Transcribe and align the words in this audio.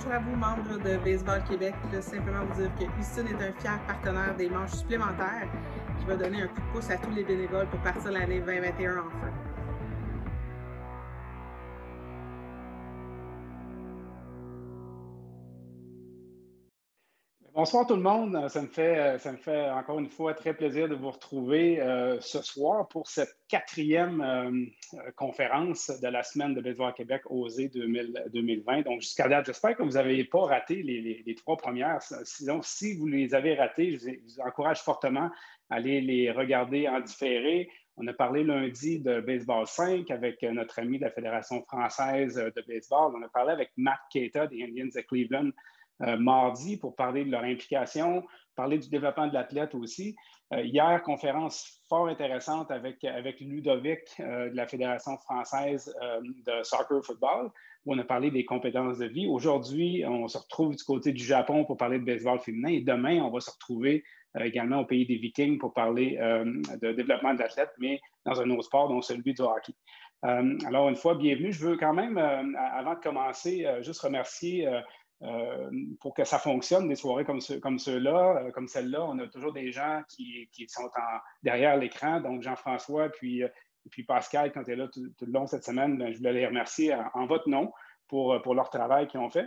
bonjour 0.00 0.12
à 0.14 0.18
vous, 0.18 0.36
membres 0.36 0.78
de 0.78 0.96
Baseball 1.04 1.42
Québec. 1.44 1.74
Je 1.92 2.00
simplement 2.00 2.44
vous 2.46 2.62
dire 2.62 2.70
que 2.78 2.84
Houston 2.84 3.26
est 3.26 3.48
un 3.48 3.52
fier 3.60 3.78
partenaire 3.86 4.34
des 4.34 4.48
manches 4.48 4.70
supplémentaires 4.70 5.46
qui 5.98 6.06
va 6.06 6.16
donner 6.16 6.42
un 6.42 6.46
coup 6.46 6.60
de 6.60 6.72
pouce 6.72 6.90
à 6.90 6.96
tous 6.96 7.10
les 7.10 7.22
bénévoles 7.22 7.66
pour 7.66 7.80
partir 7.80 8.10
l'année 8.10 8.40
2021 8.40 8.96
en. 8.96 9.29
Bonsoir 17.60 17.86
tout 17.86 17.94
le 17.94 18.00
monde. 18.00 18.48
Ça 18.48 18.62
me, 18.62 18.68
fait, 18.68 19.18
ça 19.18 19.32
me 19.32 19.36
fait 19.36 19.68
encore 19.68 19.98
une 19.98 20.08
fois 20.08 20.32
très 20.32 20.54
plaisir 20.54 20.88
de 20.88 20.94
vous 20.94 21.10
retrouver 21.10 21.78
euh, 21.78 22.18
ce 22.22 22.40
soir 22.40 22.88
pour 22.88 23.06
cette 23.06 23.36
quatrième 23.48 24.22
euh, 24.22 25.10
conférence 25.14 25.90
de 26.00 26.08
la 26.08 26.22
semaine 26.22 26.54
de 26.54 26.62
Baseball 26.62 26.94
Québec 26.94 27.20
OSE 27.26 27.70
2020. 27.70 28.80
Donc, 28.80 29.02
jusqu'à 29.02 29.28
date, 29.28 29.44
j'espère 29.44 29.76
que 29.76 29.82
vous 29.82 29.90
n'avez 29.90 30.24
pas 30.24 30.40
raté 30.46 30.82
les, 30.82 31.34
trois 31.34 31.58
premières. 31.58 32.00
Sinon, 32.24 32.62
si 32.62 32.96
vous 32.96 33.06
les 33.06 33.34
avez 33.34 33.54
ratées, 33.56 33.92
je 33.92 34.08
vous 34.08 34.40
encourage 34.40 34.80
fortement 34.80 35.30
à 35.68 35.74
aller 35.74 36.00
les 36.00 36.30
regarder 36.30 36.88
en 36.88 37.00
différé. 37.00 37.68
On 37.98 38.06
a 38.06 38.14
parlé 38.14 38.42
lundi 38.42 39.00
de 39.00 39.20
Baseball 39.20 39.66
5 39.66 40.10
avec 40.10 40.42
notre 40.44 40.78
ami 40.78 40.98
de 40.98 41.04
la 41.04 41.10
Fédération 41.10 41.62
française 41.64 42.36
de 42.36 42.64
baseball. 42.66 43.12
On 43.14 43.22
a 43.22 43.28
parlé 43.28 43.52
avec 43.52 43.70
Matt 43.76 44.00
Keita 44.10 44.46
des 44.46 44.62
Indians 44.62 44.88
de 44.94 45.00
Cleveland 45.02 45.50
euh, 45.50 45.79
mardi 46.18 46.76
pour 46.76 46.96
parler 46.96 47.24
de 47.24 47.30
leur 47.30 47.44
implication, 47.44 48.24
parler 48.56 48.78
du 48.78 48.88
développement 48.88 49.26
de 49.26 49.34
l'athlète 49.34 49.74
aussi. 49.74 50.16
Euh, 50.52 50.62
hier, 50.62 51.00
conférence 51.02 51.80
fort 51.88 52.08
intéressante 52.08 52.70
avec, 52.70 53.04
avec 53.04 53.40
Ludovic 53.40 54.00
euh, 54.18 54.50
de 54.50 54.56
la 54.56 54.66
Fédération 54.66 55.16
française 55.18 55.94
de 56.22 56.62
soccer 56.64 57.04
football, 57.04 57.50
où 57.84 57.94
on 57.94 57.98
a 57.98 58.04
parlé 58.04 58.30
des 58.30 58.44
compétences 58.44 58.98
de 58.98 59.06
vie. 59.06 59.28
Aujourd'hui, 59.28 60.04
on 60.06 60.26
se 60.26 60.38
retrouve 60.38 60.74
du 60.74 60.82
côté 60.82 61.12
du 61.12 61.24
Japon 61.24 61.64
pour 61.64 61.76
parler 61.76 62.00
de 62.00 62.04
baseball 62.04 62.40
féminin 62.40 62.70
et 62.70 62.80
demain, 62.80 63.22
on 63.22 63.30
va 63.30 63.40
se 63.40 63.50
retrouver 63.50 64.02
également 64.38 64.80
au 64.80 64.84
pays 64.84 65.06
des 65.06 65.16
Vikings 65.16 65.58
pour 65.58 65.72
parler 65.72 66.16
de 66.20 66.92
développement 66.92 67.34
de 67.34 67.40
l'athlète, 67.40 67.72
mais 67.78 68.00
dans 68.24 68.40
un 68.40 68.48
autre 68.50 68.62
sport, 68.62 68.88
dont 68.88 69.00
celui 69.00 69.34
du 69.34 69.42
hockey. 69.42 69.72
alors, 70.22 70.88
une 70.88 70.94
fois, 70.94 71.16
bienvenue. 71.16 71.52
Je 71.52 71.66
veux 71.66 71.76
quand 71.76 71.94
même, 71.94 72.16
avant 72.18 72.94
de 72.94 73.00
commencer, 73.00 73.66
juste 73.80 74.02
remercier 74.02 74.68
euh, 75.22 75.70
pour 76.00 76.14
que 76.14 76.24
ça 76.24 76.38
fonctionne, 76.38 76.88
des 76.88 76.96
soirées 76.96 77.26
comme, 77.26 77.42
ce, 77.42 77.52
comme 77.52 77.78
ceux-là, 77.78 78.38
euh, 78.38 78.50
comme 78.52 78.68
celle-là, 78.68 79.04
on 79.04 79.18
a 79.18 79.26
toujours 79.26 79.52
des 79.52 79.70
gens 79.70 80.02
qui, 80.08 80.48
sont 80.68 80.88
derrière 81.42 81.76
l'écran, 81.76 82.20
donc 82.20 82.40
Jean-François 82.40 83.10
puis, 83.10 83.42
euh, 83.42 83.48
puis 83.90 84.02
Pascal, 84.02 84.50
quand 84.50 84.64
tu 84.64 84.72
es 84.72 84.76
là 84.76 84.88
tout, 84.88 85.12
le 85.20 85.32
long 85.32 85.46
cette 85.46 85.64
semaine, 85.64 85.98
ben, 85.98 86.10
je 86.10 86.16
voulais 86.16 86.32
les 86.32 86.46
remercier 86.46 86.94
en, 87.12 87.26
votre 87.26 87.50
nom 87.50 87.70
pour, 88.08 88.40
pour 88.40 88.54
leur 88.54 88.70
travail 88.70 89.08
qu'ils 89.08 89.20
ont 89.20 89.28
fait. 89.28 89.46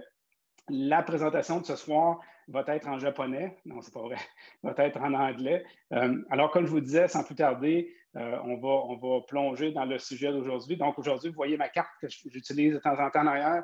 La 0.69 1.01
présentation 1.01 1.59
de 1.59 1.65
ce 1.65 1.75
soir 1.75 2.19
va 2.49 2.63
être 2.67 2.87
en 2.87 2.99
japonais, 2.99 3.57
non, 3.65 3.81
c'est 3.81 3.93
pas 3.93 4.01
vrai, 4.01 4.17
va 4.63 4.75
être 4.77 5.01
en 5.01 5.13
anglais. 5.13 5.65
alors, 6.29 6.51
comme 6.51 6.67
je 6.67 6.71
vous 6.71 6.81
disais, 6.81 7.07
sans 7.07 7.23
plus 7.23 7.35
tarder, 7.35 7.91
on, 8.13 8.57
va, 8.57 8.69
on 8.69 8.95
va 8.95 9.21
plonger 9.27 9.71
dans 9.71 9.85
le 9.85 9.97
sujet 9.97 10.31
d'aujourd'hui. 10.31 10.77
Donc, 10.77 10.99
aujourd'hui, 10.99 11.29
vous 11.29 11.35
voyez 11.35 11.57
ma 11.57 11.69
carte 11.69 11.89
que 11.99 12.07
j'utilise 12.07 12.73
de 12.73 12.79
temps 12.79 12.99
en 12.99 13.09
temps 13.09 13.21
en 13.21 13.27
arrière. 13.27 13.63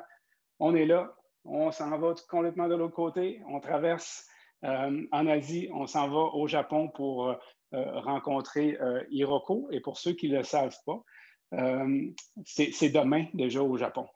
On 0.58 0.74
est 0.74 0.84
là, 0.84 1.14
on 1.44 1.70
s'en 1.70 1.96
va 1.98 2.14
complètement 2.28 2.68
de 2.68 2.74
l'autre 2.74 2.94
côté, 2.94 3.40
on 3.48 3.60
traverse 3.60 4.26
euh, 4.64 5.06
en 5.10 5.26
Asie, 5.26 5.68
on 5.72 5.86
s'en 5.86 6.08
va 6.08 6.34
au 6.34 6.46
Japon 6.46 6.88
pour 6.88 7.28
euh, 7.28 7.34
euh, 7.74 8.00
rencontrer 8.00 8.76
Hiroko. 9.10 9.68
Et 9.70 9.80
pour 9.80 9.98
ceux 9.98 10.12
qui 10.12 10.28
ne 10.28 10.38
le 10.38 10.42
savent 10.42 10.76
pas, 10.86 11.02
c'est 12.44 12.90
demain 12.90 13.26
déjà 13.34 13.62
au 13.62 13.76
Japon. 13.76 14.06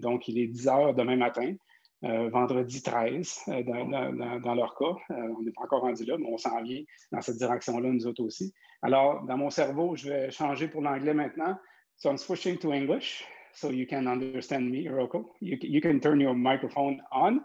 donc, 0.00 0.28
il 0.28 0.38
est 0.38 0.46
10 0.46 0.68
heures 0.68 0.94
demain 0.94 1.16
matin. 1.16 1.54
vendredi 2.02 2.82
13, 2.82 3.44
dans, 3.46 4.54
leur 4.54 4.74
cas. 4.74 4.94
on 5.10 5.42
n'est 5.42 5.52
pas 5.52 5.64
encore 5.64 5.82
rendu 5.82 6.04
là, 6.04 6.16
mais 6.18 6.26
on 6.28 6.38
s'en 6.38 6.62
vient 6.62 6.82
dans 7.12 7.20
cette 7.20 7.36
direction-là, 7.36 7.90
nous 7.90 8.06
autres 8.06 8.24
aussi. 8.24 8.54
Alors, 8.80 9.22
dans 9.24 9.36
mon 9.36 9.50
cerveau, 9.50 9.96
je 9.96 10.08
vais 10.08 10.30
changer 10.30 10.66
pour 10.66 10.82
l'anglais 10.82 11.14
maintenant. 11.14 11.56
So 11.96 12.10
I'm 12.10 12.16
switching 12.16 12.58
to 12.58 12.72
English. 12.72 13.24
So 13.54 13.70
you 13.70 13.86
can 13.86 14.08
understand 14.08 14.70
me, 14.70 14.86
Roko. 14.86 15.24
You, 15.40 15.58
you 15.60 15.80
can 15.80 16.00
turn 16.00 16.20
your 16.20 16.34
microphone 16.34 17.00
on. 17.12 17.40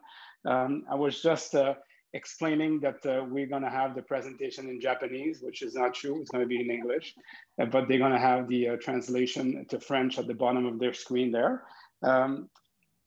Um, 0.46 0.84
I 0.90 0.96
was 0.96 1.22
just 1.22 1.56
uh, 1.56 1.76
explaining 2.14 2.80
that 2.82 3.06
uh, 3.06 3.26
we're 3.26 3.48
going 3.48 3.64
to 3.64 3.70
have 3.70 3.96
the 3.96 4.02
presentation 4.02 4.70
in 4.70 4.80
Japanese, 4.80 5.42
which 5.42 5.62
is 5.62 5.76
not 5.76 5.94
true. 5.94 6.22
It's 6.22 6.32
going 6.32 6.44
to 6.44 6.48
be 6.48 6.62
in 6.62 6.72
English, 6.72 7.14
uh, 7.62 7.66
but 7.66 7.88
they're 7.88 7.98
going 7.98 8.14
to 8.14 8.20
have 8.20 8.48
the 8.48 8.70
uh, 8.70 8.76
translation 8.78 9.66
to 9.70 9.80
French 9.80 10.18
at 10.18 10.28
the 10.28 10.34
bottom 10.34 10.66
of 10.66 10.80
their 10.80 10.94
screen 10.94 11.32
there. 11.32 11.64
Um, 12.04 12.50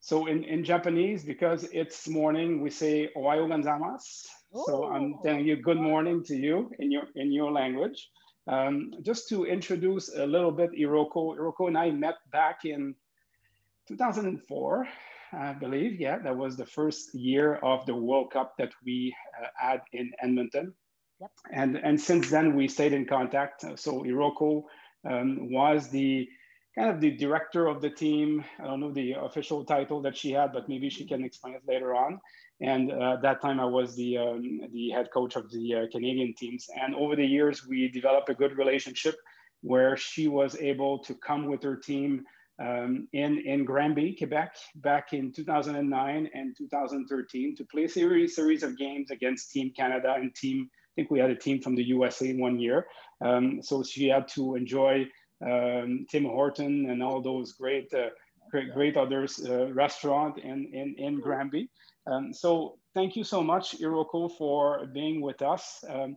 so 0.00 0.26
in, 0.26 0.44
in 0.44 0.64
Japanese, 0.64 1.24
because 1.24 1.64
it's 1.72 2.08
morning, 2.08 2.62
we 2.62 2.70
say 2.70 3.10
Ohayo 3.16 3.46
gozaimasu. 3.48 4.26
So 4.66 4.90
I'm 4.92 5.14
telling 5.22 5.46
you 5.46 5.56
good 5.56 5.76
morning 5.76 6.24
to 6.24 6.34
you 6.34 6.72
in 6.80 6.90
your 6.90 7.04
in 7.14 7.30
your 7.30 7.52
language. 7.52 8.08
Um, 8.50 8.92
just 9.02 9.28
to 9.28 9.44
introduce 9.46 10.08
a 10.16 10.26
little 10.26 10.50
bit 10.50 10.72
Iroko, 10.72 11.38
Iroko 11.38 11.68
and 11.68 11.78
I 11.78 11.90
met 11.92 12.16
back 12.32 12.64
in 12.64 12.96
2004, 13.86 14.88
I 15.32 15.52
believe. 15.52 16.00
Yeah, 16.00 16.18
that 16.18 16.36
was 16.36 16.56
the 16.56 16.66
first 16.66 17.14
year 17.14 17.56
of 17.62 17.86
the 17.86 17.94
World 17.94 18.32
Cup 18.32 18.56
that 18.58 18.72
we 18.84 19.14
uh, 19.40 19.46
had 19.54 19.82
in 19.92 20.10
Edmonton. 20.20 20.74
Yep. 21.20 21.30
And, 21.52 21.76
and 21.76 22.00
since 22.00 22.28
then, 22.28 22.56
we 22.56 22.66
stayed 22.66 22.92
in 22.92 23.06
contact. 23.06 23.64
So 23.78 24.02
Iroko 24.02 24.64
um, 25.08 25.52
was 25.52 25.88
the 25.88 26.28
kind 26.76 26.90
of 26.90 27.00
the 27.00 27.12
director 27.12 27.68
of 27.68 27.80
the 27.80 27.90
team. 27.90 28.44
I 28.58 28.64
don't 28.64 28.80
know 28.80 28.90
the 28.90 29.12
official 29.12 29.64
title 29.64 30.02
that 30.02 30.16
she 30.16 30.32
had, 30.32 30.52
but 30.52 30.68
maybe 30.68 30.90
she 30.90 31.06
can 31.06 31.22
explain 31.22 31.54
it 31.54 31.62
later 31.68 31.94
on. 31.94 32.20
And 32.60 32.92
uh, 32.92 33.14
at 33.14 33.22
that 33.22 33.40
time, 33.40 33.58
I 33.58 33.64
was 33.64 33.96
the, 33.96 34.18
um, 34.18 34.60
the 34.72 34.90
head 34.90 35.08
coach 35.12 35.36
of 35.36 35.50
the 35.50 35.74
uh, 35.74 35.86
Canadian 35.90 36.34
teams. 36.34 36.68
And 36.80 36.94
over 36.94 37.16
the 37.16 37.24
years, 37.24 37.66
we 37.66 37.88
developed 37.88 38.28
a 38.28 38.34
good 38.34 38.56
relationship 38.56 39.16
where 39.62 39.96
she 39.96 40.28
was 40.28 40.56
able 40.56 40.98
to 41.00 41.14
come 41.14 41.46
with 41.46 41.62
her 41.62 41.76
team 41.76 42.24
um, 42.60 43.08
in, 43.14 43.38
in 43.46 43.64
Granby, 43.64 44.16
Quebec, 44.16 44.54
back 44.76 45.12
in 45.14 45.32
2009 45.32 46.30
and 46.34 46.56
2013 46.56 47.56
to 47.56 47.64
play 47.64 47.84
a 47.84 47.88
series, 47.88 48.36
series 48.36 48.62
of 48.62 48.76
games 48.76 49.10
against 49.10 49.50
Team 49.50 49.72
Canada 49.74 50.14
and 50.16 50.34
Team, 50.34 50.68
I 50.70 50.92
think 50.94 51.10
we 51.10 51.18
had 51.18 51.30
a 51.30 51.36
team 51.36 51.62
from 51.62 51.74
the 51.74 51.84
USA 51.84 52.28
in 52.28 52.38
one 52.38 52.58
year. 52.58 52.86
Um, 53.22 53.62
so 53.62 53.82
she 53.82 54.08
had 54.08 54.28
to 54.28 54.56
enjoy 54.56 55.06
um, 55.42 56.04
Tim 56.10 56.24
Horton 56.24 56.90
and 56.90 57.02
all 57.02 57.22
those 57.22 57.52
great, 57.52 57.92
uh, 57.94 58.10
great, 58.50 58.74
great 58.74 58.96
others 58.98 59.40
uh, 59.48 59.72
restaurant 59.72 60.38
in, 60.38 60.68
in, 60.74 60.94
in 60.98 61.20
Granby. 61.20 61.70
Um, 62.10 62.32
so 62.32 62.78
thank 62.94 63.16
you 63.16 63.24
so 63.24 63.42
much, 63.42 63.78
Iroko, 63.80 64.30
for 64.36 64.86
being 64.86 65.20
with 65.20 65.42
us. 65.42 65.84
Um, 65.88 66.16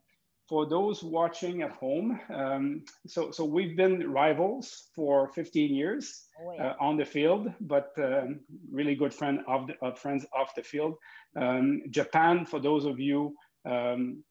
for 0.49 0.67
those 0.67 1.03
watching 1.03 1.61
at 1.61 1.71
home, 1.71 2.19
um, 2.33 2.83
so, 3.07 3.31
so 3.31 3.45
we've 3.45 3.77
been 3.77 4.11
rivals 4.11 4.89
for 4.93 5.29
15 5.29 5.73
years 5.73 6.25
oh, 6.41 6.53
yeah. 6.53 6.71
uh, 6.71 6.75
on 6.81 6.97
the 6.97 7.05
field, 7.05 7.51
but 7.61 7.91
um, 7.97 8.41
really 8.69 8.93
good 8.93 9.13
friend 9.13 9.39
of, 9.47 9.67
the, 9.67 9.73
of 9.81 9.97
friends 9.97 10.25
off 10.33 10.53
the 10.53 10.61
field. 10.61 10.95
Um, 11.37 11.83
Japan, 11.91 12.45
for 12.45 12.59
those 12.59 12.83
of 12.83 12.99
you 12.99 13.35
um, 13.65 14.21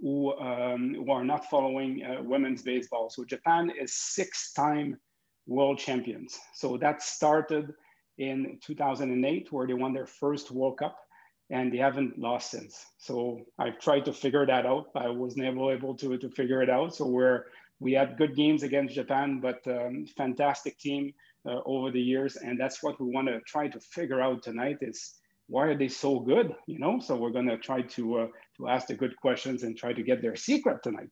who, 0.00 0.32
who 0.32 1.10
are 1.10 1.24
not 1.24 1.44
following 1.50 2.04
uh, 2.04 2.22
women's 2.22 2.62
baseball, 2.62 3.10
so 3.10 3.24
Japan 3.24 3.70
is 3.78 3.94
six-time 3.94 4.96
world 5.46 5.78
champions. 5.78 6.38
So 6.54 6.78
that 6.78 7.02
started 7.02 7.74
in 8.20 8.58
2008, 8.62 9.50
where 9.50 9.66
they 9.66 9.72
won 9.72 9.94
their 9.94 10.06
first 10.06 10.50
World 10.50 10.78
Cup, 10.78 10.96
and 11.50 11.72
they 11.72 11.78
haven't 11.78 12.18
lost 12.18 12.50
since. 12.50 12.84
So 12.98 13.40
I've 13.58 13.78
tried 13.80 14.04
to 14.04 14.12
figure 14.12 14.46
that 14.46 14.66
out. 14.66 14.90
I 14.94 15.08
was 15.08 15.36
never 15.36 15.72
able, 15.72 15.96
to, 15.96 16.18
to 16.18 16.30
figure 16.30 16.62
it 16.62 16.70
out. 16.70 16.94
So 16.94 17.06
we're, 17.06 17.46
we 17.80 17.92
had 17.92 18.18
good 18.18 18.36
games 18.36 18.62
against 18.62 18.94
Japan, 18.94 19.40
but 19.40 19.66
um, 19.66 20.04
fantastic 20.16 20.78
team 20.78 21.12
uh, 21.48 21.60
over 21.64 21.90
the 21.90 22.00
years. 22.00 22.36
And 22.36 22.60
that's 22.60 22.82
what 22.82 23.00
we 23.00 23.10
want 23.10 23.28
to 23.28 23.40
try 23.40 23.68
to 23.68 23.80
figure 23.80 24.20
out 24.20 24.42
tonight 24.42 24.76
is 24.82 25.14
why 25.48 25.66
are 25.68 25.76
they 25.76 25.88
so 25.88 26.20
good? 26.20 26.54
You 26.66 26.78
know, 26.78 27.00
so 27.00 27.16
we're 27.16 27.30
going 27.30 27.48
to 27.48 27.58
try 27.58 27.82
to, 27.82 28.18
uh, 28.18 28.26
to 28.60 28.68
ask 28.68 28.86
the 28.86 28.94
good 28.94 29.16
questions 29.16 29.62
and 29.62 29.76
try 29.76 29.92
to 29.92 30.02
get 30.02 30.22
their 30.22 30.36
secret 30.36 30.82
tonight. 30.82 31.10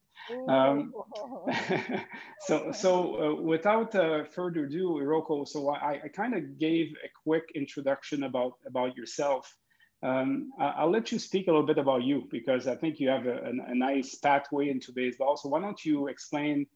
Um, 0.48 0.92
so, 2.46 2.72
so 2.72 2.92
uh, 3.38 3.42
without 3.42 3.94
uh, 3.94 4.24
further 4.24 4.64
ado, 4.64 5.00
Iroko, 5.02 5.46
so 5.46 5.70
I, 5.70 6.00
I 6.04 6.08
kind 6.08 6.34
of 6.34 6.58
gave 6.58 6.92
a 7.04 7.08
quick 7.24 7.50
introduction 7.54 8.24
about, 8.24 8.54
about 8.66 8.96
yourself. 8.96 9.54
Um, 10.02 10.52
I'll 10.60 10.92
let 10.92 11.10
you 11.10 11.18
speak 11.18 11.48
a 11.48 11.50
little 11.50 11.66
bit 11.66 11.78
about 11.78 12.04
you 12.04 12.28
because 12.30 12.68
I 12.68 12.76
think 12.76 13.00
you 13.00 13.08
have 13.08 13.26
a, 13.26 13.38
a, 13.38 13.72
a, 13.72 13.74
nice 13.74 14.14
pathway 14.14 14.70
into 14.70 14.92
baseball. 14.92 15.36
So 15.36 15.48
why 15.48 15.60
don't 15.60 15.84
you 15.84 16.06
explain 16.06 16.68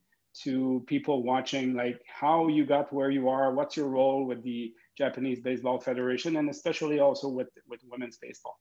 to 0.43 0.83
people 0.89 1.23
watching 1.23 1.75
like 1.75 2.01
how 2.09 2.49
you 2.49 2.67
got 2.67 2.93
where 2.93 3.11
you 3.11 3.29
are, 3.29 3.55
what's 3.55 3.77
your 3.77 3.89
role 3.89 4.27
with 4.27 4.43
the 4.43 4.73
Japanese 4.99 5.41
Baseball 5.41 5.79
Federation, 5.79 6.37
and 6.37 6.51
especially 6.51 6.99
also 6.99 7.29
with, 7.29 7.49
with 7.69 7.81
women's 7.89 8.17
baseball. 8.17 8.59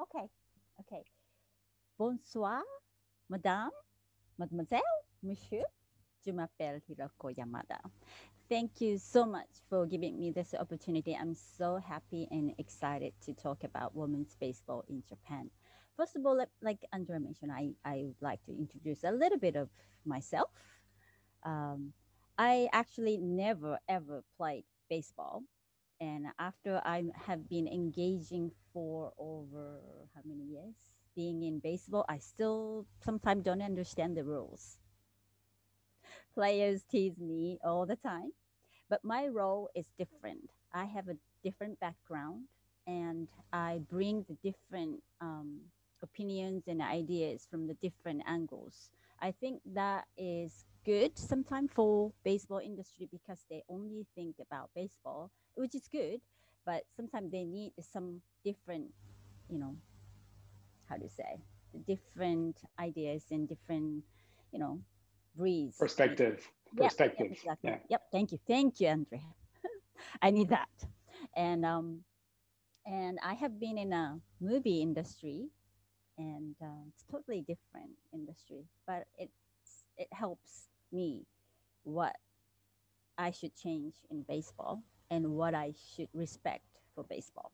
Okay, 0.00 0.26
okay. 0.86 1.04
Bonsoir, 1.98 2.62
madame, 3.28 3.70
mademoiselle, 4.38 4.82
monsieur. 5.22 5.64
Je 6.24 6.32
m'appelle 6.32 6.80
Hiroko 6.88 7.30
Yamada. 7.30 7.78
thank 8.48 8.80
you 8.80 8.98
so 8.98 9.26
much 9.26 9.48
for 9.68 9.86
giving 9.86 10.18
me 10.18 10.30
this 10.30 10.54
opportunity. 10.54 11.16
I'm 11.20 11.34
so 11.34 11.76
happy 11.76 12.28
and 12.30 12.52
excited 12.58 13.12
to 13.24 13.32
talk 13.34 13.64
about 13.64 13.94
women's 13.96 14.36
baseball 14.40 14.84
in 14.88 15.02
Japan. 15.08 15.50
First 15.96 16.16
of 16.16 16.26
all, 16.26 16.44
like 16.62 16.78
Andrea 16.92 17.20
mentioned, 17.20 17.52
I, 17.52 17.70
I 17.84 18.04
would 18.06 18.20
like 18.20 18.44
to 18.46 18.52
introduce 18.52 19.02
a 19.04 19.10
little 19.10 19.38
bit 19.38 19.56
of 19.56 19.68
myself. 20.04 20.50
Um, 21.44 21.92
I 22.38 22.68
actually 22.72 23.18
never 23.18 23.78
ever 23.88 24.22
played 24.36 24.64
baseball. 24.90 25.42
And 26.00 26.26
after 26.38 26.80
I 26.84 27.04
have 27.14 27.48
been 27.48 27.66
engaging 27.68 28.52
for 28.72 29.12
over 29.18 29.80
how 30.14 30.20
many 30.24 30.44
years 30.44 30.74
being 31.14 31.42
in 31.42 31.58
baseball, 31.60 32.04
I 32.08 32.18
still 32.18 32.86
sometimes 33.00 33.44
don't 33.44 33.62
understand 33.62 34.16
the 34.16 34.24
rules. 34.24 34.78
Players 36.34 36.84
tease 36.84 37.18
me 37.18 37.58
all 37.64 37.86
the 37.86 37.96
time, 37.96 38.32
but 38.88 39.04
my 39.04 39.26
role 39.28 39.70
is 39.74 39.86
different. 39.98 40.50
I 40.72 40.84
have 40.84 41.08
a 41.08 41.16
different 41.42 41.80
background 41.80 42.44
and 42.86 43.28
I 43.52 43.80
bring 43.88 44.24
the 44.28 44.36
different 44.42 45.02
um, 45.20 45.60
opinions 46.02 46.64
and 46.68 46.82
ideas 46.82 47.46
from 47.50 47.66
the 47.66 47.74
different 47.74 48.22
angles. 48.26 48.90
I 49.20 49.32
think 49.32 49.62
that 49.74 50.06
is 50.16 50.66
good 50.86 51.18
sometimes 51.18 51.70
for 51.74 52.12
baseball 52.24 52.60
industry 52.64 53.08
because 53.10 53.44
they 53.50 53.62
only 53.68 54.06
think 54.14 54.36
about 54.40 54.70
baseball, 54.74 55.32
which 55.56 55.74
is 55.74 55.88
good, 55.90 56.20
but 56.64 56.84
sometimes 56.96 57.32
they 57.32 57.44
need 57.44 57.72
some 57.82 58.22
different, 58.44 58.86
you 59.50 59.58
know, 59.58 59.76
how 60.88 60.96
to 60.96 61.08
say, 61.08 61.42
different 61.86 62.62
ideas 62.78 63.24
and 63.32 63.48
different, 63.48 64.04
you 64.52 64.60
know, 64.60 64.80
breeds. 65.36 65.76
Perspective. 65.78 66.48
Perspective. 66.76 67.28
Yep, 67.30 67.38
exactly. 67.38 67.70
Yeah. 67.70 67.78
Yep. 67.90 68.02
Thank 68.12 68.32
you. 68.32 68.38
Thank 68.46 68.80
you, 68.80 68.88
Andrea. 68.88 69.20
I 70.22 70.30
need 70.30 70.50
that. 70.50 70.70
And 71.34 71.64
um, 71.66 72.02
and 72.86 73.18
I 73.24 73.34
have 73.34 73.58
been 73.58 73.78
in 73.78 73.92
a 73.92 74.20
movie 74.40 74.82
industry, 74.82 75.48
and 76.18 76.54
uh, 76.62 76.86
it's 76.88 77.04
totally 77.10 77.40
different 77.40 77.92
industry, 78.12 78.64
but 78.86 79.06
it 79.18 79.30
it 79.98 80.08
helps 80.12 80.68
me 80.96 81.26
what 81.84 82.16
I 83.18 83.30
should 83.30 83.54
change 83.54 83.94
in 84.10 84.22
baseball 84.22 84.82
and 85.10 85.32
what 85.32 85.54
I 85.54 85.74
should 85.94 86.08
respect 86.12 86.64
for 86.94 87.04
baseball. 87.04 87.52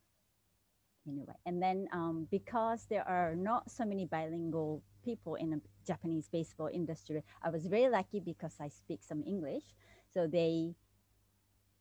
Anyway, 1.07 1.35
and 1.45 1.61
then 1.61 1.89
um, 1.93 2.29
because 2.31 2.87
there 2.89 3.07
are 3.09 3.35
not 3.35 3.69
so 3.71 3.85
many 3.85 4.07
bilingual 4.07 4.83
people 5.05 5.35
in 5.35 5.51
the 5.51 5.61
Japanese 5.85 6.29
baseball 6.29 6.71
industry, 6.73 7.23
I 7.43 7.51
was 7.51 7.67
very 7.67 7.91
lucky 7.91 8.21
because 8.21 8.55
I 8.61 8.69
speak 8.69 9.01
some 9.03 9.25
English. 9.27 9.65
So 10.15 10.29
they 10.29 10.75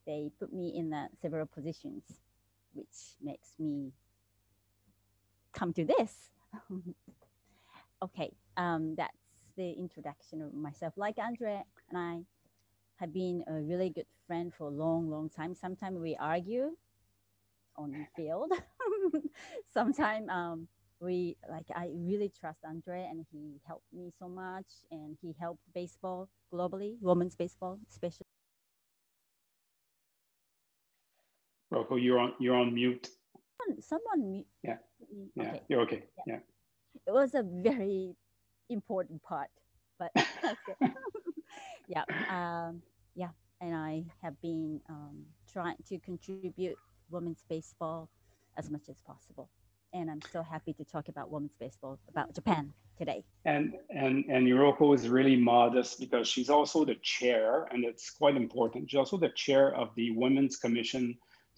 they 0.07 0.31
put 0.39 0.51
me 0.51 0.73
in 0.75 0.91
several 1.21 1.45
positions, 1.45 2.03
which 2.73 3.15
makes 3.21 3.53
me 3.59 3.91
come 5.53 5.73
to 5.73 5.85
this. 5.85 6.31
okay, 8.03 8.31
um, 8.57 8.95
that's 8.97 9.20
the 9.61 9.71
introduction 9.73 10.41
of 10.41 10.53
myself. 10.53 10.93
Like 10.97 11.17
Andre 11.19 11.61
and 11.89 11.97
I 11.97 12.21
have 12.95 13.13
been 13.13 13.43
a 13.47 13.53
really 13.53 13.89
good 13.89 14.07
friend 14.27 14.51
for 14.53 14.65
a 14.65 14.69
long, 14.69 15.09
long 15.09 15.29
time. 15.29 15.53
Sometimes 15.53 15.99
we 15.99 16.17
argue 16.19 16.71
on 17.77 17.91
the 17.91 18.05
field. 18.15 18.51
Sometimes 19.73 20.27
um, 20.29 20.67
we 20.99 21.37
like 21.49 21.65
I 21.75 21.89
really 21.93 22.31
trust 22.39 22.59
Andre 22.67 23.07
and 23.09 23.25
he 23.31 23.59
helped 23.67 23.91
me 23.93 24.11
so 24.17 24.27
much 24.27 24.69
and 24.89 25.15
he 25.21 25.35
helped 25.39 25.61
baseball 25.75 26.27
globally, 26.53 26.95
women's 27.01 27.35
baseball 27.35 27.79
especially. 27.89 28.25
Rocco, 31.69 31.95
you're 31.95 32.19
on 32.19 32.33
you're 32.39 32.55
on 32.55 32.73
mute. 32.73 33.07
Someone, 33.57 33.81
someone 33.81 34.31
mute. 34.31 34.47
Yeah. 34.63 34.77
Yeah. 35.35 35.43
Okay. 35.43 35.61
You're 35.69 35.81
okay. 35.81 36.03
Yeah. 36.17 36.33
yeah. 36.33 36.39
It 37.07 37.11
was 37.11 37.33
a 37.35 37.43
very 37.43 38.15
important 38.71 39.21
part. 39.23 39.49
But 39.99 40.11
yeah, 41.87 42.03
um, 42.29 42.81
yeah, 43.15 43.29
and 43.59 43.75
I 43.75 44.03
have 44.21 44.39
been 44.41 44.81
um, 44.89 45.25
trying 45.51 45.75
to 45.89 45.99
contribute 45.99 46.77
women's 47.09 47.43
baseball 47.49 48.09
as 48.57 48.69
much 48.69 48.89
as 48.89 48.97
possible. 49.05 49.49
And 49.93 50.09
I'm 50.09 50.21
so 50.31 50.41
happy 50.41 50.73
to 50.73 50.85
talk 50.85 51.09
about 51.09 51.29
women's 51.29 51.55
baseball, 51.59 51.99
about 52.07 52.33
Japan 52.33 52.73
today. 52.97 53.23
And 53.43 53.73
and 53.89 54.23
and 54.29 54.47
Yuroko 54.47 54.95
is 54.95 55.09
really 55.09 55.35
modest 55.35 55.99
because 55.99 56.27
she's 56.27 56.49
also 56.49 56.85
the 56.85 56.95
chair, 57.01 57.67
and 57.71 57.83
it's 57.83 58.09
quite 58.09 58.37
important. 58.37 58.89
She's 58.89 58.97
also 58.97 59.17
the 59.17 59.29
chair 59.29 59.75
of 59.75 59.89
the 59.95 60.11
Women's 60.11 60.55
Commission 60.55 61.17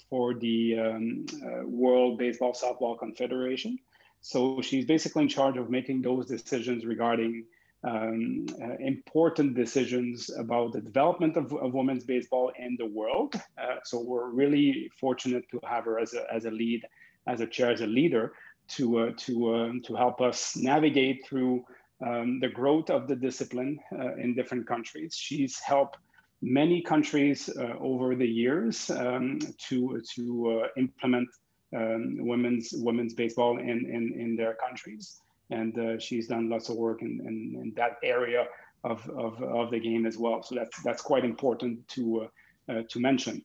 for 0.10 0.34
the 0.34 0.80
um, 0.80 1.26
uh, 1.46 1.68
World 1.68 2.18
Baseball 2.18 2.54
Softball 2.54 2.98
Confederation. 2.98 3.78
So 4.24 4.62
she's 4.62 4.86
basically 4.86 5.24
in 5.24 5.30
charge 5.30 5.58
of 5.58 5.70
making 5.70 6.02
those 6.02 6.26
decisions 6.28 6.86
regarding 6.86 7.46
um, 7.84 8.46
uh, 8.62 8.76
important 8.80 9.54
decisions 9.54 10.30
about 10.30 10.72
the 10.72 10.80
development 10.80 11.36
of, 11.36 11.52
of, 11.54 11.74
women's 11.74 12.06
baseball 12.06 12.50
in 12.58 12.78
the 12.80 12.86
world. 12.86 13.36
Uh, 13.58 13.76
so 13.84 14.00
we're 14.00 14.30
really 14.30 14.90
fortunate 14.98 15.44
to 15.52 15.60
have 15.66 15.84
her 15.84 16.00
as 16.00 16.14
a, 16.14 16.26
as 16.34 16.46
a 16.46 16.52
lead, 16.52 16.86
as 17.28 17.42
a 17.42 17.48
chair, 17.48 17.72
as 17.72 17.82
a 17.82 17.86
leader 17.86 18.32
to, 18.70 19.00
uh, 19.00 19.12
to, 19.18 19.54
um, 19.54 19.82
to 19.82 19.94
help 19.94 20.22
us 20.22 20.56
navigate 20.56 21.26
through 21.28 21.66
um, 22.06 22.40
the 22.40 22.48
growth 22.48 22.90
of 22.90 23.10
the 23.10 23.18
discipline 23.18 23.78
uh, 23.92 24.16
in 24.16 24.34
different 24.34 24.66
countries. 24.66 25.14
She's 25.14 25.60
helped 25.60 25.98
many 26.42 26.82
countries 26.82 27.50
uh, 27.50 27.74
over 27.82 28.16
the 28.16 28.28
years 28.28 28.90
um, 28.90 29.40
to, 29.68 30.02
to 30.16 30.62
uh, 30.64 30.68
implement 30.78 31.28
um, 31.76 32.18
women's 32.20 32.74
women's 32.74 33.14
baseball 33.14 33.60
in, 33.60 33.70
in, 33.70 34.14
in 34.20 34.36
their 34.36 34.56
countries. 34.56 35.20
And 35.50 35.78
uh, 35.78 36.00
she's 36.00 36.28
done 36.28 36.50
lots 36.50 36.70
of 36.70 36.78
work 36.78 37.02
in, 37.02 37.20
in, 37.22 37.62
in, 37.62 37.74
that 37.76 37.98
area 38.04 38.46
of, 38.84 39.08
of, 39.10 39.42
of 39.44 39.72
the 39.72 39.80
game 39.80 40.06
as 40.06 40.18
well. 40.18 40.42
So 40.42 40.56
that's 40.56 40.82
that's 40.84 41.02
quite 41.02 41.26
important 41.26 41.88
to 41.90 42.28
uh, 42.70 42.72
uh, 42.72 42.84
to 42.90 43.00
mention. 43.00 43.44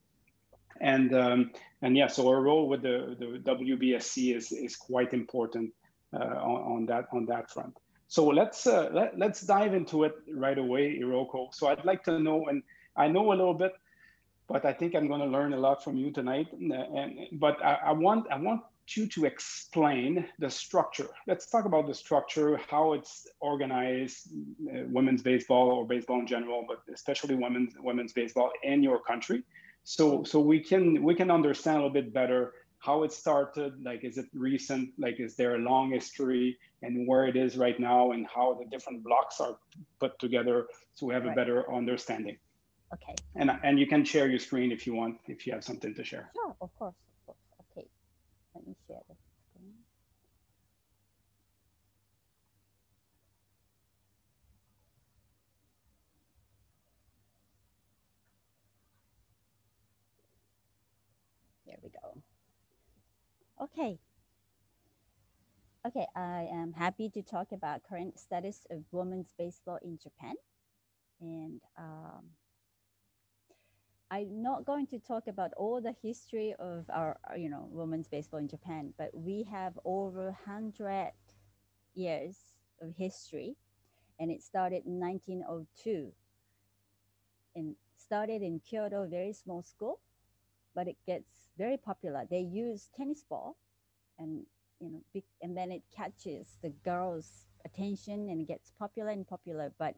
And 0.80 1.14
um, 1.14 1.50
and 1.82 1.96
yeah, 1.96 2.06
so 2.06 2.28
our 2.28 2.40
role 2.40 2.68
with 2.68 2.82
the, 2.82 3.16
the 3.18 3.38
WBSC 3.44 4.36
is, 4.36 4.52
is 4.52 4.76
quite 4.76 5.12
important 5.12 5.72
uh, 6.12 6.18
on, 6.18 6.72
on 6.72 6.86
that 6.86 7.06
on 7.12 7.26
that 7.26 7.50
front. 7.50 7.76
So 8.08 8.26
let's 8.26 8.66
uh, 8.66 8.88
let, 8.92 9.18
let's 9.18 9.42
dive 9.42 9.74
into 9.74 10.04
it 10.04 10.14
right 10.32 10.56
away, 10.56 10.98
Iroko. 10.98 11.54
So 11.54 11.68
I'd 11.68 11.84
like 11.84 12.04
to 12.04 12.18
know, 12.18 12.46
and 12.46 12.62
I 12.96 13.08
know 13.08 13.32
a 13.32 13.36
little 13.36 13.54
bit 13.54 13.72
but 14.48 14.64
I 14.64 14.72
think 14.72 14.94
I'm 14.94 15.08
going 15.08 15.20
to 15.20 15.26
learn 15.26 15.52
a 15.52 15.58
lot 15.58 15.84
from 15.84 15.96
you 15.96 16.10
tonight. 16.10 16.48
And, 16.52 16.72
and 16.72 17.40
but 17.40 17.62
I, 17.64 17.74
I, 17.86 17.92
want 17.92 18.26
I 18.30 18.38
want 18.38 18.62
you 18.88 19.06
to 19.06 19.26
explain 19.26 20.26
the 20.38 20.48
structure. 20.48 21.08
Let's 21.26 21.46
talk 21.46 21.66
about 21.66 21.86
the 21.86 21.94
structure, 21.94 22.58
how 22.68 22.94
it's 22.94 23.26
organized, 23.40 24.28
uh, 24.66 24.84
women's 24.88 25.22
baseball 25.22 25.70
or 25.70 25.86
baseball 25.86 26.20
in 26.20 26.26
general, 26.26 26.64
but 26.66 26.82
especially 26.92 27.34
women's 27.34 27.74
women's 27.78 28.12
baseball 28.12 28.50
in 28.62 28.82
your 28.82 29.00
country. 29.00 29.42
So 29.84 30.24
so 30.24 30.40
we 30.40 30.60
can 30.60 31.02
we 31.02 31.14
can 31.14 31.30
understand 31.30 31.78
a 31.78 31.80
little 31.80 31.94
bit 31.94 32.12
better 32.12 32.54
how 32.80 33.02
it 33.02 33.12
started. 33.12 33.84
Like, 33.84 34.04
is 34.04 34.18
it 34.18 34.26
recent? 34.32 34.90
Like, 34.98 35.18
is 35.18 35.34
there 35.34 35.56
a 35.56 35.58
long 35.58 35.90
history 35.90 36.58
and 36.82 37.06
where 37.08 37.26
it 37.26 37.36
is 37.36 37.56
right 37.56 37.78
now, 37.78 38.12
and 38.12 38.26
how 38.32 38.54
the 38.54 38.66
different 38.70 39.02
blocks 39.02 39.40
are 39.40 39.56
put 39.98 40.18
together, 40.18 40.68
so 40.94 41.06
we 41.06 41.14
have 41.14 41.24
right. 41.24 41.32
a 41.32 41.34
better 41.34 41.72
understanding. 41.72 42.38
Okay. 42.92 43.14
And 43.34 43.50
and 43.62 43.78
you 43.78 43.86
can 43.86 44.04
share 44.04 44.28
your 44.28 44.38
screen 44.38 44.72
if 44.72 44.86
you 44.86 44.94
want, 44.94 45.18
if 45.26 45.46
you 45.46 45.52
have 45.52 45.62
something 45.62 45.94
to 45.94 46.04
share. 46.04 46.30
Sure, 46.34 46.56
of 46.60 46.74
course, 46.78 46.94
of 46.96 47.26
course. 47.26 47.38
Okay, 47.76 47.86
let 48.54 48.66
me 48.66 48.74
share 48.86 49.00
the 49.08 49.14
screen. 49.50 49.74
There 61.66 61.76
we 61.82 61.90
go. 61.90 62.22
Okay. 63.64 63.98
Okay, 65.86 66.06
I 66.16 66.48
am 66.52 66.72
happy 66.72 67.08
to 67.10 67.22
talk 67.22 67.52
about 67.52 67.82
current 67.88 68.18
status 68.18 68.66
of 68.70 68.82
women's 68.90 69.32
baseball 69.38 69.78
in 69.82 69.98
Japan. 70.02 70.34
And 71.20 71.60
um, 71.78 72.24
I'm 74.10 74.42
not 74.42 74.64
going 74.64 74.86
to 74.88 74.98
talk 74.98 75.26
about 75.26 75.52
all 75.56 75.82
the 75.82 75.94
history 76.02 76.54
of 76.58 76.86
our, 76.88 77.18
you 77.36 77.50
know, 77.50 77.68
women's 77.70 78.08
baseball 78.08 78.40
in 78.40 78.48
Japan, 78.48 78.94
but 78.96 79.10
we 79.12 79.42
have 79.50 79.78
over 79.84 80.34
100 80.46 81.12
years 81.94 82.36
of 82.80 82.94
history, 82.96 83.56
and 84.18 84.30
it 84.30 84.42
started 84.42 84.86
in 84.86 84.98
1902. 84.98 86.10
And 87.54 87.74
started 87.96 88.40
in 88.40 88.60
Kyoto, 88.60 89.06
very 89.06 89.32
small 89.34 89.62
school, 89.62 90.00
but 90.74 90.88
it 90.88 90.96
gets 91.04 91.50
very 91.58 91.76
popular. 91.76 92.24
They 92.30 92.40
use 92.40 92.88
tennis 92.96 93.24
ball, 93.28 93.56
and 94.18 94.46
you 94.80 94.90
know, 94.90 95.22
and 95.42 95.56
then 95.56 95.70
it 95.70 95.82
catches 95.94 96.56
the 96.62 96.70
girls' 96.84 97.46
attention 97.64 98.30
and 98.30 98.46
gets 98.46 98.72
popular 98.78 99.10
and 99.10 99.26
popular. 99.26 99.72
But 99.78 99.96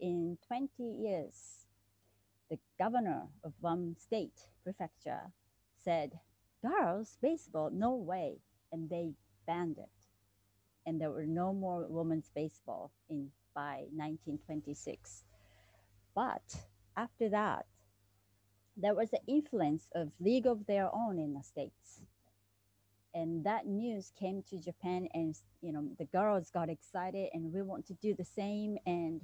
in 0.00 0.38
20 0.48 0.82
years, 0.82 1.65
the 2.50 2.58
governor 2.78 3.28
of 3.44 3.52
one 3.60 3.96
state 3.98 4.46
prefecture 4.62 5.32
said, 5.82 6.20
girls 6.62 7.18
baseball, 7.22 7.70
no 7.72 7.94
way. 7.94 8.38
And 8.72 8.90
they 8.90 9.12
banned 9.46 9.78
it. 9.78 9.90
And 10.86 11.00
there 11.00 11.10
were 11.10 11.26
no 11.26 11.52
more 11.52 11.86
women's 11.88 12.30
baseball 12.34 12.92
in 13.08 13.30
by 13.54 13.86
1926. 13.92 15.24
But 16.14 16.42
after 16.96 17.28
that, 17.30 17.66
there 18.76 18.94
was 18.94 19.10
the 19.10 19.20
influence 19.26 19.88
of 19.94 20.12
league 20.20 20.46
of 20.46 20.66
their 20.66 20.94
own 20.94 21.18
in 21.18 21.34
the 21.34 21.42
states 21.42 22.00
and 23.14 23.44
that 23.44 23.66
news 23.66 24.12
came 24.18 24.42
to 24.48 24.60
japan 24.60 25.08
and 25.14 25.36
you 25.62 25.72
know 25.72 25.88
the 25.98 26.04
girls 26.06 26.50
got 26.50 26.68
excited 26.68 27.28
and 27.32 27.52
we 27.52 27.62
want 27.62 27.86
to 27.86 27.94
do 27.94 28.14
the 28.14 28.24
same 28.24 28.76
and 28.86 29.20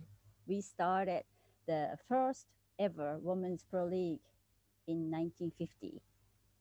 we 0.46 0.60
started 0.60 1.22
the 1.66 1.90
first 2.08 2.46
ever 2.78 3.18
women's 3.20 3.64
pro 3.68 3.84
league 3.84 4.20
in 4.86 5.10
1950 5.10 6.00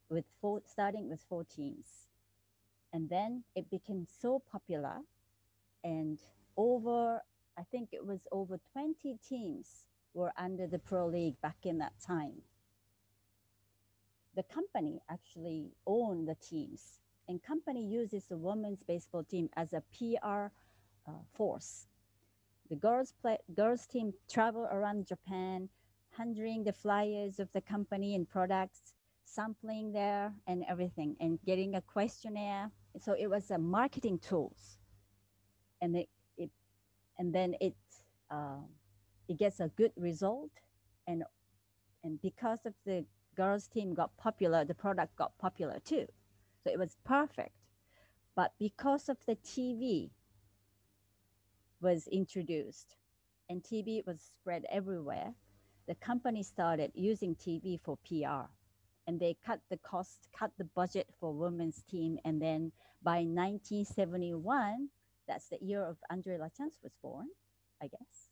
with 0.10 0.26
four, 0.40 0.62
starting 0.66 1.10
with 1.10 1.22
four 1.28 1.44
teams 1.44 2.08
and 2.94 3.10
then 3.10 3.44
it 3.56 3.70
became 3.70 4.06
so 4.22 4.42
popular 4.52 4.98
and 5.84 6.20
over 6.58 7.22
i 7.58 7.64
think 7.72 7.90
it 7.92 8.06
was 8.06 8.20
over 8.32 8.60
20 8.74 9.18
teams 9.28 9.86
were 10.14 10.32
under 10.38 10.68
the 10.68 10.80
pro 10.80 11.08
league 11.08 11.40
back 11.42 11.58
in 11.64 11.78
that 11.78 11.94
time 12.06 12.42
the 14.36 14.44
company 14.44 15.02
actually 15.10 15.72
owned 15.88 16.28
the 16.28 16.36
teams 16.36 17.00
and 17.28 17.42
company 17.44 17.86
uses 17.86 18.26
the 18.26 18.38
women's 18.38 18.84
baseball 18.84 19.24
team 19.24 19.50
as 19.56 19.74
a 19.74 19.84
PR 19.98 20.52
uh, 21.08 21.12
force. 21.34 21.88
The 22.70 22.76
girls 22.76 23.14
play, 23.22 23.38
girls 23.56 23.86
team 23.88 24.14
travel 24.30 24.68
around 24.72 25.08
Japan, 25.08 25.70
handling 26.18 26.64
the 26.64 26.74
flyers 26.74 27.40
of 27.40 27.50
the 27.54 27.62
company 27.62 28.16
and 28.16 28.30
products, 28.30 28.94
sampling 29.26 29.92
there 29.94 30.34
and 30.48 30.64
everything, 30.68 31.16
and 31.20 31.40
getting 31.46 31.76
a 31.76 31.82
questionnaire. 31.82 32.72
So 33.00 33.14
it 33.18 33.28
was 33.28 33.52
a 33.52 33.58
marketing 33.58 34.20
tools, 34.20 34.78
and 35.82 35.96
it, 35.96 36.10
it 36.38 36.50
and 37.18 37.34
then 37.34 37.56
it 37.62 37.76
uh, 38.30 38.62
it 39.28 39.38
gets 39.38 39.60
a 39.60 39.70
good 39.70 39.92
result, 39.96 40.52
and 41.08 41.24
and 42.04 42.22
because 42.22 42.66
of 42.66 42.74
the 42.86 43.06
girls 43.36 43.68
team 43.68 43.94
got 43.94 44.16
popular, 44.18 44.66
the 44.66 44.74
product 44.74 45.16
got 45.16 45.38
popular 45.38 45.80
too. 45.86 46.08
So 46.64 46.70
it 46.70 46.78
was 46.78 46.98
perfect. 47.06 47.56
But 48.36 48.54
because 48.60 49.10
of 49.10 49.18
the 49.26 49.36
TV 49.36 50.10
was 51.82 52.08
introduced 52.08 52.96
and 53.50 53.64
TV 53.64 54.06
was 54.06 54.22
spread 54.22 54.66
everywhere, 54.70 55.34
the 55.92 55.96
company 55.96 56.42
started 56.42 56.90
using 56.96 57.36
TV 57.36 57.78
for 57.84 57.98
PR. 58.08 58.48
And 59.08 59.20
they 59.20 59.36
cut 59.46 59.60
the 59.70 59.76
cost, 59.76 60.30
cut 60.40 60.52
the 60.58 60.64
budget 60.64 61.08
for 61.20 61.34
women's 61.34 61.84
team. 61.92 62.18
And 62.24 62.42
then 62.42 62.72
by 63.04 63.26
1971, 63.26 64.88
that's 65.28 65.50
the 65.50 65.58
year 65.60 65.84
of 65.84 65.98
Andre 66.10 66.38
Lachance 66.38 66.78
was 66.82 66.94
born, 67.04 67.28
I 67.84 67.88
guess. 67.88 68.30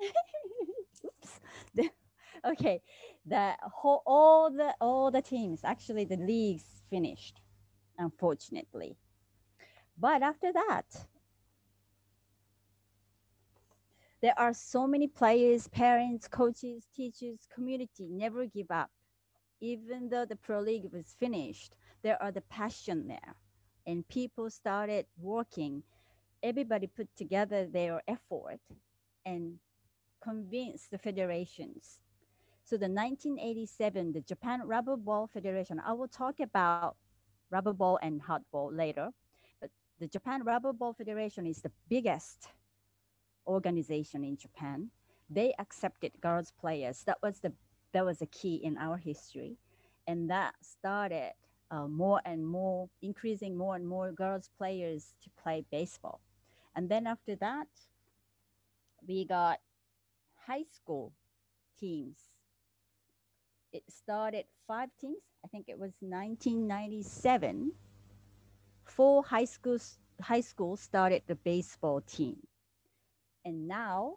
Oops. 1.04 1.40
okay, 2.46 2.80
the 3.26 3.52
whole, 3.60 4.02
all 4.06 4.50
the 4.50 4.74
all 4.80 5.10
the 5.10 5.20
teams, 5.20 5.60
actually 5.62 6.06
the 6.06 6.16
leagues 6.16 6.64
finished 6.88 7.42
unfortunately. 7.98 8.96
But 9.98 10.22
after 10.22 10.52
that, 10.54 10.86
there 14.24 14.38
are 14.38 14.54
so 14.54 14.86
many 14.86 15.06
players, 15.06 15.68
parents, 15.68 16.26
coaches, 16.26 16.88
teachers, 16.96 17.40
community 17.54 18.08
never 18.08 18.46
give 18.46 18.70
up. 18.70 18.90
Even 19.60 20.08
though 20.08 20.24
the 20.24 20.36
Pro 20.36 20.60
League 20.60 20.90
was 20.90 21.14
finished, 21.20 21.76
there 22.02 22.16
are 22.22 22.32
the 22.32 22.40
passion 22.48 23.06
there. 23.06 23.34
And 23.86 24.08
people 24.08 24.48
started 24.48 25.04
working. 25.20 25.82
Everybody 26.42 26.86
put 26.86 27.14
together 27.14 27.66
their 27.66 28.00
effort 28.08 28.60
and 29.26 29.58
convinced 30.22 30.90
the 30.90 30.96
federations. 30.96 31.98
So 32.62 32.78
the 32.78 32.88
1987, 32.88 34.14
the 34.14 34.22
Japan 34.22 34.62
Rubber 34.64 34.96
Ball 34.96 35.26
Federation, 35.26 35.82
I 35.86 35.92
will 35.92 36.08
talk 36.08 36.40
about 36.40 36.96
rubber 37.50 37.74
ball 37.74 37.98
and 38.00 38.22
hardball 38.22 38.74
later. 38.74 39.10
But 39.60 39.68
the 40.00 40.08
Japan 40.08 40.44
Rubber 40.44 40.72
Ball 40.72 40.94
Federation 40.94 41.46
is 41.46 41.60
the 41.60 41.72
biggest 41.90 42.48
organization 43.46 44.24
in 44.24 44.36
Japan. 44.36 44.90
They 45.30 45.54
accepted 45.58 46.12
girls 46.20 46.52
players. 46.60 47.02
That 47.04 47.18
was 47.22 47.40
the 47.40 47.52
that 47.92 48.04
was 48.04 48.20
a 48.22 48.26
key 48.26 48.56
in 48.56 48.76
our 48.78 48.96
history, 48.96 49.56
and 50.06 50.28
that 50.30 50.54
started 50.60 51.32
uh, 51.70 51.86
more 51.86 52.20
and 52.24 52.46
more 52.46 52.88
increasing 53.02 53.56
more 53.56 53.76
and 53.76 53.86
more 53.86 54.12
girls 54.12 54.50
players 54.58 55.14
to 55.22 55.30
play 55.42 55.64
baseball. 55.70 56.20
And 56.76 56.88
then 56.88 57.06
after 57.06 57.36
that, 57.36 57.68
we 59.06 59.24
got 59.24 59.60
high 60.46 60.64
school 60.70 61.12
teams. 61.78 62.18
It 63.72 63.84
started 63.88 64.44
five 64.66 64.90
teams 65.00 65.22
I 65.44 65.46
think 65.48 65.66
it 65.68 65.78
was 65.78 65.92
1997, 66.00 67.72
four 68.86 69.22
high 69.22 69.44
schools 69.44 69.98
high 70.22 70.40
school 70.40 70.76
started 70.76 71.22
the 71.26 71.34
baseball 71.34 72.00
team. 72.00 72.38
And 73.44 73.68
now 73.68 74.16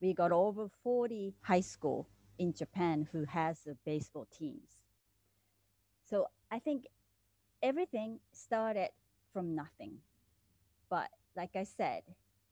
we 0.00 0.12
got 0.12 0.32
over 0.32 0.68
40 0.82 1.34
high 1.42 1.60
school 1.60 2.08
in 2.38 2.52
Japan 2.52 3.06
who 3.12 3.24
has 3.24 3.60
the 3.60 3.76
baseball 3.84 4.26
teams. 4.36 4.80
So 6.08 6.26
I 6.50 6.58
think 6.58 6.86
everything 7.62 8.18
started 8.32 8.88
from 9.32 9.54
nothing. 9.54 9.98
But 10.88 11.08
like 11.36 11.54
I 11.54 11.64
said, 11.64 12.02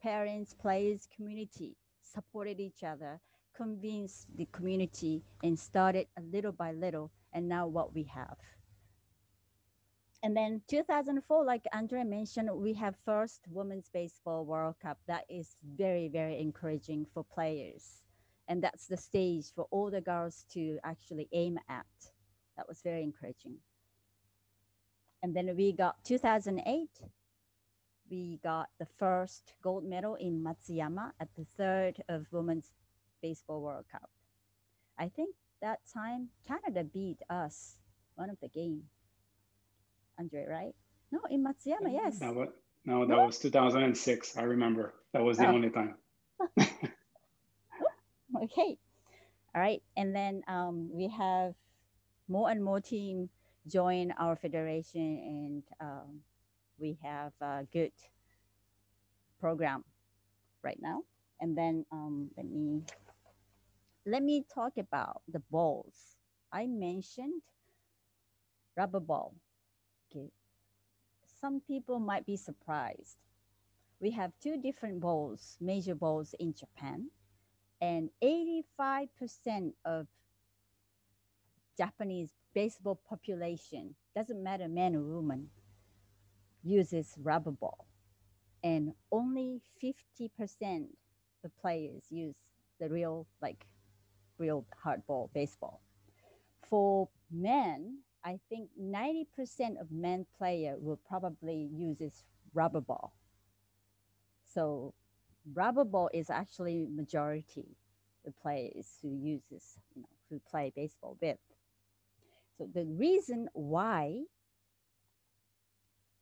parents, 0.02 0.54
players, 0.54 1.08
community 1.14 1.76
supported 2.02 2.60
each 2.60 2.84
other, 2.84 3.20
convinced 3.56 4.26
the 4.36 4.46
community, 4.52 5.22
and 5.42 5.58
started 5.58 6.06
a 6.16 6.22
little 6.22 6.52
by 6.52 6.72
little 6.72 7.10
and 7.32 7.48
now 7.48 7.66
what 7.66 7.94
we 7.94 8.04
have. 8.04 8.36
And 10.22 10.36
then 10.36 10.62
2004, 10.66 11.44
like 11.44 11.64
Andre 11.72 12.02
mentioned, 12.02 12.50
we 12.52 12.74
have 12.74 12.96
first 13.04 13.42
Women's 13.48 13.88
Baseball 13.92 14.44
World 14.44 14.74
Cup. 14.82 14.98
That 15.06 15.24
is 15.28 15.56
very, 15.76 16.08
very 16.08 16.40
encouraging 16.40 17.06
for 17.14 17.24
players. 17.24 18.02
And 18.48 18.62
that's 18.62 18.86
the 18.86 18.96
stage 18.96 19.52
for 19.54 19.66
all 19.70 19.90
the 19.90 20.00
girls 20.00 20.44
to 20.54 20.78
actually 20.82 21.28
aim 21.32 21.58
at. 21.68 21.86
That 22.56 22.66
was 22.66 22.80
very 22.82 23.02
encouraging. 23.04 23.58
And 25.22 25.34
then 25.36 25.54
we 25.56 25.72
got 25.72 26.04
2008, 26.04 26.88
we 28.10 28.40
got 28.42 28.68
the 28.78 28.86
first 28.98 29.52
gold 29.62 29.84
medal 29.84 30.16
in 30.16 30.42
Matsuyama 30.42 31.12
at 31.20 31.28
the 31.36 31.46
third 31.56 32.02
of 32.08 32.26
Women's 32.32 32.70
Baseball 33.22 33.60
World 33.60 33.84
Cup. 33.90 34.08
I 34.98 35.08
think 35.08 35.34
that 35.60 35.80
time 35.92 36.28
Canada 36.46 36.84
beat 36.84 37.18
us 37.30 37.76
one 38.14 38.30
of 38.30 38.38
the 38.40 38.48
game. 38.48 38.84
Andre, 40.18 40.46
right? 40.48 40.74
No, 41.10 41.20
in 41.30 41.44
Matsuyama, 41.44 41.92
yes. 41.92 42.20
No, 42.20 42.34
but, 42.34 42.54
no 42.84 43.06
that 43.06 43.18
was 43.18 43.38
2006. 43.38 44.36
I 44.36 44.42
remember. 44.42 44.94
That 45.12 45.22
was 45.22 45.38
the 45.38 45.46
oh. 45.46 45.52
only 45.52 45.70
time. 45.70 45.94
okay. 48.42 48.78
All 49.54 49.62
right. 49.62 49.82
And 49.96 50.14
then 50.14 50.42
um, 50.48 50.90
we 50.92 51.08
have 51.08 51.54
more 52.28 52.50
and 52.50 52.62
more 52.62 52.80
team 52.80 53.30
join 53.66 54.12
our 54.18 54.36
federation 54.36 55.00
and 55.00 55.62
um, 55.80 56.20
we 56.78 56.98
have 57.02 57.32
a 57.40 57.64
good 57.72 57.92
program 59.40 59.84
right 60.62 60.78
now. 60.80 61.02
And 61.40 61.56
then 61.56 61.84
um, 61.92 62.30
let 62.36 62.46
me 62.46 62.82
let 64.06 64.22
me 64.22 64.44
talk 64.52 64.72
about 64.78 65.22
the 65.28 65.40
balls. 65.50 65.94
I 66.52 66.66
mentioned 66.66 67.42
rubber 68.76 69.00
ball. 69.00 69.34
Okay. 70.10 70.30
Some 71.40 71.60
people 71.60 71.98
might 71.98 72.26
be 72.26 72.36
surprised. 72.36 73.16
We 74.00 74.10
have 74.12 74.32
two 74.42 74.56
different 74.60 75.00
balls, 75.00 75.56
major 75.60 75.94
balls 75.94 76.34
in 76.38 76.54
Japan, 76.54 77.10
and 77.80 78.10
85% 78.22 79.72
of 79.84 80.06
Japanese 81.76 82.30
baseball 82.54 83.00
population, 83.08 83.94
doesn't 84.16 84.42
matter 84.42 84.68
man 84.68 84.96
or 84.96 85.02
woman, 85.02 85.48
uses 86.64 87.14
rubber 87.22 87.52
ball. 87.52 87.86
And 88.64 88.94
only 89.12 89.60
50% 89.82 90.86
of 91.44 91.56
players 91.60 92.02
use 92.10 92.34
the 92.80 92.88
real 92.88 93.26
like 93.40 93.66
real 94.38 94.66
hardball 94.84 95.32
baseball. 95.32 95.80
For 96.68 97.08
men, 97.30 97.98
I 98.24 98.38
think 98.48 98.70
90% 98.80 99.80
of 99.80 99.90
men 99.90 100.26
player 100.36 100.76
will 100.78 100.98
probably 101.08 101.68
use 101.72 101.98
this 101.98 102.24
rubber 102.54 102.80
ball. 102.80 103.12
So 104.46 104.94
rubber 105.54 105.84
ball 105.84 106.10
is 106.12 106.30
actually 106.30 106.86
majority 106.90 107.76
the 108.24 108.32
players 108.32 108.98
who 109.02 109.14
uses, 109.14 109.78
you 109.94 110.02
know, 110.02 110.08
who 110.28 110.40
play 110.50 110.72
baseball 110.74 111.16
with. 111.20 111.38
So 112.56 112.68
the 112.74 112.84
reason 112.84 113.48
why 113.52 114.22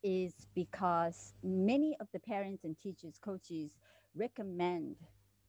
is 0.02 0.46
because 0.54 1.34
many 1.42 1.96
of 2.00 2.08
the 2.12 2.20
parents 2.20 2.64
and 2.64 2.78
teachers, 2.78 3.18
coaches 3.20 3.72
recommend 4.14 4.96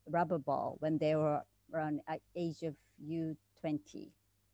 rubber 0.07 0.39
ball 0.39 0.77
when 0.79 0.97
they 0.97 1.15
were 1.15 1.41
around 1.73 2.01
age 2.35 2.63
of 2.63 2.75
U20 3.05 4.09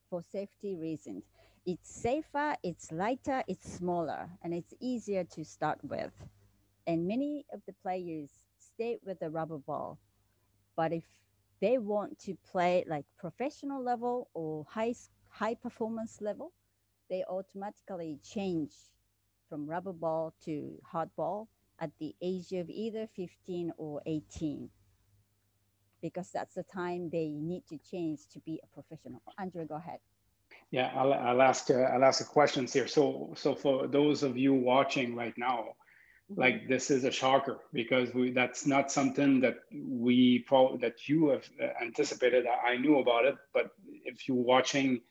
for 0.09 0.21
safety 0.21 0.75
reasons. 0.75 1.23
It's 1.65 1.89
safer, 1.89 2.55
it's 2.63 2.91
lighter, 2.91 3.43
it's 3.47 3.71
smaller, 3.73 4.29
and 4.43 4.53
it's 4.53 4.73
easier 4.81 5.23
to 5.25 5.45
start 5.45 5.79
with. 5.83 6.11
And 6.87 7.07
many 7.07 7.45
of 7.53 7.61
the 7.65 7.73
players 7.73 8.29
stay 8.59 8.99
with 9.05 9.19
the 9.19 9.29
rubber 9.29 9.57
ball. 9.59 9.97
But 10.75 10.91
if 10.91 11.05
they 11.61 11.77
want 11.77 12.19
to 12.19 12.35
play 12.51 12.83
like 12.87 13.05
professional 13.17 13.81
level 13.81 14.29
or 14.33 14.65
high 14.69 14.95
high 15.29 15.55
performance 15.55 16.21
level, 16.21 16.51
they 17.09 17.23
automatically 17.23 18.19
change 18.23 18.73
from 19.49 19.65
rubber 19.67 19.93
ball 19.93 20.33
to 20.45 20.79
hard 20.83 21.09
ball 21.15 21.47
at 21.79 21.91
the 21.99 22.15
age 22.21 22.51
of 22.53 22.69
either 22.69 23.07
15 23.15 23.71
or 23.77 24.01
18 24.05 24.69
because 26.01 26.29
that's 26.31 26.55
the 26.55 26.63
time 26.63 27.09
they 27.09 27.29
need 27.29 27.65
to 27.67 27.77
change 27.77 28.27
to 28.27 28.39
be 28.41 28.59
a 28.61 28.67
professional. 28.67 29.21
Andrea, 29.37 29.65
go 29.65 29.75
ahead. 29.75 29.99
Yeah, 30.73 30.89
I'll, 30.95 31.13
I'll 31.13 31.41
ask 31.43 31.69
uh, 31.69 31.75
I'll 31.93 32.03
ask 32.03 32.27
questions 32.27 32.73
here. 32.73 32.87
So 32.87 33.35
so 33.37 33.53
for 33.53 33.85
those 33.85 34.23
of 34.23 34.35
you 34.35 34.55
watching 34.55 35.15
right 35.15 35.37
now, 35.37 35.59
mm-hmm. 36.31 36.41
like 36.41 36.67
this 36.67 36.89
is 36.89 37.03
a 37.03 37.11
shocker 37.11 37.59
because 37.73 38.11
we 38.15 38.31
that's 38.31 38.65
not 38.65 38.91
something 38.91 39.39
that 39.41 39.57
we 39.71 40.39
pro- 40.47 40.77
that 40.77 41.07
you 41.07 41.29
have 41.29 41.47
uh, 41.61 41.67
anticipated. 41.79 42.47
I 42.47 42.77
knew 42.77 42.97
about 42.97 43.25
it, 43.25 43.35
but 43.53 43.69
if 44.03 44.27
you're 44.27 44.47
watching 44.55 45.01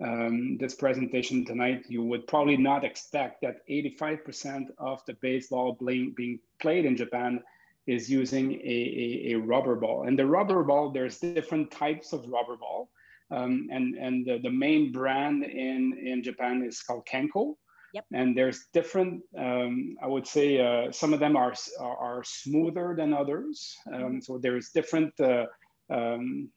um, 0.00 0.56
this 0.58 0.76
presentation 0.76 1.44
tonight, 1.44 1.86
you 1.88 2.04
would 2.04 2.28
probably 2.28 2.56
not 2.56 2.84
expect 2.84 3.42
that 3.42 3.66
85% 3.68 4.68
of 4.78 5.04
the 5.06 5.14
baseball 5.14 5.76
being, 5.84 6.14
being 6.16 6.38
played 6.60 6.84
in 6.84 6.96
Japan 6.96 7.42
is 7.88 8.08
using 8.08 8.52
a, 8.52 8.54
a, 8.54 9.32
a, 9.32 9.38
rubber 9.38 9.74
ball. 9.74 10.04
And 10.06 10.16
the 10.16 10.24
rubber 10.24 10.62
ball, 10.62 10.90
there's 10.90 11.18
different 11.18 11.70
types 11.70 12.12
of 12.12 12.28
rubber 12.28 12.56
ball. 12.56 12.90
Um, 13.30 13.68
and 13.70 13.94
and 13.94 14.26
the, 14.26 14.38
the, 14.42 14.50
main 14.50 14.90
brand 14.90 15.44
in, 15.44 15.96
in 16.04 16.22
Japan 16.22 16.64
is 16.66 16.80
called 16.82 17.06
Kenko. 17.06 17.54
Yep. 17.94 18.04
And 18.12 18.36
there's 18.36 18.66
different, 18.72 19.22
um, 19.36 19.96
I 20.02 20.06
would 20.06 20.26
say 20.26 20.60
uh, 20.60 20.92
some 20.92 21.12
of 21.12 21.20
them 21.20 21.36
are, 21.36 21.54
are, 21.80 21.96
are 21.96 22.22
smoother 22.24 22.94
than 22.96 23.12
others. 23.12 23.74
Um, 23.92 24.20
so 24.20 24.38
there's 24.38 24.70
different 24.70 25.12
uh, 25.20 25.46
um, 25.90 26.50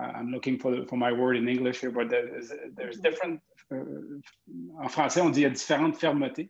I'm 0.00 0.30
looking 0.30 0.58
for, 0.58 0.86
for 0.86 0.96
my 0.96 1.12
word 1.12 1.36
in 1.36 1.48
English 1.48 1.80
here, 1.80 1.90
but 1.90 2.08
there's, 2.08 2.52
there's 2.74 2.96
mm-hmm. 2.96 3.02
different, 3.02 3.40
uh, 3.72 4.82
en 4.82 4.88
français, 4.88 5.22
on 5.22 5.32
dit 5.32 5.48
différentes 5.48 5.98
fermetés. 5.98 6.48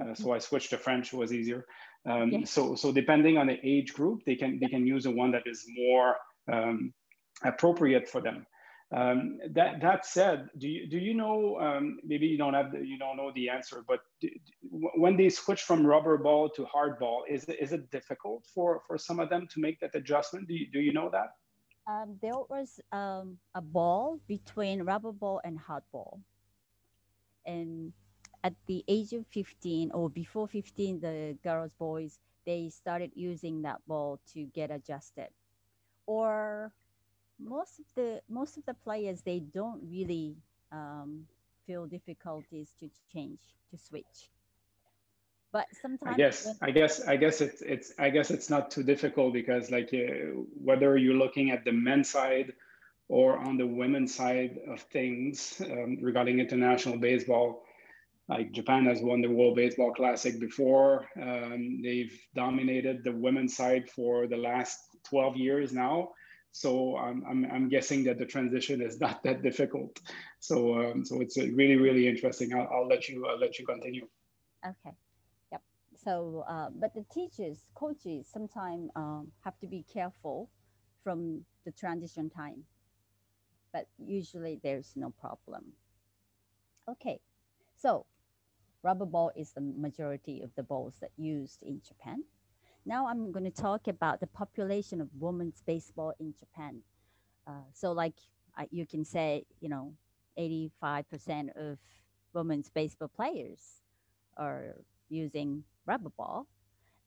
Uh, 0.00 0.14
so 0.14 0.32
I 0.32 0.38
switched 0.38 0.70
to 0.70 0.78
French, 0.78 1.12
it 1.12 1.16
was 1.16 1.32
easier. 1.32 1.64
Um, 2.08 2.30
yes. 2.30 2.50
So, 2.50 2.74
so 2.74 2.92
depending 2.92 3.38
on 3.38 3.46
the 3.46 3.58
age 3.64 3.94
group, 3.94 4.20
they 4.26 4.36
can, 4.36 4.58
they 4.60 4.68
can 4.68 4.86
use 4.86 5.04
the 5.04 5.10
one 5.10 5.30
that 5.32 5.42
is 5.46 5.64
more 5.76 6.16
um, 6.52 6.92
appropriate 7.44 8.08
for 8.08 8.20
them. 8.20 8.46
Um, 8.94 9.38
that, 9.50 9.80
that 9.80 10.06
said, 10.06 10.48
do 10.58 10.68
you, 10.68 10.88
do 10.88 10.98
you 10.98 11.12
know, 11.12 11.58
um, 11.60 11.98
maybe 12.04 12.26
you 12.26 12.38
don't 12.38 12.54
have, 12.54 12.70
the, 12.70 12.78
you 12.78 12.98
don't 12.98 13.16
know 13.16 13.32
the 13.34 13.48
answer, 13.48 13.84
but 13.86 13.98
do, 14.20 14.28
when 14.70 15.16
they 15.16 15.28
switch 15.28 15.62
from 15.62 15.84
rubber 15.84 16.16
ball 16.18 16.48
to 16.50 16.64
hard 16.66 16.98
ball, 17.00 17.24
is 17.28 17.44
it, 17.44 17.56
is 17.60 17.72
it 17.72 17.90
difficult 17.90 18.46
for, 18.54 18.82
for 18.86 18.96
some 18.96 19.18
of 19.18 19.28
them 19.28 19.48
to 19.50 19.60
make 19.60 19.80
that 19.80 19.94
adjustment? 19.94 20.46
Do 20.46 20.54
you, 20.54 20.70
do 20.72 20.78
you 20.78 20.92
know 20.92 21.10
that? 21.10 21.30
um, 21.86 22.18
there 22.20 22.38
was 22.50 22.80
um, 22.92 23.38
a 23.54 23.60
ball 23.60 24.18
between 24.26 24.82
rubber 24.82 25.12
ball 25.12 25.40
and 25.44 25.58
hard 25.58 25.84
ball. 25.92 26.20
And 27.46 27.92
at 28.42 28.54
the 28.66 28.84
age 28.88 29.12
of 29.12 29.26
15 29.28 29.92
or 29.92 30.10
before 30.10 30.48
15, 30.48 31.00
the 31.00 31.38
girls, 31.44 31.70
boys, 31.78 32.18
they 32.44 32.68
started 32.70 33.12
using 33.14 33.62
that 33.62 33.80
ball 33.86 34.20
to 34.34 34.44
get 34.46 34.70
adjusted. 34.70 35.28
Or 36.06 36.72
most 37.38 37.78
of 37.78 37.86
the 37.94 38.20
most 38.28 38.56
of 38.56 38.64
the 38.66 38.74
players, 38.74 39.22
they 39.22 39.40
don't 39.40 39.80
really 39.88 40.36
um, 40.72 41.26
feel 41.66 41.86
difficulties 41.86 42.72
to 42.80 42.90
change, 43.12 43.40
to 43.70 43.78
switch. 43.78 44.30
But 45.52 45.66
sometimes 45.80 46.14
i 46.14 46.16
guess 46.16 46.54
i 46.60 46.70
guess 46.70 47.08
i 47.08 47.16
guess 47.16 47.40
it's 47.40 47.62
it's 47.62 47.92
i 47.98 48.10
guess 48.10 48.30
it's 48.30 48.50
not 48.50 48.70
too 48.70 48.82
difficult 48.82 49.32
because 49.32 49.70
like 49.70 49.88
uh, 49.94 50.36
whether 50.62 50.98
you're 50.98 51.14
looking 51.14 51.50
at 51.50 51.64
the 51.64 51.72
men's 51.72 52.10
side 52.10 52.52
or 53.08 53.38
on 53.38 53.56
the 53.56 53.66
women's 53.66 54.14
side 54.14 54.58
of 54.68 54.80
things 54.92 55.62
um, 55.70 55.96
regarding 56.02 56.40
international 56.40 56.98
baseball 56.98 57.62
like 58.28 58.52
japan 58.52 58.84
has 58.84 59.00
won 59.00 59.22
the 59.22 59.30
world 59.30 59.56
baseball 59.56 59.94
classic 59.94 60.38
before 60.40 61.06
um, 61.22 61.80
they've 61.82 62.20
dominated 62.34 63.02
the 63.02 63.12
women's 63.12 63.56
side 63.56 63.88
for 63.88 64.26
the 64.26 64.36
last 64.36 64.78
12 65.08 65.36
years 65.36 65.72
now 65.72 66.10
so 66.56 66.96
I'm, 66.96 67.22
I'm, 67.28 67.44
I'm 67.52 67.68
guessing 67.68 68.04
that 68.04 68.18
the 68.18 68.26
transition 68.26 68.80
is 68.80 68.98
not 69.00 69.22
that 69.24 69.42
difficult 69.42 70.00
so 70.40 70.78
um, 70.80 71.04
so 71.04 71.20
it's 71.20 71.36
really 71.36 71.76
really 71.76 72.08
interesting 72.08 72.54
I'll, 72.54 72.68
I'll 72.72 72.88
let 72.88 73.08
you 73.08 73.26
I'll 73.26 73.38
let 73.38 73.58
you 73.58 73.66
continue 73.66 74.06
okay 74.66 74.94
Yep. 75.52 75.62
so, 75.96 76.44
uh, 76.48 76.68
but 76.74 76.94
the 76.94 77.04
teachers, 77.12 77.64
coaches, 77.74 78.28
sometimes 78.32 78.90
um, 78.96 79.28
have 79.44 79.58
to 79.60 79.66
be 79.66 79.84
careful 79.92 80.50
from 81.04 81.44
the 81.64 81.72
transition 81.72 82.30
time. 82.30 82.64
But 83.72 83.88
usually 83.98 84.60
there's 84.62 84.92
no 84.96 85.10
problem. 85.10 85.64
Okay, 86.88 87.20
so 87.76 88.06
rubber 88.82 89.06
ball 89.06 89.30
is 89.36 89.52
the 89.52 89.60
majority 89.60 90.42
of 90.42 90.54
the 90.56 90.62
balls 90.62 90.94
that 91.00 91.10
used 91.16 91.62
in 91.62 91.80
Japan. 91.86 92.22
Now 92.86 93.08
I'm 93.08 93.32
going 93.32 93.44
to 93.44 93.50
talk 93.50 93.88
about 93.88 94.20
the 94.20 94.28
population 94.28 95.00
of 95.00 95.08
women's 95.18 95.60
baseball 95.66 96.14
in 96.20 96.32
Japan. 96.38 96.82
Uh, 97.44 97.66
so 97.74 97.90
like 97.90 98.14
uh, 98.56 98.64
you 98.70 98.86
can 98.86 99.04
say, 99.04 99.44
you 99.60 99.68
know, 99.68 99.92
85% 100.38 101.50
of 101.56 101.78
women's 102.32 102.70
baseball 102.70 103.08
players 103.08 103.82
are 104.36 104.76
using 105.08 105.64
rubber 105.84 106.10
ball. 106.16 106.46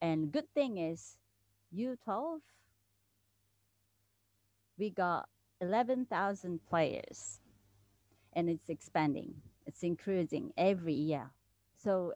And 0.01 0.33
good 0.33 0.53
thing 0.53 0.77
is 0.77 1.15
U12, 1.73 2.39
we 4.77 4.89
got 4.89 5.29
11,000 5.61 6.59
players 6.69 7.39
and 8.33 8.49
it's 8.49 8.67
expanding. 8.69 9.33
It's 9.65 9.83
increasing 9.83 10.51
every 10.57 10.93
year. 10.93 11.31
So 11.81 12.13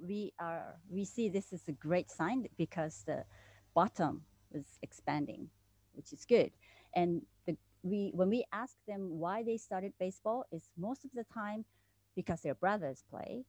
we 0.00 0.32
are, 0.38 0.76
we 0.88 1.04
see 1.04 1.28
this 1.28 1.52
as 1.52 1.68
a 1.68 1.72
great 1.72 2.10
sign 2.10 2.46
because 2.56 3.02
the 3.06 3.24
bottom 3.74 4.22
is 4.52 4.66
expanding, 4.82 5.48
which 5.94 6.12
is 6.12 6.24
good. 6.24 6.50
And 6.94 7.22
the, 7.46 7.56
we, 7.82 8.10
when 8.14 8.30
we 8.30 8.44
ask 8.52 8.74
them 8.86 9.18
why 9.18 9.42
they 9.42 9.56
started 9.56 9.92
baseball, 9.98 10.44
is 10.52 10.70
most 10.76 11.04
of 11.04 11.10
the 11.14 11.24
time 11.32 11.64
because 12.14 12.40
their 12.40 12.54
brothers 12.54 13.04
played 13.10 13.44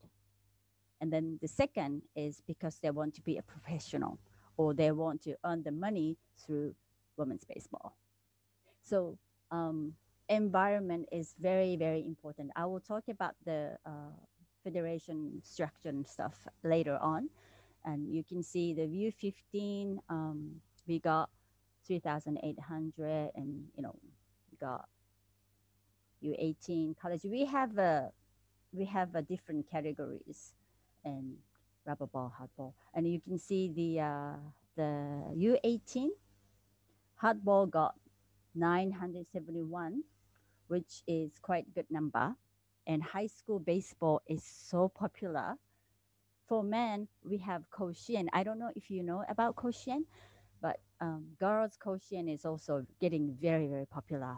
and 1.02 1.12
then 1.12 1.38
the 1.42 1.48
second 1.48 2.02
is 2.16 2.42
because 2.48 2.80
they 2.82 2.90
want 2.90 3.14
to 3.16 3.22
be 3.22 3.38
a 3.38 3.42
professional 3.42 4.20
or 4.58 4.74
they 4.74 4.92
want 4.92 5.22
to 5.24 5.36
earn 5.46 5.64
the 5.64 5.72
money 5.72 6.18
through 6.44 6.74
women's 7.18 7.46
baseball. 7.46 7.98
So 8.82 9.18
um, 9.52 9.94
environment 10.30 11.08
is 11.12 11.36
very, 11.40 11.76
very 11.76 12.04
important. 12.06 12.52
I 12.56 12.66
will 12.66 12.80
talk 12.80 13.04
about 13.10 13.36
the 13.46 13.78
uh, 13.86 14.16
federation 14.68 15.42
structure 15.44 15.90
and 15.90 16.06
stuff 16.06 16.36
later 16.64 16.98
on. 17.02 17.30
And 17.86 18.14
you 18.14 18.24
can 18.24 18.44
see 18.44 18.74
the 18.74 18.82
U15, 18.84 20.00
um, 20.10 20.62
we 20.88 21.00
got 21.00 21.30
3,800 21.88 23.32
and, 23.36 23.64
you 23.76 23.84
know, 23.84 23.96
we 24.52 24.58
got 24.60 24.90
U18 26.22 26.98
college. 27.02 27.22
We 27.24 27.46
have 27.46 27.78
a, 27.78 28.12
we 28.74 28.86
have 28.86 29.16
a 29.16 29.22
different 29.22 29.70
categories 29.72 30.54
and 31.06 31.38
rubber 31.86 32.08
ball, 32.08 32.34
hard 32.38 32.50
ball. 32.58 32.74
And 32.94 33.08
you 33.08 33.22
can 33.22 33.40
see 33.40 33.72
the 33.74 34.02
uh, 34.02 34.36
the 34.76 34.92
U18 35.34 36.10
hard 37.16 37.44
ball 37.44 37.66
got 37.66 37.96
971, 38.54 40.04
which 40.68 41.02
is 41.08 41.32
quite 41.42 41.66
good 41.74 41.90
number. 41.90 42.36
And 42.88 43.04
high 43.04 43.28
school 43.28 43.60
baseball 43.60 44.22
is 44.28 44.44
so 44.44 44.90
popular. 44.90 45.56
For 46.48 46.64
men, 46.64 47.08
we 47.24 47.38
have 47.40 47.70
Koshien. 47.72 48.28
I 48.34 48.44
don't 48.44 48.60
know 48.60 48.72
if 48.76 48.90
you 48.90 49.04
know 49.04 49.24
about 49.30 49.56
Koshien, 49.58 50.06
but 50.62 50.80
um, 51.02 51.26
girls 51.40 51.78
Koshien 51.78 52.34
is 52.34 52.46
also 52.46 52.86
getting 53.02 53.36
very, 53.42 53.68
very 53.68 53.86
popular. 53.86 54.38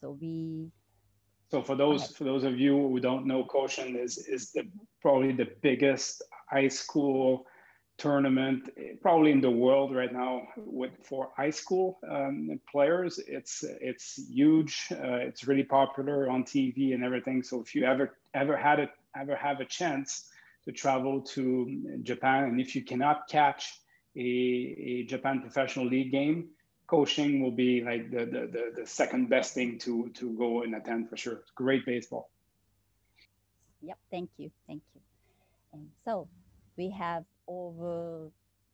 So 0.00 0.16
we 0.20 0.70
so 1.50 1.62
for 1.62 1.76
those 1.76 2.08
for 2.16 2.24
those 2.24 2.44
of 2.44 2.58
you 2.58 2.74
who 2.76 3.00
don't 3.00 3.26
know, 3.26 3.44
Koshien 3.44 4.00
is 4.02 4.18
is 4.18 4.52
the 4.52 4.64
probably 5.02 5.32
the 5.32 5.48
biggest 5.62 6.22
high 6.50 6.68
school 6.68 7.46
tournament 7.98 8.70
probably 9.02 9.32
in 9.32 9.40
the 9.40 9.50
world 9.50 9.94
right 9.94 10.12
now 10.12 10.46
with 10.56 10.92
for 11.02 11.30
high 11.36 11.50
school 11.50 11.98
um, 12.08 12.60
players. 12.70 13.18
It's 13.26 13.64
it's 13.64 14.18
huge. 14.30 14.88
Uh, 14.90 15.18
it's 15.28 15.46
really 15.46 15.64
popular 15.64 16.30
on 16.30 16.44
tv 16.44 16.94
and 16.94 17.04
everything. 17.04 17.42
So 17.42 17.60
if 17.60 17.74
you 17.74 17.84
ever 17.84 18.16
ever 18.34 18.56
had 18.56 18.78
it 18.78 18.90
ever 19.16 19.36
have 19.36 19.60
a 19.60 19.64
chance 19.64 20.28
to 20.64 20.72
travel 20.72 21.22
to 21.22 21.98
japan 22.02 22.44
and 22.44 22.60
if 22.60 22.76
you 22.76 22.84
cannot 22.84 23.26
catch 23.28 23.80
a, 24.16 24.20
a 24.20 25.04
japan 25.04 25.40
professional 25.40 25.86
league 25.86 26.12
game 26.12 26.48
Koshien 26.88 27.42
will 27.42 27.52
be 27.52 27.82
like 27.82 28.10
the, 28.10 28.24
the, 28.24 28.46
the, 28.50 28.72
the 28.80 28.86
second 28.86 29.28
best 29.28 29.52
thing 29.52 29.78
to 29.80 30.08
to 30.14 30.32
go 30.38 30.62
and 30.62 30.74
attend 30.74 31.10
for 31.10 31.18
sure. 31.18 31.42
Great 31.54 31.84
baseball. 31.84 32.30
Yep. 33.82 33.98
Thank 34.10 34.30
you. 34.38 34.50
Thank 34.66 34.82
you. 34.94 35.00
And 35.74 35.88
so 36.06 36.28
we 36.78 36.90
have 36.90 37.24
over 37.48 38.30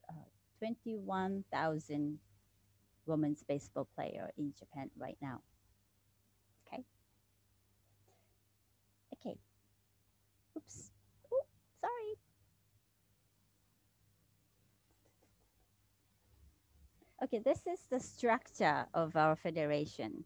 uh, 0.08 0.12
21,000 0.58 2.18
women's 3.06 3.42
baseball 3.42 3.88
player 3.94 4.30
in 4.37 4.52
Japan 4.58 4.90
right 4.98 5.16
now. 5.22 5.40
Okay. 6.66 6.82
Okay. 9.14 9.38
Oops. 10.56 10.90
Ooh, 11.32 11.46
sorry. 11.80 12.14
Okay, 17.22 17.38
this 17.38 17.60
is 17.66 17.80
the 17.90 18.00
structure 18.00 18.87
of 18.92 19.16
our 19.16 19.37
federation. 19.37 20.24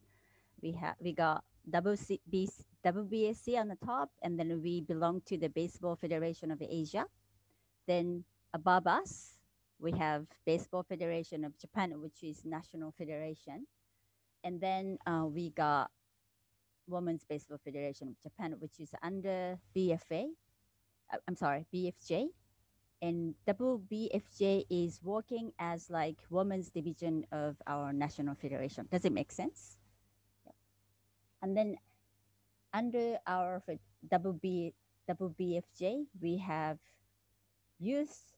We 0.63 0.73
have 0.73 0.97
we 1.01 1.13
got 1.13 1.45
WCB, 1.71 2.49
WBSC 2.85 3.59
on 3.59 3.69
the 3.69 3.79
top, 3.85 4.11
and 4.23 4.39
then 4.39 4.61
we 4.63 4.81
belong 4.81 5.21
to 5.27 5.37
the 5.39 5.49
Baseball 5.49 5.97
Federation 5.97 6.51
of 6.51 6.63
Asia. 6.63 7.07
Then 7.87 8.25
above 8.55 8.87
us, 8.87 9.35
we 9.81 9.93
have 9.93 10.27
Baseball 10.45 10.83
Federation 10.83 11.45
of 11.45 11.59
Japan, 11.59 12.01
which 12.01 12.23
is 12.23 12.45
National 12.45 12.93
Federation. 12.99 13.67
And 14.45 14.61
then 14.61 14.99
uh, 15.07 15.25
we 15.27 15.51
got 15.51 15.91
Women's 16.89 17.25
Baseball 17.29 17.59
Federation 17.63 18.09
of 18.09 18.21
Japan, 18.23 18.55
which 18.59 18.81
is 18.81 18.91
under 19.03 19.59
BFA. 19.77 20.27
Uh, 21.13 21.17
I'm 21.29 21.37
sorry, 21.37 21.67
BFJ. 21.73 22.29
And 23.01 23.35
WBFJ 23.47 24.65
is 24.69 25.01
working 25.05 25.53
as 25.61 25.89
like 25.89 26.17
women's 26.31 26.71
division 26.71 27.25
of 27.31 27.57
our 27.69 27.93
national 27.93 28.35
federation. 28.35 28.89
Does 28.91 29.05
it 29.05 29.13
make 29.13 29.31
sense? 29.31 29.77
And 31.43 31.57
then 31.57 31.77
under 32.75 33.19
our 33.27 33.63
WB, 34.09 34.73
WBFJ, 35.09 36.07
we 36.21 36.39
have 36.39 36.79
youth 37.79 38.38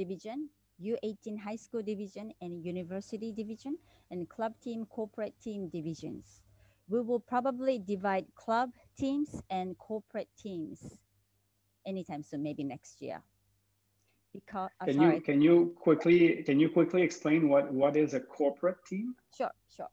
division, 0.00 0.48
U18 0.82 1.38
high 1.38 1.60
school 1.60 1.82
division, 1.82 2.32
and 2.40 2.64
university 2.64 3.32
division, 3.32 3.76
and 4.10 4.28
club 4.28 4.54
team, 4.64 4.86
corporate 4.86 5.34
team 5.44 5.68
divisions. 5.68 6.40
We 6.88 7.00
will 7.02 7.20
probably 7.20 7.78
divide 7.78 8.26
club 8.34 8.70
teams 8.98 9.42
and 9.50 9.76
corporate 9.78 10.28
teams 10.42 10.96
anytime 11.86 12.22
soon, 12.22 12.42
maybe 12.42 12.64
next 12.64 13.02
year. 13.02 13.22
Because 14.32 14.70
uh, 14.80 14.86
can 14.86 14.94
sorry. 14.94 15.14
you 15.16 15.20
can 15.20 15.40
you 15.42 15.74
quickly 15.86 16.42
can 16.46 16.60
you 16.60 16.68
quickly 16.70 17.02
explain 17.02 17.48
what 17.48 17.72
what 17.72 17.96
is 17.96 18.14
a 18.14 18.20
corporate 18.20 18.80
team? 18.86 19.14
Sure, 19.36 19.54
sure. 19.76 19.90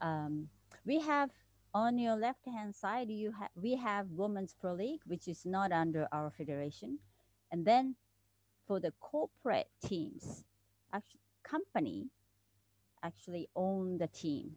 Um, 0.00 0.48
we 0.84 1.00
have 1.00 1.30
on 1.72 1.98
your 1.98 2.16
left 2.16 2.44
hand 2.46 2.74
side 2.74 3.08
you 3.08 3.32
have 3.32 3.48
we 3.54 3.76
have 3.76 4.06
women's 4.10 4.54
pro 4.60 4.72
league 4.74 5.00
which 5.06 5.28
is 5.28 5.46
not 5.46 5.72
under 5.72 6.08
our 6.12 6.30
federation 6.30 6.98
and 7.52 7.64
then 7.64 7.94
for 8.70 8.78
the 8.78 8.92
corporate 9.00 9.66
teams, 9.84 10.44
actually, 10.92 11.18
company 11.42 12.06
actually 13.02 13.48
own 13.56 13.98
the 13.98 14.06
team 14.06 14.52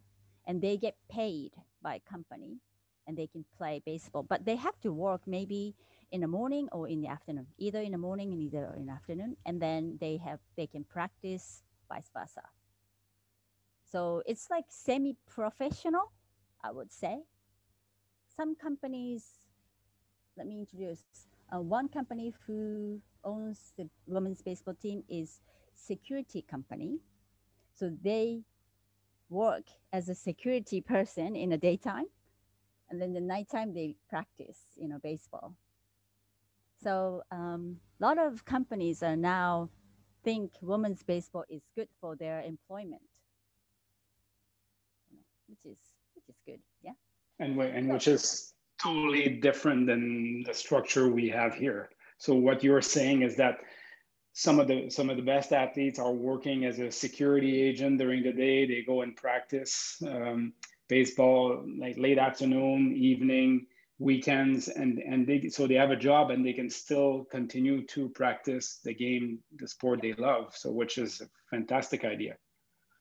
and 0.46 0.62
they 0.62 0.78
get 0.78 0.96
paid 1.10 1.50
by 1.82 2.00
company 2.08 2.60
and 3.08 3.18
they 3.18 3.26
can 3.26 3.44
play 3.58 3.82
baseball. 3.84 4.22
But 4.22 4.46
they 4.46 4.56
have 4.56 4.80
to 4.82 4.94
work 4.94 5.22
maybe 5.26 5.74
in 6.12 6.22
the 6.22 6.28
morning 6.28 6.70
or 6.72 6.88
in 6.88 7.02
the 7.02 7.08
afternoon 7.08 7.48
either 7.58 7.80
in 7.82 7.92
the 7.92 7.98
morning 7.98 8.32
and 8.32 8.40
either 8.40 8.72
in 8.78 8.86
the 8.86 8.92
afternoon 8.92 9.36
and 9.48 9.60
then 9.60 9.98
they 10.00 10.18
have 10.18 10.38
they 10.58 10.68
can 10.68 10.84
practice 10.84 11.64
vice 11.90 12.12
versa. 12.16 12.44
So 13.92 14.22
it's 14.28 14.48
like 14.52 14.66
semi-professional 14.70 16.12
i 16.64 16.70
would 16.70 16.92
say. 16.94 17.24
Some 18.38 18.54
companies 18.54 19.26
let 20.38 20.46
me 20.46 20.60
introduce 20.60 21.02
uh, 21.52 21.62
one 21.62 21.88
company 21.88 22.32
who 22.46 23.02
owns 23.24 23.74
the 23.78 23.90
women's 24.08 24.42
baseball 24.42 24.76
team 24.76 25.04
is 25.10 25.40
security 25.76 26.42
company. 26.50 27.00
So 27.76 27.92
they 28.04 28.42
work 29.30 29.64
as 29.92 30.10
a 30.10 30.16
security 30.16 30.82
person 30.82 31.36
in 31.36 31.50
the 31.50 31.58
daytime, 31.58 32.06
and 32.90 33.02
then 33.02 33.14
the 33.14 33.22
nighttime 33.22 33.74
they 33.74 33.96
practice, 34.10 34.60
you 34.76 34.88
know, 34.88 35.00
baseball. 35.02 35.56
So 36.84 37.24
a 37.32 37.36
um, 37.36 37.78
lot 38.00 38.18
of 38.18 38.46
companies 38.46 39.02
are 39.04 39.16
now 39.16 39.70
think 40.24 40.52
women's 40.62 41.04
baseball 41.04 41.46
is 41.50 41.62
good 41.76 41.88
for 42.00 42.16
their 42.16 42.42
employment, 42.42 43.02
you 45.10 45.18
know, 45.18 45.24
which 45.48 45.74
is 45.74 45.80
which 46.16 46.26
is 46.30 46.36
good, 46.46 46.60
yeah. 46.82 46.92
And 47.40 47.60
and 47.60 47.92
which 47.92 48.08
is 48.08 48.54
totally 48.82 49.30
different 49.30 49.88
than 49.88 50.44
the 50.44 50.54
structure 50.54 51.08
we 51.08 51.30
have 51.30 51.56
here. 51.56 51.90
So 52.18 52.36
what 52.36 52.64
you're 52.64 52.82
saying 52.82 53.22
is 53.24 53.36
that 53.38 53.60
some 54.34 54.60
of 54.60 54.68
the 54.68 54.90
some 54.90 55.10
of 55.10 55.18
the 55.18 55.24
best 55.24 55.54
athletes 55.54 56.00
are 56.00 56.12
working 56.12 56.66
as 56.66 56.80
a 56.80 56.92
security 56.92 57.62
agent 57.62 58.00
during 58.00 58.24
the 58.24 58.34
day. 58.34 58.66
They 58.66 58.84
go 58.86 59.02
and 59.02 59.16
practice 59.16 60.02
um, 60.08 60.54
baseball 60.90 61.64
like 61.80 61.98
late 61.98 62.18
afternoon, 62.18 62.96
evening, 62.96 63.68
weekends, 64.00 64.68
and 64.68 65.00
and 65.00 65.28
they 65.28 65.50
so 65.50 65.68
they 65.68 65.76
have 65.76 65.92
a 65.92 65.96
job 65.96 66.32
and 66.32 66.46
they 66.46 66.54
can 66.54 66.70
still 66.70 67.26
continue 67.30 67.86
to 67.88 68.10
practice 68.10 68.80
the 68.84 68.94
game, 68.94 69.40
the 69.58 69.68
sport 69.68 70.02
they 70.02 70.14
love. 70.14 70.56
So 70.56 70.72
which 70.72 70.98
is 70.98 71.22
a 71.22 71.28
fantastic 71.50 72.04
idea. 72.04 72.36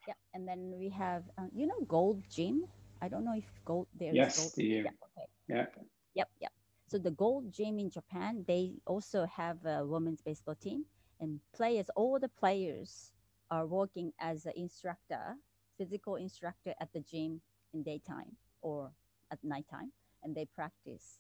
Yeah, 0.07 0.15
and 0.35 0.47
then 0.47 0.75
we 0.77 0.91
have 0.91 1.25
uh, 1.39 1.49
you 1.55 1.67
know 1.67 1.81
Gold 1.89 2.23
Gym. 2.31 2.67
I 3.01 3.09
don't 3.09 3.25
know 3.25 3.35
if 3.35 3.49
Gold 3.65 3.89
there. 3.99 4.13
Yes, 4.13 4.39
Gold. 4.39 4.53
the, 4.57 4.65
yeah. 4.65 4.81
Okay. 4.81 5.27
yeah. 5.49 5.67
Yep, 6.15 6.29
yep. 6.41 6.53
So 6.93 6.99
the 6.99 7.13
Gold 7.13 7.51
Gym 7.51 7.79
in 7.79 7.89
Japan, 7.89 8.45
they 8.47 8.75
also 8.87 9.25
have 9.25 9.65
a 9.65 9.83
women's 9.83 10.21
baseball 10.21 10.57
team, 10.57 10.85
and 11.21 11.41
players, 11.55 11.89
all 11.97 12.19
the 12.21 12.29
players 12.29 13.13
are 13.51 13.65
working 13.65 14.13
as 14.21 14.45
an 14.45 14.53
instructor, 14.57 15.37
physical 15.79 16.17
instructor 16.17 16.75
at 16.83 16.93
the 16.93 17.01
gym 17.01 17.41
in 17.73 17.83
daytime 17.83 18.37
or 18.61 18.91
at 19.31 19.43
nighttime, 19.43 19.91
and 20.23 20.35
they 20.35 20.45
practice 20.45 21.17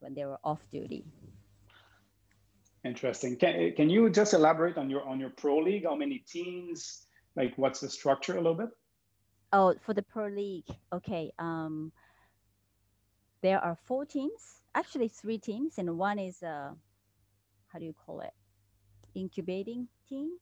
when 0.00 0.12
they 0.12 0.26
were 0.26 0.36
off 0.44 0.60
duty. 0.70 1.06
Interesting. 2.84 3.38
Can, 3.38 3.72
can 3.76 3.88
you 3.88 4.10
just 4.10 4.34
elaborate 4.34 4.76
on 4.76 4.90
your 4.90 5.08
on 5.08 5.18
your 5.18 5.30
pro 5.30 5.56
league? 5.56 5.84
How 5.84 5.96
many 5.96 6.18
teams? 6.18 7.06
Like, 7.34 7.56
what's 7.56 7.80
the 7.80 7.88
structure 7.88 8.34
a 8.34 8.42
little 8.42 8.52
bit? 8.52 8.68
Oh, 9.54 9.74
for 9.80 9.94
the 9.94 10.02
pro 10.02 10.26
league, 10.26 10.68
okay. 10.92 11.32
Um, 11.38 11.92
there 13.40 13.58
are 13.58 13.78
four 13.86 14.04
teams 14.04 14.60
actually 14.76 15.08
three 15.08 15.38
teams, 15.38 15.78
and 15.78 15.98
one 15.98 16.18
is 16.18 16.42
uh, 16.42 16.70
how 17.68 17.78
do 17.78 17.84
you 17.84 17.94
call 17.94 18.20
it? 18.20 18.32
Incubating 19.14 19.88
team, 20.08 20.38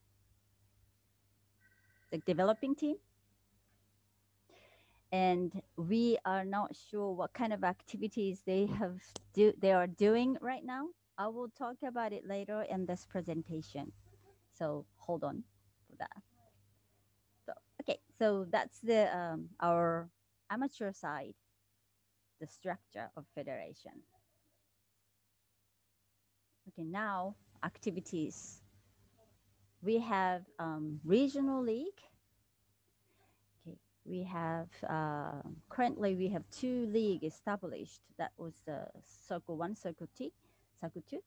the 2.10 2.18
developing 2.18 2.74
team. 2.74 2.96
And 5.12 5.62
we 5.76 6.18
are 6.24 6.44
not 6.44 6.74
sure 6.90 7.12
what 7.12 7.32
kind 7.32 7.52
of 7.52 7.62
activities 7.62 8.42
they 8.44 8.66
have 8.66 8.98
do 9.32 9.52
they 9.60 9.72
are 9.72 9.86
doing 9.86 10.36
right 10.40 10.64
now. 10.64 10.88
I 11.16 11.28
will 11.28 11.48
talk 11.56 11.76
about 11.86 12.12
it 12.12 12.26
later 12.26 12.62
in 12.68 12.86
this 12.86 13.06
presentation. 13.08 13.92
So 14.58 14.86
hold 14.96 15.22
on 15.22 15.44
for 15.88 15.96
that. 15.98 16.22
So 17.46 17.52
okay, 17.80 18.00
so 18.18 18.46
that's 18.50 18.80
the 18.80 19.16
um, 19.16 19.50
our 19.60 20.08
amateur 20.50 20.92
side, 20.92 21.34
the 22.40 22.48
structure 22.48 23.10
of 23.16 23.24
federation. 23.36 24.02
Okay, 26.76 26.84
now 26.84 27.36
activities. 27.62 28.60
We 29.80 29.98
have 29.98 30.42
um, 30.58 30.98
regional 31.04 31.62
league. 31.62 32.00
Okay, 33.62 33.76
we 34.04 34.24
have 34.24 34.68
uh, 34.88 35.42
currently 35.68 36.16
we 36.16 36.28
have 36.30 36.42
two 36.50 36.86
league 36.86 37.22
established. 37.22 38.00
That 38.18 38.32
was 38.36 38.54
the 38.66 38.86
Circle 39.28 39.56
One, 39.56 39.76
Circle 39.76 40.08
T, 40.18 40.32
Circle 40.80 41.04
Two, 41.08 41.22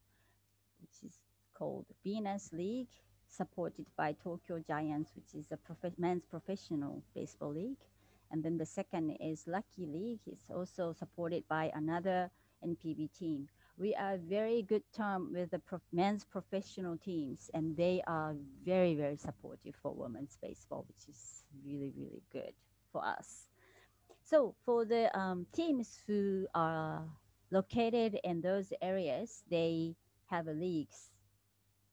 which 0.82 1.10
is 1.10 1.18
called 1.54 1.86
Venus 2.04 2.50
League, 2.52 2.90
supported 3.30 3.86
by 3.96 4.16
Tokyo 4.22 4.62
Giants, 4.68 5.12
which 5.16 5.34
is 5.34 5.48
a 5.52 5.58
prof- 5.58 5.98
men's 5.98 6.26
professional 6.26 7.02
baseball 7.16 7.54
league. 7.54 7.84
And 8.32 8.44
then 8.44 8.58
the 8.58 8.66
second 8.66 9.12
is 9.22 9.48
Lucky 9.48 9.86
League. 9.86 10.20
It's 10.28 10.50
also 10.50 10.92
supported 10.92 11.48
by 11.48 11.72
another 11.74 12.30
NPB 12.66 13.18
team 13.18 13.48
we 13.78 13.94
are 13.96 14.18
very 14.18 14.62
good 14.64 14.84
term 14.96 15.32
with 15.34 15.52
the 15.52 15.60
prof- 15.60 15.82
men's 15.94 16.26
professional 16.26 16.98
teams, 16.98 17.50
and 17.54 17.78
they 17.78 18.02
are 18.08 18.36
very 18.66 18.96
very 18.96 19.18
supportive 19.18 19.76
for 19.82 19.94
women's 19.94 20.38
baseball, 20.42 20.86
which 20.88 21.08
is 21.10 21.44
really 21.66 21.94
really 21.96 22.24
good 22.32 22.54
for 22.92 23.04
us. 23.06 23.48
So 24.24 24.56
for 24.66 24.86
the 24.86 25.16
um, 25.18 25.46
teams 25.54 26.00
who 26.08 26.48
are 26.56 27.04
located 27.52 28.20
in 28.24 28.42
those 28.42 28.74
areas, 28.82 29.44
they 29.50 29.96
have 30.30 30.48
a 30.48 30.54
leagues. 30.54 31.12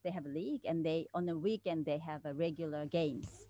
They 0.04 0.10
have 0.10 0.26
a 0.26 0.28
league, 0.28 0.62
and 0.64 0.84
they 0.84 1.06
on 1.14 1.26
the 1.26 1.38
weekend 1.38 1.84
they 1.86 1.98
have 1.98 2.24
a 2.24 2.34
regular 2.34 2.86
games. 2.86 3.46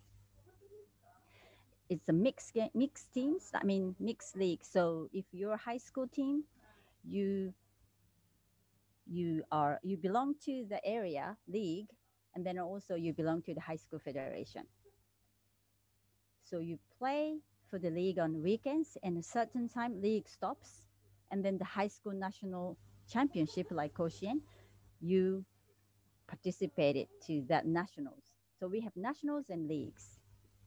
It's 1.89 2.09
a 2.09 2.13
mixed 2.13 2.55
game, 2.55 2.71
mixed 2.75 3.13
teams. 3.13 3.51
I 3.55 3.65
mean 3.65 3.95
mixed 4.01 4.37
league. 4.37 4.65
So 4.65 5.09
if 5.13 5.25
you're 5.33 5.55
a 5.55 5.65
high 5.71 5.79
school 5.79 6.09
team, 6.09 6.45
you 7.05 7.55
you 9.07 9.43
are 9.51 9.81
you 9.83 9.97
belong 9.97 10.35
to 10.45 10.65
the 10.69 10.85
area 10.85 11.37
league, 11.49 11.89
and 12.35 12.45
then 12.45 12.59
also 12.59 12.95
you 12.95 13.13
belong 13.13 13.43
to 13.43 13.55
the 13.55 13.61
high 13.61 13.77
school 13.77 13.99
federation. 13.99 14.63
So 16.45 16.59
you 16.59 16.79
play 16.99 17.39
for 17.71 17.79
the 17.79 17.91
league 17.91 18.19
on 18.19 18.43
weekends, 18.43 18.97
and 19.03 19.19
a 19.19 19.23
certain 19.23 19.69
time 19.69 20.01
league 20.01 20.29
stops, 20.29 20.87
and 21.31 21.45
then 21.45 21.59
the 21.59 21.65
high 21.65 21.89
school 21.89 22.13
national 22.13 22.77
championship 23.11 23.67
like 23.71 23.95
Koshien, 23.95 24.41
you 25.01 25.45
participated 26.27 27.09
to 27.27 27.45
that 27.49 27.67
nationals. 27.67 28.25
So 28.59 28.67
we 28.67 28.81
have 28.81 28.97
nationals 28.97 29.51
and 29.51 29.69
leagues. 29.69 30.21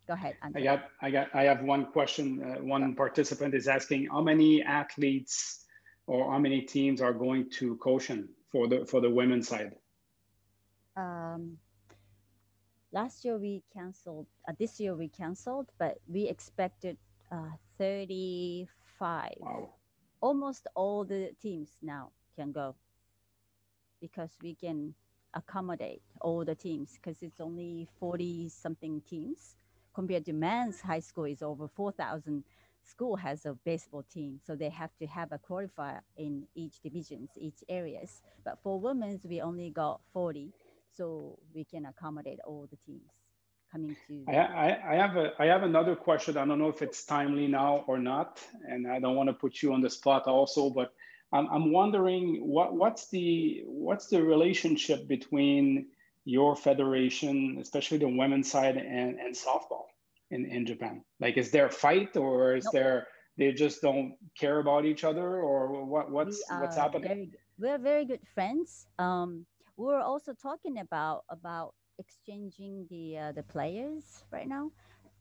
Go 0.08 0.14
ahead. 0.14 0.36
I 0.56 0.62
got, 0.62 0.86
I 1.02 1.12
got, 1.12 1.28
I 1.34 1.44
have 1.44 1.62
one 1.64 1.88
question. 1.88 2.42
Uh, 2.42 2.64
one 2.64 2.96
participant 2.96 3.54
is 3.54 3.68
asking 3.68 4.08
how 4.08 4.22
many 4.22 4.64
athletes 4.64 5.66
or 6.08 6.32
how 6.32 6.40
many 6.40 6.62
teams 6.62 7.02
are 7.02 7.14
going 7.14 7.50
to 7.52 7.76
Koshien 7.78 8.28
for 8.52 8.68
the 8.68 8.86
for 8.86 9.02
the 9.02 9.10
women's 9.10 9.48
side? 9.48 9.76
Um, 10.96 11.58
last 12.92 13.24
year 13.24 13.38
we 13.38 13.64
canceled. 13.74 14.26
Uh, 14.48 14.54
this 14.58 14.80
year 14.80 14.96
we 14.96 15.10
canceled, 15.10 15.68
but 15.78 16.00
we 16.08 16.28
expected 16.28 16.98
uh, 17.32 17.52
35. 17.78 19.34
Wow. 19.40 19.70
Almost 20.22 20.68
all 20.74 21.04
the 21.04 21.32
teams 21.42 21.70
now 21.84 22.10
can 22.36 22.52
go 22.52 22.76
because 24.02 24.32
we 24.42 24.56
can 24.56 24.96
accommodate 25.34 26.02
all 26.22 26.44
the 26.44 26.56
teams 26.56 26.94
because 26.94 27.22
it's 27.22 27.40
only 27.40 27.88
40 28.00 28.50
something 28.50 29.02
teams 29.02 29.56
compared 29.94 30.26
to 30.26 30.34
men's 30.34 30.80
high 30.80 31.00
school 31.00 31.26
is 31.26 31.42
over 31.42 31.68
4,000 31.68 32.44
school 32.88 33.16
has 33.16 33.46
a 33.46 33.54
baseball 33.66 34.04
team 34.12 34.40
so 34.46 34.56
they 34.56 34.70
have 34.70 34.92
to 35.00 35.06
have 35.06 35.32
a 35.32 35.40
qualifier 35.40 36.00
in 36.18 36.44
each 36.56 36.80
divisions 36.82 37.30
each 37.38 37.64
areas 37.70 38.22
but 38.46 38.58
for 38.64 38.80
women's 38.80 39.26
we 39.26 39.42
only 39.42 39.70
got 39.70 40.00
40 40.14 40.54
so 40.96 41.38
we 41.54 41.64
can 41.64 41.86
accommodate 41.86 42.40
all 42.46 42.68
the 42.72 42.78
teams 42.86 43.12
coming 43.72 43.96
to 44.08 44.24
I, 44.28 44.36
I, 44.36 44.94
I 44.94 44.96
have 44.96 45.18
a 45.18 45.34
I 45.40 45.46
have 45.48 45.64
another 45.64 45.96
question. 45.96 46.38
I 46.38 46.46
don't 46.46 46.58
know 46.58 46.70
if 46.70 46.82
it's 46.82 47.04
timely 47.04 47.48
now 47.48 47.84
or 47.88 47.98
not, 47.98 48.42
and 48.66 48.88
I 48.88 49.00
don't 49.00 49.16
want 49.16 49.28
to 49.28 49.34
put 49.34 49.62
you 49.62 49.74
on 49.74 49.82
the 49.82 49.90
spot 49.90 50.26
also, 50.26 50.70
but 50.70 50.94
I'm, 51.34 51.48
I'm 51.50 51.72
wondering 51.74 52.48
what 52.48 52.74
what's 52.74 53.10
the 53.10 53.64
what's 53.66 54.08
the 54.08 54.24
relationship 54.24 55.08
between 55.08 55.88
your 56.24 56.56
federation, 56.56 57.58
especially 57.62 57.98
the 57.98 58.08
women's 58.08 58.50
side, 58.50 58.78
and, 58.78 59.20
and 59.20 59.36
softball 59.36 59.88
in, 60.32 60.46
in 60.46 60.66
Japan? 60.66 61.04
Like, 61.20 61.38
is 61.38 61.52
there 61.52 61.68
a 61.68 61.72
fight, 61.72 62.16
or 62.18 62.56
is 62.56 62.66
Nope. 62.66 62.74
there 62.74 63.08
they 63.38 63.52
just 63.52 63.82
don't 63.82 64.16
care 64.38 64.60
about 64.60 64.86
each 64.86 65.04
other, 65.04 65.42
or 65.42 65.86
what 65.86 66.12
what's 66.12 66.42
what's 66.50 66.76
happening? 66.76 67.08
Very, 67.08 67.30
we're 67.60 67.78
very 67.78 68.06
good 68.06 68.26
friends. 68.34 68.88
Um, 68.98 69.46
we're 69.78 70.02
also 70.02 70.34
talking 70.34 70.80
about 70.80 71.24
about 71.30 71.74
exchanging 72.00 72.88
the 72.90 73.18
uh, 73.18 73.32
the 73.32 73.44
players 73.44 74.24
right 74.32 74.48
now 74.48 74.72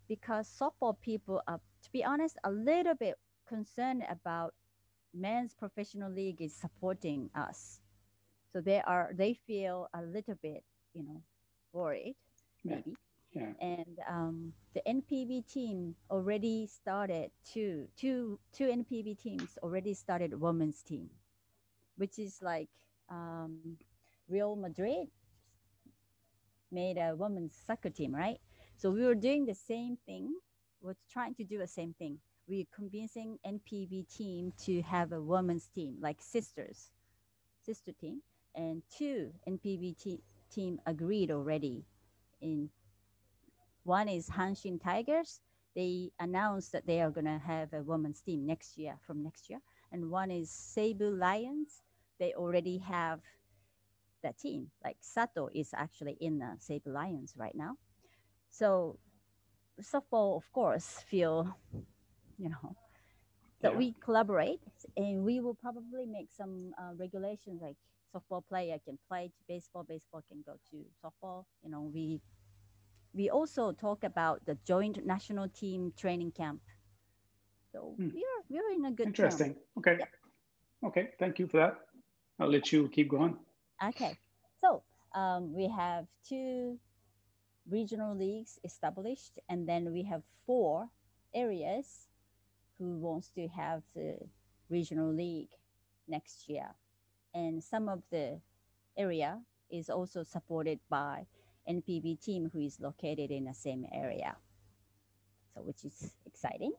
because 0.09 0.49
softball 0.49 0.97
people 1.01 1.43
are, 1.47 1.61
to 1.83 1.91
be 1.93 2.05
honest, 2.05 2.39
a 2.45 2.51
little 2.51 2.95
bit 2.95 3.17
concerned 3.49 4.03
about 4.09 4.55
men's 5.15 5.55
professional 5.55 6.11
league 6.11 6.41
is 6.41 6.55
supporting 6.55 7.31
us. 7.35 7.81
So 8.53 8.61
they 8.61 8.81
are 8.81 9.11
they 9.15 9.35
feel 9.47 9.89
a 9.95 10.03
little 10.03 10.37
bit, 10.43 10.65
you 10.95 11.03
know, 11.05 11.23
worried 11.73 12.17
maybe. 12.65 12.83
Yeah. 12.87 13.06
And 13.61 13.99
um, 14.09 14.53
the 14.75 14.83
NPB 14.89 15.47
team 15.53 15.97
already 16.11 16.67
started 16.67 17.31
two 17.45 17.89
two 17.97 18.39
two 18.53 18.67
NPB 18.69 19.19
teams 19.19 19.59
already 19.63 19.95
started 19.95 20.33
a 20.33 20.39
women's 20.39 20.83
team, 20.83 21.11
which 21.97 22.19
is 22.19 22.41
like 22.43 22.69
um, 23.11 23.79
Real 24.29 24.57
Madrid 24.57 25.09
made 26.73 26.99
a 26.99 27.15
women's 27.17 27.55
soccer 27.67 27.91
team, 27.91 28.15
right? 28.15 28.39
So 28.77 28.91
we 28.91 29.05
were 29.05 29.15
doing 29.15 29.47
the 29.47 29.55
same 29.55 29.99
thing. 30.07 30.35
We're 30.83 30.97
trying 31.11 31.35
to 31.37 31.45
do 31.45 31.59
the 31.59 31.67
same 31.67 31.95
thing. 31.99 32.19
We're 32.49 32.67
convincing 32.75 33.39
NPB 33.47 34.09
team 34.17 34.53
to 34.67 34.83
have 34.83 35.13
a 35.13 35.21
women's 35.23 35.69
team, 35.69 35.97
like 36.01 36.23
sisters, 36.23 36.91
sister 37.65 37.93
team, 37.93 38.23
and 38.55 38.83
two 38.97 39.33
NPB 39.49 39.99
te- 39.99 40.23
team 40.51 40.81
agreed 40.87 41.31
already. 41.31 41.85
In 42.43 42.71
one 43.87 44.09
is 44.09 44.29
Hanshin 44.31 44.83
Tigers. 44.83 45.41
They 45.77 46.11
announced 46.21 46.73
that 46.73 46.87
they 46.87 47.01
are 47.03 47.11
gonna 47.11 47.39
have 47.39 47.73
a 47.73 47.83
women's 47.83 48.21
team 48.23 48.47
next 48.47 48.79
year, 48.79 48.99
from 49.07 49.23
next 49.23 49.49
year, 49.51 49.61
and 49.93 50.11
one 50.11 50.31
is 50.31 50.51
Seibu 50.51 51.19
Lions. 51.19 51.83
They 52.19 52.35
already 52.35 52.79
have 52.79 53.21
that 54.23 54.39
team. 54.39 54.71
Like 54.85 54.97
Sato 55.01 55.49
is 55.55 55.71
actually 55.75 56.17
in 56.21 56.39
the 56.39 56.57
Seibu 56.59 56.89
Lions 56.93 57.35
right 57.37 57.55
now. 57.55 57.77
So 58.51 58.99
softball, 59.81 60.37
of 60.37 60.51
course, 60.53 61.05
feel, 61.09 61.57
you 62.39 62.51
know, 62.51 62.77
that 63.63 63.73
Yeah. 63.73 63.79
we 63.79 63.95
collaborate 64.01 64.61
and 64.97 65.25
we 65.25 65.41
will 65.41 65.55
probably 65.55 66.07
make 66.07 66.31
some 66.33 66.73
uh, 66.79 66.93
regulations 66.97 67.61
like 67.63 67.77
softball 68.15 68.43
player 68.49 68.79
can 68.85 68.99
play 69.09 69.29
to 69.29 69.45
baseball, 69.49 69.85
baseball 69.85 70.23
can 70.29 70.43
go 70.47 70.59
to 70.71 70.85
softball. 71.05 71.45
You 71.63 71.71
know, 71.71 71.83
we 71.93 72.21
we 73.17 73.31
also 73.31 73.73
talk 73.73 74.05
about 74.05 74.45
the 74.45 74.57
joint 74.67 75.05
national 75.05 75.49
team 75.49 75.93
training 75.97 76.33
camp. 76.33 76.61
So 77.73 77.95
Hmm. 77.97 78.11
we 78.15 78.21
are 78.21 78.41
we 78.49 78.59
are 78.59 78.71
in 78.77 78.85
a 78.85 78.91
good 78.93 79.15
term. 79.17 79.27
Interesting. 79.27 79.57
Okay. 79.79 79.99
Okay. 80.85 81.11
Thank 81.19 81.39
you 81.39 81.49
for 81.49 81.57
that. 81.59 81.75
I'll 82.39 82.53
let 82.53 82.71
you 82.71 82.89
keep 82.89 83.09
going. 83.09 83.39
Okay, 83.83 84.17
so 84.61 84.83
um, 85.15 85.53
we 85.53 85.69
have 85.69 86.07
two 86.29 86.79
regional 87.69 88.15
leagues 88.17 88.59
established, 88.65 89.39
and 89.49 89.69
then 89.69 89.93
we 89.93 90.03
have 90.05 90.23
four 90.47 90.89
areas 91.35 92.09
who 92.79 92.97
wants 92.97 93.31
to 93.37 93.49
have 93.49 93.83
the 93.95 94.17
regional 94.69 95.13
league 95.13 95.53
next 96.09 96.49
year, 96.49 96.69
and 97.35 97.63
some 97.63 97.89
of 97.89 98.03
the 98.11 98.41
area 98.97 99.41
is 99.71 99.89
also 99.91 100.23
supported 100.23 100.79
by 100.89 101.27
NPB 101.69 102.21
team 102.21 102.51
who 102.53 102.61
is 102.61 102.81
located 102.81 103.31
in 103.31 103.45
the 103.45 103.55
same 103.55 103.87
area, 103.93 104.37
so 105.55 105.63
which 105.63 105.85
is 105.85 106.13
exciting. 106.27 106.73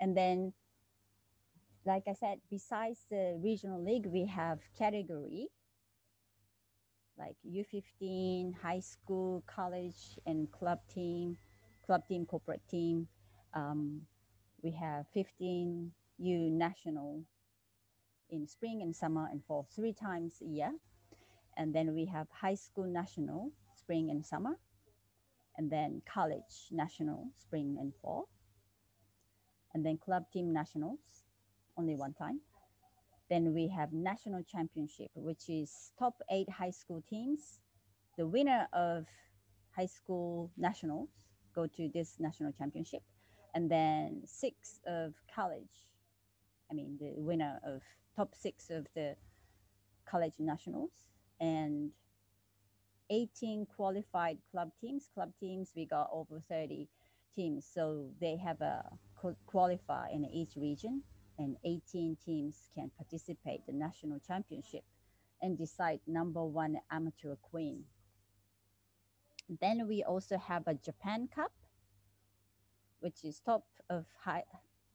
And 0.00 0.16
then 0.16 0.52
like 1.84 2.04
I 2.08 2.14
said, 2.14 2.40
besides 2.50 3.06
the 3.10 3.38
regional 3.42 3.82
league, 3.82 4.06
we 4.06 4.26
have 4.26 4.60
category 4.78 5.48
like 7.18 7.36
U15, 7.46 8.54
high 8.62 8.80
school, 8.80 9.44
college, 9.46 10.18
and 10.26 10.50
club 10.50 10.78
team, 10.92 11.36
club 11.84 12.02
team, 12.08 12.24
corporate 12.24 12.62
team. 12.70 13.06
Um, 13.52 14.02
we 14.62 14.70
have 14.72 15.06
15 15.12 15.92
U 16.18 16.50
national 16.50 17.22
in 18.30 18.46
spring 18.46 18.80
and 18.82 18.94
summer 18.94 19.28
and 19.30 19.44
fall 19.44 19.68
three 19.74 19.92
times 19.92 20.40
a 20.40 20.46
year. 20.46 20.72
And 21.60 21.74
then 21.74 21.94
we 21.94 22.06
have 22.06 22.26
high 22.32 22.54
school 22.54 22.86
national, 22.86 23.52
spring 23.76 24.10
and 24.10 24.24
summer. 24.24 24.56
And 25.58 25.70
then 25.70 26.00
college 26.10 26.72
national, 26.72 27.28
spring 27.38 27.76
and 27.78 27.92
fall. 28.00 28.30
And 29.74 29.84
then 29.84 29.98
club 29.98 30.24
team 30.32 30.54
nationals, 30.54 31.00
only 31.76 31.96
one 31.96 32.14
time. 32.14 32.40
Then 33.28 33.52
we 33.52 33.68
have 33.68 33.92
national 33.92 34.42
championship, 34.42 35.10
which 35.14 35.50
is 35.50 35.92
top 35.98 36.14
eight 36.30 36.48
high 36.48 36.70
school 36.70 37.04
teams. 37.10 37.60
The 38.16 38.26
winner 38.26 38.66
of 38.72 39.04
high 39.76 39.92
school 39.98 40.50
nationals 40.56 41.10
go 41.54 41.66
to 41.66 41.90
this 41.92 42.16
national 42.18 42.52
championship, 42.52 43.02
and 43.54 43.70
then 43.70 44.22
six 44.24 44.80
of 44.86 45.12
college. 45.32 45.76
I 46.70 46.74
mean, 46.74 46.96
the 46.98 47.20
winner 47.20 47.60
of 47.62 47.82
top 48.16 48.34
six 48.34 48.70
of 48.70 48.86
the 48.94 49.14
college 50.06 50.34
nationals 50.38 50.90
and 51.40 51.90
18 53.10 53.66
qualified 53.74 54.38
club 54.50 54.70
teams. 54.80 55.08
Club 55.14 55.32
teams, 55.40 55.72
we 55.74 55.86
got 55.86 56.08
over 56.12 56.42
30 56.48 56.88
teams, 57.34 57.66
so 57.72 58.08
they 58.20 58.36
have 58.36 58.60
a 58.60 58.84
qualifier 59.48 60.12
in 60.12 60.24
each 60.24 60.56
region 60.56 61.02
and 61.38 61.56
18 61.64 62.16
teams 62.24 62.70
can 62.74 62.90
participate 62.96 63.64
the 63.66 63.72
national 63.72 64.20
championship 64.26 64.84
and 65.42 65.56
decide 65.56 66.00
number 66.06 66.44
one 66.44 66.76
amateur 66.90 67.34
queen. 67.36 67.84
Then 69.60 69.88
we 69.88 70.04
also 70.04 70.38
have 70.38 70.64
a 70.66 70.74
Japan 70.74 71.28
Cup, 71.34 71.52
which 73.00 73.24
is 73.24 73.40
top 73.40 73.64
of 73.88 74.04
high, 74.22 74.44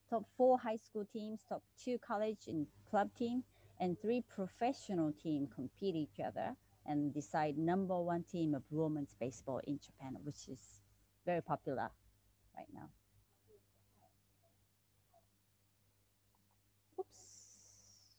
top 0.09 0.23
four 0.37 0.59
high 0.59 0.77
school 0.77 1.05
teams, 1.11 1.41
top 1.49 1.63
two 1.83 1.97
college 1.97 2.47
and 2.47 2.67
club 2.89 3.09
team, 3.17 3.43
and 3.79 3.99
three 3.99 4.21
professional 4.21 5.11
team 5.13 5.47
compete 5.53 5.95
each 5.95 6.19
other 6.25 6.55
and 6.85 7.13
decide 7.13 7.57
number 7.57 7.99
one 7.99 8.23
team 8.23 8.53
of 8.53 8.63
women's 8.71 9.15
baseball 9.19 9.59
in 9.65 9.79
Japan, 9.79 10.17
which 10.23 10.47
is 10.49 10.81
very 11.25 11.41
popular 11.41 11.89
right 12.57 12.67
now. 12.73 12.89
Oops. 16.99 18.17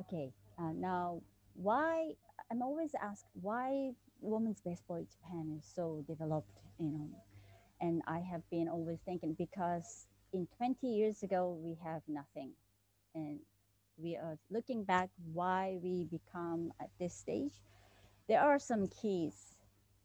Okay, 0.00 0.32
uh, 0.58 0.72
now 0.74 1.20
why, 1.54 2.12
I'm 2.50 2.62
always 2.62 2.94
asked 3.02 3.26
why 3.42 3.92
women's 4.20 4.60
baseball 4.60 4.96
in 4.96 5.06
Japan 5.10 5.56
is 5.58 5.64
so 5.74 6.04
developed, 6.06 6.50
you 6.78 6.90
know, 6.90 7.08
and 7.80 8.02
I 8.06 8.20
have 8.20 8.42
been 8.50 8.68
always 8.68 8.98
thinking 9.04 9.34
because 9.38 10.06
in 10.32 10.46
20 10.56 10.86
years 10.86 11.22
ago, 11.22 11.58
we 11.62 11.76
have 11.84 12.02
nothing. 12.08 12.52
And 13.14 13.40
we 13.96 14.16
are 14.16 14.38
looking 14.50 14.84
back 14.84 15.10
why 15.32 15.78
we 15.82 16.04
become 16.04 16.72
at 16.80 16.90
this 17.00 17.14
stage. 17.14 17.52
There 18.28 18.40
are 18.40 18.58
some 18.58 18.88
keys. 18.88 19.56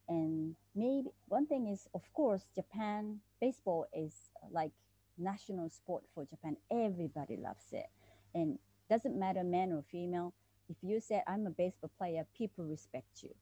And 0.08 0.56
maybe 0.76 1.10
one 1.28 1.46
thing 1.48 1.68
is, 1.68 1.88
of 1.94 2.02
course, 2.14 2.46
Japan 2.56 3.20
baseball 3.40 3.86
is 3.94 4.14
uh, 4.42 4.48
like 4.52 4.72
national 5.18 5.70
sport 5.70 6.04
for 6.14 6.26
Japan. 6.26 6.58
Everybody 6.72 7.38
loves 7.38 7.66
it. 7.72 7.88
And 8.34 8.58
doesn't 8.90 9.18
matter 9.18 9.44
man 9.44 9.72
or 9.72 9.84
female. 9.92 10.34
If 10.70 10.78
you 10.82 11.00
say 11.00 11.22
I'm 11.28 11.46
a 11.46 11.52
baseball 11.52 11.92
player, 11.98 12.26
people 12.38 12.66
respect 12.66 13.22
you. 13.22 13.34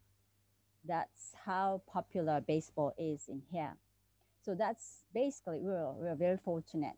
That's 0.88 1.34
how 1.46 1.82
popular 1.92 2.42
baseball 2.42 2.94
is 2.98 3.28
in 3.28 3.44
here. 3.52 3.76
So 4.44 4.56
that's 4.56 5.04
basically 5.14 5.60
we're 5.62 5.92
we're 5.94 6.16
very 6.16 6.38
fortunate 6.38 6.98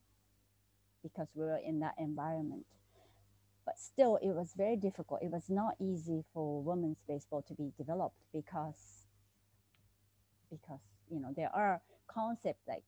because 1.03 1.27
we're 1.35 1.57
in 1.57 1.79
that 1.81 1.95
environment. 1.97 2.65
But 3.65 3.77
still, 3.77 4.17
it 4.21 4.29
was 4.29 4.53
very 4.55 4.77
difficult. 4.77 5.21
It 5.21 5.31
was 5.31 5.49
not 5.49 5.75
easy 5.79 6.23
for 6.33 6.61
women's 6.61 7.01
baseball 7.07 7.41
to 7.47 7.53
be 7.53 7.71
developed 7.77 8.19
because 8.33 9.07
because 10.49 10.79
you 11.09 11.19
know 11.19 11.33
there 11.35 11.49
are 11.53 11.81
concepts 12.07 12.63
like 12.67 12.83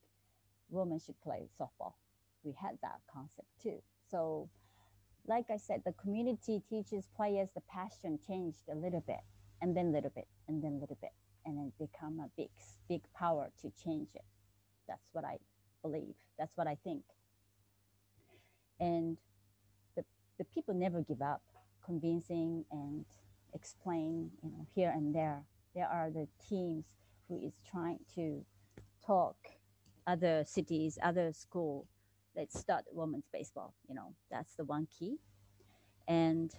women 0.70 1.00
should 1.00 1.20
play 1.22 1.50
softball. 1.60 1.94
We 2.44 2.54
had 2.54 2.78
that 2.82 3.00
concept 3.12 3.48
too. 3.62 3.82
So, 4.10 4.50
like 5.28 5.46
I 5.50 5.58
said, 5.58 5.82
the 5.86 5.94
community 5.94 6.62
teaches 6.70 7.10
players 7.16 7.50
the 7.56 7.62
passion 7.62 8.20
changed 8.26 8.70
a 8.72 8.76
little 8.76 9.04
bit, 9.06 9.22
and 9.62 9.76
then 9.76 9.92
little 9.92 10.12
bit, 10.16 10.28
and 10.48 10.64
then 10.64 10.80
little 10.80 10.98
bit, 11.02 11.14
and 11.46 11.58
then 11.58 11.74
become 11.78 12.20
a 12.20 12.30
big 12.38 12.50
big 12.88 13.02
power 13.14 13.52
to 13.62 13.72
change 13.84 14.10
it. 14.16 14.24
That's 14.88 15.08
what 15.12 15.26
I 15.26 15.38
believe. 15.82 16.16
That's 16.38 16.56
what 16.56 16.68
I 16.68 16.78
think. 16.84 17.04
And 18.80 19.18
the, 19.96 20.04
the 20.38 20.46
people 20.46 20.74
never 20.74 21.02
give 21.02 21.22
up 21.22 21.42
convincing 21.84 22.66
and 22.72 23.06
explain, 23.54 24.32
you 24.44 24.50
know, 24.50 24.66
here 24.76 24.92
and 24.94 25.14
there. 25.14 25.44
There 25.76 25.88
are 25.88 26.10
the 26.10 26.28
teams 26.50 26.86
who 27.28 27.40
is 27.40 27.54
trying 27.70 28.00
to 28.16 28.44
talk 29.06 29.36
other 30.08 30.44
cities, 30.46 30.98
other 31.02 31.32
school. 31.34 31.88
Let's 32.36 32.60
start 32.60 32.86
women's 32.92 33.28
baseball. 33.32 33.74
You 33.88 33.96
know, 33.96 34.14
that's 34.30 34.56
the 34.56 34.66
one 34.66 34.88
key. 34.98 35.18
And 36.08 36.52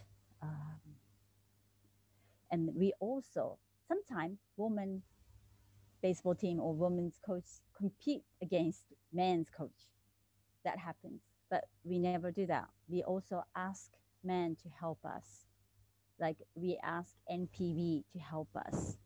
um, 0.42 0.80
and 2.50 2.70
we 2.74 2.92
also 3.00 3.58
sometimes 3.88 4.38
women 4.56 5.02
baseball 6.06 6.36
team 6.36 6.60
or 6.60 6.72
women's 6.72 7.18
coach 7.26 7.48
compete 7.76 8.22
against 8.40 8.82
men's 9.12 9.48
coach. 9.50 9.80
That 10.64 10.78
happens, 10.78 11.20
but 11.50 11.64
we 11.82 11.98
never 11.98 12.30
do 12.30 12.46
that. 12.46 12.68
We 12.88 13.02
also 13.02 13.42
ask 13.56 13.90
men 14.22 14.56
to 14.62 14.68
help 14.68 15.00
us. 15.04 15.46
Like 16.20 16.36
we 16.54 16.78
ask 16.84 17.10
NPB 17.28 18.04
to 18.12 18.18
help 18.20 18.48
us. 18.54 18.98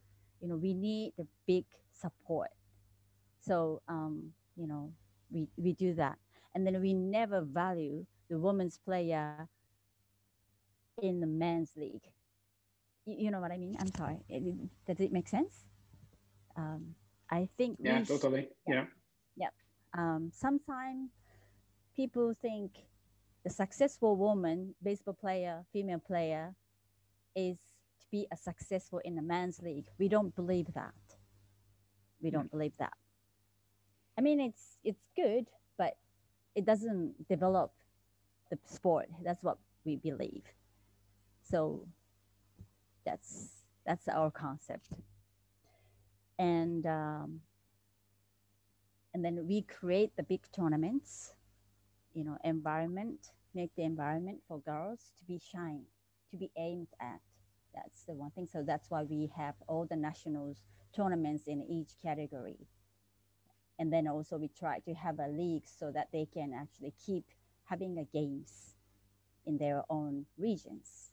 You 0.43 0.49
know, 0.49 0.57
we 0.57 0.75
need 0.75 1.15
the 1.17 1.27
big 1.47 1.65
support. 1.93 2.51
So, 3.41 3.81
um, 3.89 4.33
you 4.55 4.67
know, 4.67 4.93
we, 5.31 5.49
we 5.57 5.73
do 5.73 5.95
that. 5.95 6.19
And 6.55 6.67
then 6.67 6.79
we 6.83 6.93
never 6.93 7.41
value 7.41 8.05
the 8.29 8.39
women's 8.39 8.77
player 8.77 9.49
in 11.03 11.21
the 11.21 11.27
men's 11.27 11.71
league. 11.77 12.09
You, 13.07 13.17
you 13.19 13.31
know 13.31 13.41
what 13.41 13.53
I 13.53 13.57
mean? 13.57 13.77
I'm 13.81 13.93
sorry. 13.97 14.19
It, 14.29 14.43
does 14.87 15.01
it 15.01 15.13
make 15.13 15.29
sense? 15.29 15.70
Um, 16.61 16.95
I 17.31 17.49
think 17.57 17.79
yeah, 17.81 18.05
totally. 18.05 18.49
Yeah. 18.67 18.85
Yeah. 19.37 19.49
Um, 19.97 20.31
sometimes 20.35 21.11
people 21.97 22.35
think 22.41 22.73
the 23.45 23.51
successful 23.51 24.17
woman, 24.17 24.75
baseball 24.83 25.15
player, 25.15 25.65
female 25.73 26.01
player, 26.01 26.55
is 27.35 27.57
to 28.01 28.07
be 28.11 28.27
a 28.33 28.37
successful 28.37 29.01
in 29.05 29.15
the 29.17 29.23
men's 29.23 29.61
league. 29.63 29.87
We 29.99 30.09
don't 30.09 30.35
believe 30.35 30.67
that. 30.75 30.95
We 32.21 32.31
don't 32.31 32.49
mm. 32.49 32.53
believe 32.53 32.77
that. 32.79 32.93
I 34.19 34.21
mean, 34.21 34.41
it's 34.41 34.77
it's 34.85 35.07
good, 35.17 35.47
but 35.79 35.97
it 36.55 36.67
doesn't 36.67 37.29
develop 37.29 37.73
the 38.51 38.59
sport. 38.67 39.09
That's 39.25 39.43
what 39.43 39.59
we 39.85 39.97
believe. 39.97 40.45
So 41.51 41.87
that's 43.07 43.49
that's 43.87 44.09
our 44.09 44.31
concept 44.31 44.89
and 46.41 46.87
um, 46.87 47.41
and 49.15 49.25
then 49.25 49.47
we 49.47 49.63
create 49.63 50.17
the 50.17 50.23
big 50.25 50.41
tournaments 50.53 51.35
you 52.15 52.25
know 52.25 52.37
environment 52.45 53.33
make 53.55 53.71
the 53.77 53.83
environment 53.85 54.41
for 54.49 54.61
girls 54.61 55.13
to 55.19 55.25
be 55.25 55.39
shine 55.39 55.85
to 56.31 56.37
be 56.37 56.51
aimed 56.57 56.89
at. 57.01 57.21
That's 57.75 58.05
the 58.05 58.15
one 58.15 58.31
thing. 58.31 58.49
So 58.51 58.63
that's 58.67 58.91
why 58.91 59.03
we 59.03 59.31
have 59.37 59.55
all 59.67 59.87
the 59.89 59.97
nationals 59.97 60.59
tournaments 60.95 61.45
in 61.47 61.63
each 61.63 61.91
category. 62.03 62.59
And 63.79 63.93
then 63.93 64.09
also 64.09 64.37
we 64.37 64.49
try 64.49 64.81
to 64.81 64.95
have 64.95 65.19
a 65.19 65.29
league 65.29 65.67
so 65.67 65.91
that 65.93 66.09
they 66.13 66.27
can 66.33 66.53
actually 66.55 66.93
keep 67.05 67.25
having 67.65 67.99
a 67.99 68.05
games 68.05 68.75
in 69.47 69.59
their 69.59 69.85
own 69.89 70.27
regions. 70.37 71.13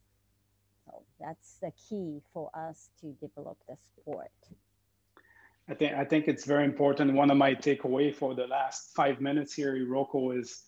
So 0.85 1.03
that's 1.19 1.57
the 1.61 1.71
key 1.71 2.21
for 2.33 2.49
us 2.53 2.89
to 3.01 3.13
develop 3.21 3.57
the 3.67 3.77
sport 3.77 4.31
I 5.69 5.73
think 5.73 5.93
I 5.93 6.05
think 6.05 6.27
it's 6.27 6.45
very 6.45 6.63
important. 6.63 7.13
One 7.13 7.29
of 7.29 7.37
my 7.37 7.53
takeaway 7.53 8.15
for 8.15 8.33
the 8.33 8.47
last 8.47 8.91
five 8.95 9.19
minutes 9.19 9.53
here, 9.53 9.75
Iroko, 9.75 10.37
is 10.39 10.63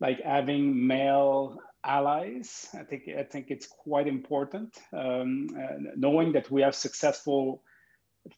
like 0.00 0.20
having 0.20 0.86
male 0.86 1.58
allies. 1.84 2.68
I 2.74 2.82
think 2.82 3.04
I 3.08 3.22
think 3.22 3.46
it's 3.50 3.66
quite 3.66 4.08
important. 4.08 4.76
Um, 4.92 5.48
knowing 5.96 6.32
that 6.32 6.50
we 6.50 6.62
have 6.62 6.74
successful 6.74 7.62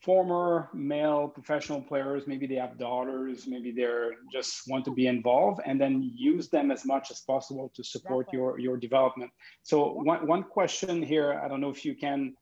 former 0.03 0.71
male 0.73 1.29
professional 1.29 1.81
players, 1.81 2.27
maybe 2.27 2.47
they 2.47 2.55
have 2.55 2.79
daughters, 2.79 3.47
maybe 3.47 3.71
they're 3.71 4.13
just 4.33 4.63
want 4.67 4.85
to 4.87 4.91
be 4.91 5.07
involved, 5.07 5.61
and 5.67 5.79
then 5.81 6.11
use 6.15 6.49
them 6.49 6.71
as 6.71 6.85
much 6.87 7.11
as 7.11 7.21
possible 7.21 7.71
to 7.75 7.83
support 7.83 8.27
exactly. 8.27 8.39
your 8.39 8.59
your 8.59 8.77
development. 8.77 9.31
So 9.63 9.93
one 9.93 10.27
one 10.27 10.43
question 10.43 11.03
here, 11.03 11.41
I 11.43 11.49
don't 11.49 11.63
know 11.63 11.71
if 11.71 11.85
you 11.85 11.95
can 11.95 12.35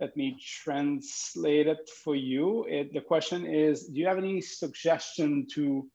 let 0.00 0.16
me 0.16 0.38
translate 0.40 1.66
it 1.66 1.88
for 2.04 2.14
you. 2.14 2.66
It, 2.68 2.92
the 2.92 3.00
question 3.00 3.46
is, 3.46 3.86
do 3.86 3.98
you 3.98 4.06
have 4.06 4.18
any 4.18 4.40
suggestion 4.40 5.46
to 5.54 5.88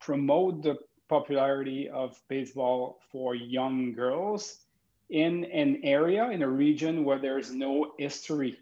promote 0.00 0.62
the 0.62 0.76
popularity 1.08 1.88
of 1.88 2.20
baseball 2.28 3.00
for 3.10 3.34
young 3.34 3.92
girls 3.94 4.58
in 5.10 5.44
an 5.46 5.80
area, 5.82 6.30
in 6.30 6.42
a 6.42 6.48
region 6.48 7.04
where 7.04 7.18
there's 7.18 7.50
no 7.52 7.94
history, 7.98 8.58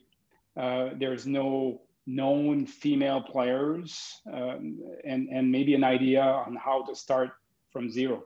uh, 0.57 0.90
there's 0.99 1.26
no 1.26 1.82
known 2.07 2.64
female 2.64 3.20
players, 3.20 4.20
um, 4.32 4.80
and, 5.05 5.28
and 5.28 5.51
maybe 5.51 5.74
an 5.74 5.84
idea 5.84 6.22
on 6.22 6.57
how 6.57 6.84
to 6.84 6.94
start 6.94 7.30
from 7.72 7.90
zero? 7.90 8.22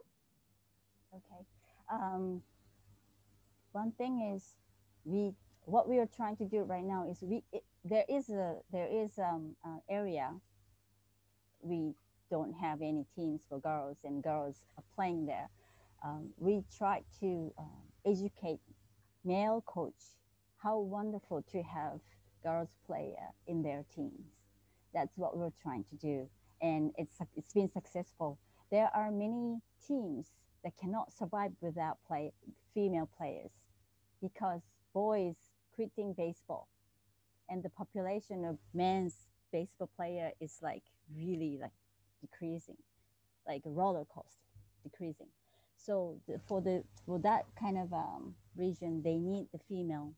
Okay. 1.13 1.45
Um, 1.91 2.43
one 3.73 3.93
thing 3.93 4.35
is 4.35 4.45
we 5.05 5.33
what 5.71 5.89
we 5.89 5.99
are 5.99 6.09
trying 6.17 6.37
to 6.37 6.45
do 6.45 6.63
right 6.63 6.85
now 6.85 7.07
is 7.09 7.19
we 7.23 7.45
it, 7.53 7.63
there 7.85 8.05
is 8.09 8.29
a 8.31 8.57
there 8.73 8.89
is 8.91 9.19
um 9.19 9.57
uh, 9.65 9.79
area 9.91 10.33
we 11.63 11.95
don't 12.31 12.55
have 12.55 12.81
any 12.83 13.05
teams 13.17 13.43
for 13.49 13.61
girls 13.61 13.99
and 14.05 14.23
girls 14.23 14.63
are 14.79 14.85
playing 14.95 15.27
there. 15.27 15.49
Um, 16.05 16.31
we 16.39 16.65
try 16.77 17.03
to 17.21 17.53
um, 17.59 17.83
educate 18.07 18.61
male 19.25 19.63
coach 19.67 20.17
how 20.63 20.79
wonderful 20.79 21.43
to 21.53 21.63
have 21.63 22.01
girls 22.43 22.69
play 22.87 23.15
uh, 23.19 23.33
in 23.47 23.63
their 23.63 23.85
teams. 23.95 24.27
That's 24.95 25.17
what 25.17 25.37
we're 25.37 25.53
trying 25.63 25.85
to 25.91 25.97
do. 25.97 26.29
And 26.63 26.93
it's 26.99 27.17
it's 27.37 27.53
been 27.55 27.71
successful. 27.71 28.39
There 28.71 28.91
are 28.95 29.11
many 29.11 29.61
teams 29.87 30.29
that 30.65 30.73
cannot 30.81 31.13
survive 31.13 31.53
without 31.61 31.99
play 32.07 32.33
female 32.75 33.09
players 33.17 33.51
because 34.23 34.61
boys 34.95 35.37
quitting 35.75 36.15
baseball. 36.17 36.69
And 37.49 37.63
the 37.63 37.71
population 37.71 38.45
of 38.45 38.59
men's 38.75 39.15
baseball 39.53 39.91
player 39.97 40.31
is 40.41 40.59
like 40.63 40.83
really 41.17 41.59
like 41.61 41.73
decreasing 42.21 42.77
like 43.47 43.63
a 43.67 43.71
roller 43.71 44.05
coaster 44.05 44.39
decreasing. 44.85 45.27
So 45.77 46.21
the, 46.29 46.39
for 46.47 46.61
the 46.61 46.85
for 47.07 47.19
that 47.21 47.47
kind 47.59 47.79
of 47.79 47.93
um, 47.93 48.35
region 48.57 49.03
they 49.03 49.17
need 49.17 49.49
the 49.53 49.59
female 49.69 50.13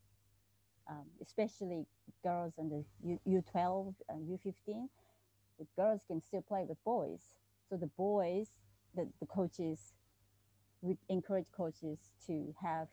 um, 0.91 1.07
especially 1.23 1.87
girls 2.25 2.53
the 2.57 2.85
U, 3.05 3.19
u12 3.27 3.95
and 4.09 4.29
u15 4.29 4.89
the 5.59 5.67
girls 5.77 6.01
can 6.07 6.21
still 6.21 6.43
play 6.43 6.65
with 6.69 6.83
boys. 6.85 7.21
So 7.69 7.77
the 7.77 7.91
boys 7.97 8.49
the, 8.95 9.09
the 9.21 9.27
coaches 9.27 9.95
we 10.81 10.97
encourage 11.09 11.47
coaches 11.57 11.99
to 12.27 12.55
have 12.61 12.89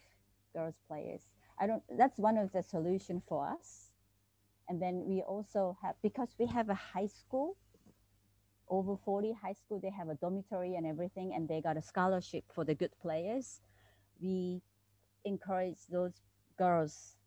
girls 0.54 0.76
players 0.88 1.24
i 1.60 1.68
don't 1.68 1.84
that's 1.98 2.18
one 2.20 2.38
of 2.38 2.52
the 2.52 2.64
solution 2.64 3.22
for 3.28 3.48
us. 3.48 3.86
And 4.70 4.80
then 4.80 5.04
we 5.08 5.22
also 5.22 5.78
have 5.82 5.96
because 6.04 6.36
we 6.40 6.46
have 6.46 6.70
a 6.70 6.76
high 6.76 7.08
school 7.08 7.58
over 8.70 8.96
40 8.98 9.34
high 9.34 9.54
school 9.54 9.80
they 9.80 9.90
have 9.90 10.10
a 10.10 10.16
dormitory 10.16 10.76
and 10.76 10.86
everything 10.86 11.34
and 11.36 11.48
they 11.48 11.62
got 11.62 11.78
a 11.78 11.82
scholarship 11.82 12.44
for 12.54 12.64
the 12.64 12.76
good 12.76 12.92
players 13.02 13.62
we 14.22 14.62
encourage 15.26 15.80
those 15.90 16.14
girls 16.58 17.18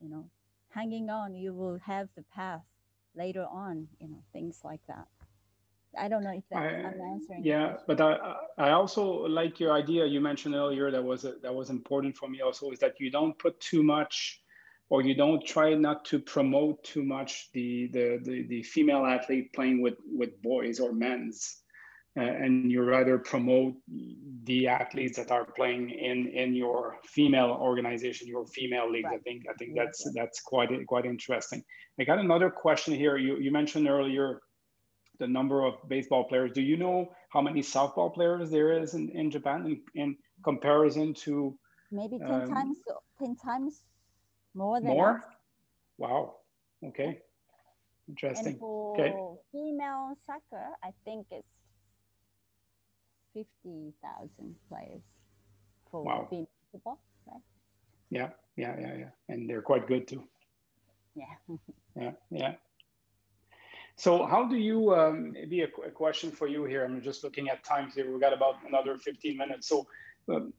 you 0.00 0.08
know 0.08 0.24
hanging 0.70 1.08
on 1.08 1.34
you 1.34 1.52
will 1.54 1.78
have 1.78 2.08
the 2.16 2.24
path 2.34 2.64
later 3.14 3.46
on 3.50 3.88
you 4.00 4.08
know 4.08 4.22
things 4.32 4.60
like 4.64 4.80
that 4.88 5.06
i 5.98 6.08
don't 6.08 6.24
know 6.24 6.32
if 6.32 6.44
that, 6.50 6.58
I, 6.58 6.68
am 6.68 7.00
answering 7.12 7.44
yeah 7.44 7.76
but 7.86 8.00
i 8.00 8.34
i 8.58 8.70
also 8.70 9.04
like 9.26 9.60
your 9.60 9.72
idea 9.72 10.06
you 10.06 10.20
mentioned 10.20 10.54
earlier 10.54 10.90
that 10.90 11.02
was 11.02 11.24
a, 11.24 11.34
that 11.42 11.54
was 11.54 11.70
important 11.70 12.16
for 12.16 12.28
me 12.28 12.40
also 12.40 12.70
is 12.70 12.78
that 12.78 12.94
you 12.98 13.10
don't 13.10 13.38
put 13.38 13.58
too 13.60 13.82
much 13.82 14.40
or 14.90 15.02
you 15.02 15.14
don't 15.14 15.44
try 15.44 15.74
not 15.74 16.04
to 16.06 16.18
promote 16.18 16.82
too 16.82 17.02
much 17.02 17.50
the 17.52 17.88
the 17.88 18.18
the, 18.22 18.42
the 18.48 18.62
female 18.62 19.04
athlete 19.04 19.52
playing 19.52 19.80
with 19.82 19.96
with 20.10 20.40
boys 20.42 20.80
or 20.80 20.92
men's. 20.92 21.62
Uh, 22.16 22.22
and 22.22 22.72
you 22.72 22.82
rather 22.82 23.16
promote 23.16 23.74
the 24.44 24.66
athletes 24.66 25.16
that 25.16 25.30
are 25.30 25.44
playing 25.44 25.90
in 25.90 26.26
in 26.28 26.52
your 26.52 26.96
female 27.04 27.50
organization 27.60 28.26
your 28.26 28.44
female 28.46 28.90
league 28.90 29.04
right. 29.04 29.20
i 29.20 29.22
think 29.22 29.44
i 29.48 29.52
think 29.58 29.76
that's 29.76 30.10
that's 30.14 30.40
quite 30.40 30.70
quite 30.86 31.04
interesting. 31.04 31.62
I 32.00 32.04
got 32.04 32.18
another 32.18 32.50
question 32.50 32.94
here. 32.94 33.16
You 33.18 33.36
you 33.38 33.52
mentioned 33.52 33.86
earlier 33.86 34.40
the 35.18 35.26
number 35.26 35.64
of 35.64 35.74
baseball 35.88 36.24
players 36.24 36.52
do 36.52 36.62
you 36.62 36.76
know 36.76 37.10
how 37.30 37.40
many 37.40 37.60
softball 37.60 38.12
players 38.12 38.50
there 38.50 38.80
is 38.80 38.94
in, 38.94 39.08
in 39.10 39.30
japan 39.30 39.66
in, 39.66 40.02
in 40.02 40.16
comparison 40.44 41.12
to 41.12 41.56
maybe 41.90 42.18
10 42.18 42.30
um, 42.30 42.48
times 42.48 42.78
10 43.18 43.36
times 43.36 43.82
more 44.54 44.80
than 44.80 44.90
more? 44.90 45.16
Us. 45.18 45.22
Wow. 45.98 46.34
Okay. 46.84 47.20
Interesting. 48.08 48.52
And 48.52 48.58
for 48.58 48.94
okay. 48.94 49.14
female 49.52 50.16
soccer, 50.26 50.66
I 50.82 50.90
think 51.04 51.26
it's 51.30 51.46
50,000 53.34 54.54
players 54.68 55.02
for 55.90 56.02
wow. 56.02 56.26
female 56.30 56.48
football, 56.72 57.00
right? 57.26 57.40
Yeah, 58.10 58.30
yeah, 58.56 58.74
yeah, 58.80 58.94
yeah. 58.96 59.10
And 59.28 59.48
they're 59.48 59.62
quite 59.62 59.86
good 59.86 60.08
too. 60.08 60.24
Yeah. 61.14 61.24
yeah, 61.96 62.12
yeah. 62.30 62.54
So 63.98 64.24
how 64.24 64.46
do 64.46 64.56
you, 64.56 64.94
um, 64.94 65.32
maybe 65.32 65.62
a, 65.62 65.68
a, 65.84 65.90
question 65.90 66.30
for 66.30 66.46
you 66.46 66.64
here, 66.64 66.84
I'm 66.84 67.02
just 67.02 67.24
looking 67.24 67.48
at 67.48 67.64
times 67.64 67.94
here, 67.94 68.12
we 68.12 68.20
got 68.20 68.32
about 68.32 68.58
another 68.64 68.96
15 68.96 69.36
minutes. 69.36 69.68
So 69.68 69.88
um, 70.28 70.52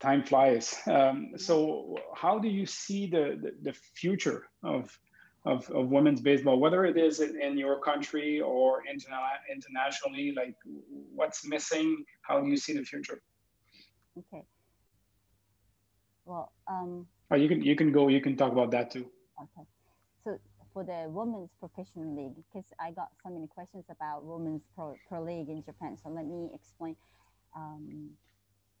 time 0.00 0.22
flies. 0.22 0.76
Um, 0.86 1.32
so, 1.36 1.96
how 2.14 2.38
do 2.38 2.48
you 2.48 2.66
see 2.66 3.06
the, 3.06 3.38
the, 3.42 3.52
the 3.62 3.72
future 3.72 4.48
of, 4.62 4.96
of, 5.44 5.68
of, 5.70 5.88
women's 5.88 6.20
baseball, 6.20 6.60
whether 6.60 6.84
it 6.84 6.96
is 6.96 7.20
in, 7.20 7.40
in 7.40 7.56
your 7.56 7.80
country 7.80 8.40
or 8.40 8.82
interna- 8.82 9.42
internationally? 9.50 10.34
Like, 10.36 10.54
what's 11.14 11.46
missing? 11.46 12.04
How 12.22 12.40
do 12.40 12.48
you 12.48 12.56
see 12.56 12.74
the 12.74 12.84
future? 12.84 13.22
Okay. 14.18 14.44
Well, 16.26 16.52
um, 16.68 17.06
oh, 17.30 17.36
you 17.36 17.48
can 17.48 17.62
you 17.62 17.76
can 17.76 17.92
go. 17.92 18.08
You 18.08 18.20
can 18.20 18.36
talk 18.36 18.52
about 18.52 18.70
that 18.72 18.90
too. 18.90 19.06
Okay. 19.40 19.66
For 20.74 20.84
the 20.84 21.06
women's 21.08 21.50
professional 21.60 22.14
league, 22.16 22.34
because 22.34 22.66
I 22.80 22.90
got 22.90 23.08
so 23.22 23.30
many 23.30 23.46
questions 23.46 23.84
about 23.88 24.24
women's 24.24 24.62
pro, 24.74 24.96
pro 25.08 25.22
league 25.22 25.48
in 25.48 25.62
Japan, 25.64 25.96
so 26.02 26.10
let 26.10 26.26
me 26.26 26.50
explain. 26.52 26.96
Um, 27.56 28.10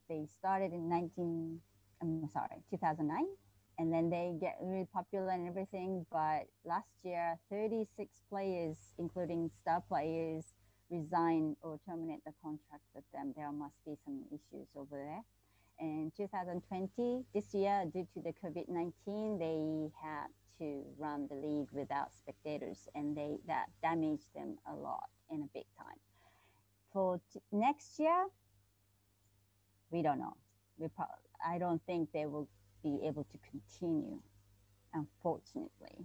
they 0.08 0.26
started 0.38 0.72
in 0.72 0.86
19 0.88 1.60
i'm 2.02 2.28
sorry 2.30 2.60
2009 2.68 3.24
and 3.78 3.90
then 3.90 4.10
they 4.10 4.34
get 4.38 4.58
really 4.60 4.86
popular 4.92 5.30
and 5.30 5.48
everything 5.48 6.04
but 6.12 6.44
last 6.66 6.90
year 7.04 7.38
36 7.48 7.88
players 8.28 8.76
including 8.98 9.50
star 9.62 9.82
players 9.88 10.52
resign 10.90 11.56
or 11.62 11.78
terminate 11.88 12.24
the 12.24 12.32
contract 12.42 12.84
with 12.94 13.04
them. 13.12 13.32
There 13.36 13.50
must 13.52 13.74
be 13.86 13.96
some 14.04 14.22
issues 14.30 14.68
over 14.76 14.96
there 14.96 15.22
in 15.80 16.12
2020 16.16 17.24
this 17.34 17.52
year 17.54 17.84
due 17.92 18.06
to 18.14 18.20
the 18.20 18.32
covid-19 18.44 19.38
they 19.38 19.90
had 20.02 20.28
to 20.58 20.84
run 20.98 21.26
the 21.28 21.34
league 21.34 21.68
without 21.72 22.14
spectators 22.14 22.88
and 22.94 23.16
they 23.16 23.36
that 23.46 23.66
damaged 23.82 24.26
them 24.34 24.56
a 24.70 24.74
lot 24.74 25.08
in 25.30 25.42
a 25.42 25.48
big 25.52 25.64
time 25.78 25.98
for 26.92 27.20
next 27.52 27.98
year 27.98 28.26
we 29.94 30.02
don't 30.02 30.18
know. 30.18 30.36
We 30.76 30.88
I 31.46 31.58
don't 31.58 31.80
think 31.86 32.08
they 32.12 32.26
will 32.26 32.48
be 32.82 32.98
able 33.06 33.24
to 33.24 33.38
continue, 33.48 34.18
unfortunately. 34.92 36.04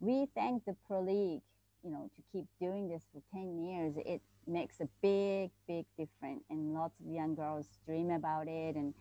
We 0.00 0.26
thank 0.34 0.66
the 0.66 0.76
Pro 0.86 1.00
League, 1.00 1.40
you 1.82 1.90
know, 1.90 2.10
to 2.14 2.22
keep 2.30 2.44
doing 2.60 2.88
this 2.88 3.02
for 3.12 3.22
10 3.34 3.64
years. 3.64 3.94
It 4.04 4.20
makes 4.46 4.80
a 4.80 4.88
big, 5.02 5.50
big 5.66 5.84
difference. 5.98 6.44
And 6.50 6.74
lots 6.74 6.98
of 7.00 7.06
young 7.06 7.34
girls 7.34 7.66
dream 7.84 8.10
about 8.10 8.48
it 8.48 8.76
and 8.76 8.94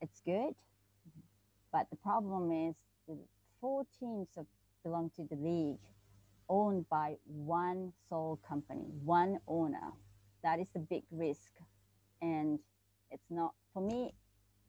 it's 0.00 0.20
good. 0.24 0.54
But 1.72 1.88
the 1.90 1.96
problem 1.96 2.50
is 2.68 2.74
the 3.08 3.18
four 3.60 3.84
teams 3.98 4.28
of, 4.36 4.46
belong 4.82 5.10
to 5.16 5.24
the 5.24 5.36
league 5.36 5.78
owned 6.48 6.88
by 6.90 7.16
one 7.24 7.92
sole 8.08 8.38
company, 8.46 8.84
one 9.02 9.38
owner. 9.48 9.92
That 10.42 10.60
is 10.60 10.68
the 10.74 10.80
big 10.80 11.04
risk. 11.10 11.50
And 12.20 12.58
it's 13.14 13.30
not 13.30 13.54
for 13.72 13.80
me 13.80 14.12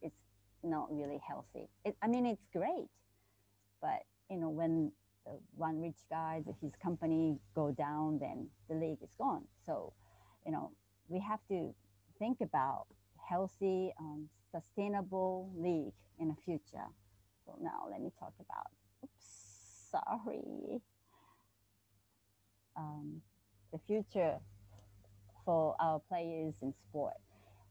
it's 0.00 0.14
not 0.62 0.86
really 0.90 1.20
healthy 1.26 1.68
it, 1.84 1.96
i 2.02 2.06
mean 2.06 2.24
it's 2.24 2.46
great 2.52 2.88
but 3.82 4.00
you 4.30 4.36
know 4.36 4.48
when 4.48 4.92
one 5.56 5.80
rich 5.80 5.98
guy 6.10 6.42
his 6.60 6.72
company 6.82 7.38
go 7.54 7.70
down 7.72 8.18
then 8.18 8.48
the 8.68 8.74
league 8.74 9.02
is 9.02 9.14
gone. 9.18 9.44
So 9.64 9.92
you 10.44 10.52
know 10.52 10.72
we 11.08 11.20
have 11.20 11.40
to 11.48 11.74
think 12.18 12.38
about 12.40 12.86
healthy 13.28 13.92
um, 14.00 14.28
sustainable 14.50 15.50
league 15.56 15.94
in 16.18 16.28
the 16.28 16.36
future. 16.44 16.86
So 17.44 17.58
now 17.60 17.86
let 17.90 18.00
me 18.00 18.10
talk 18.18 18.34
about 18.40 18.70
oops 19.02 19.46
sorry. 19.90 20.80
Um, 22.76 23.22
the 23.72 23.78
future 23.86 24.38
for 25.44 25.76
our 25.80 26.00
players 26.00 26.54
in 26.60 26.74
sport. 26.74 27.14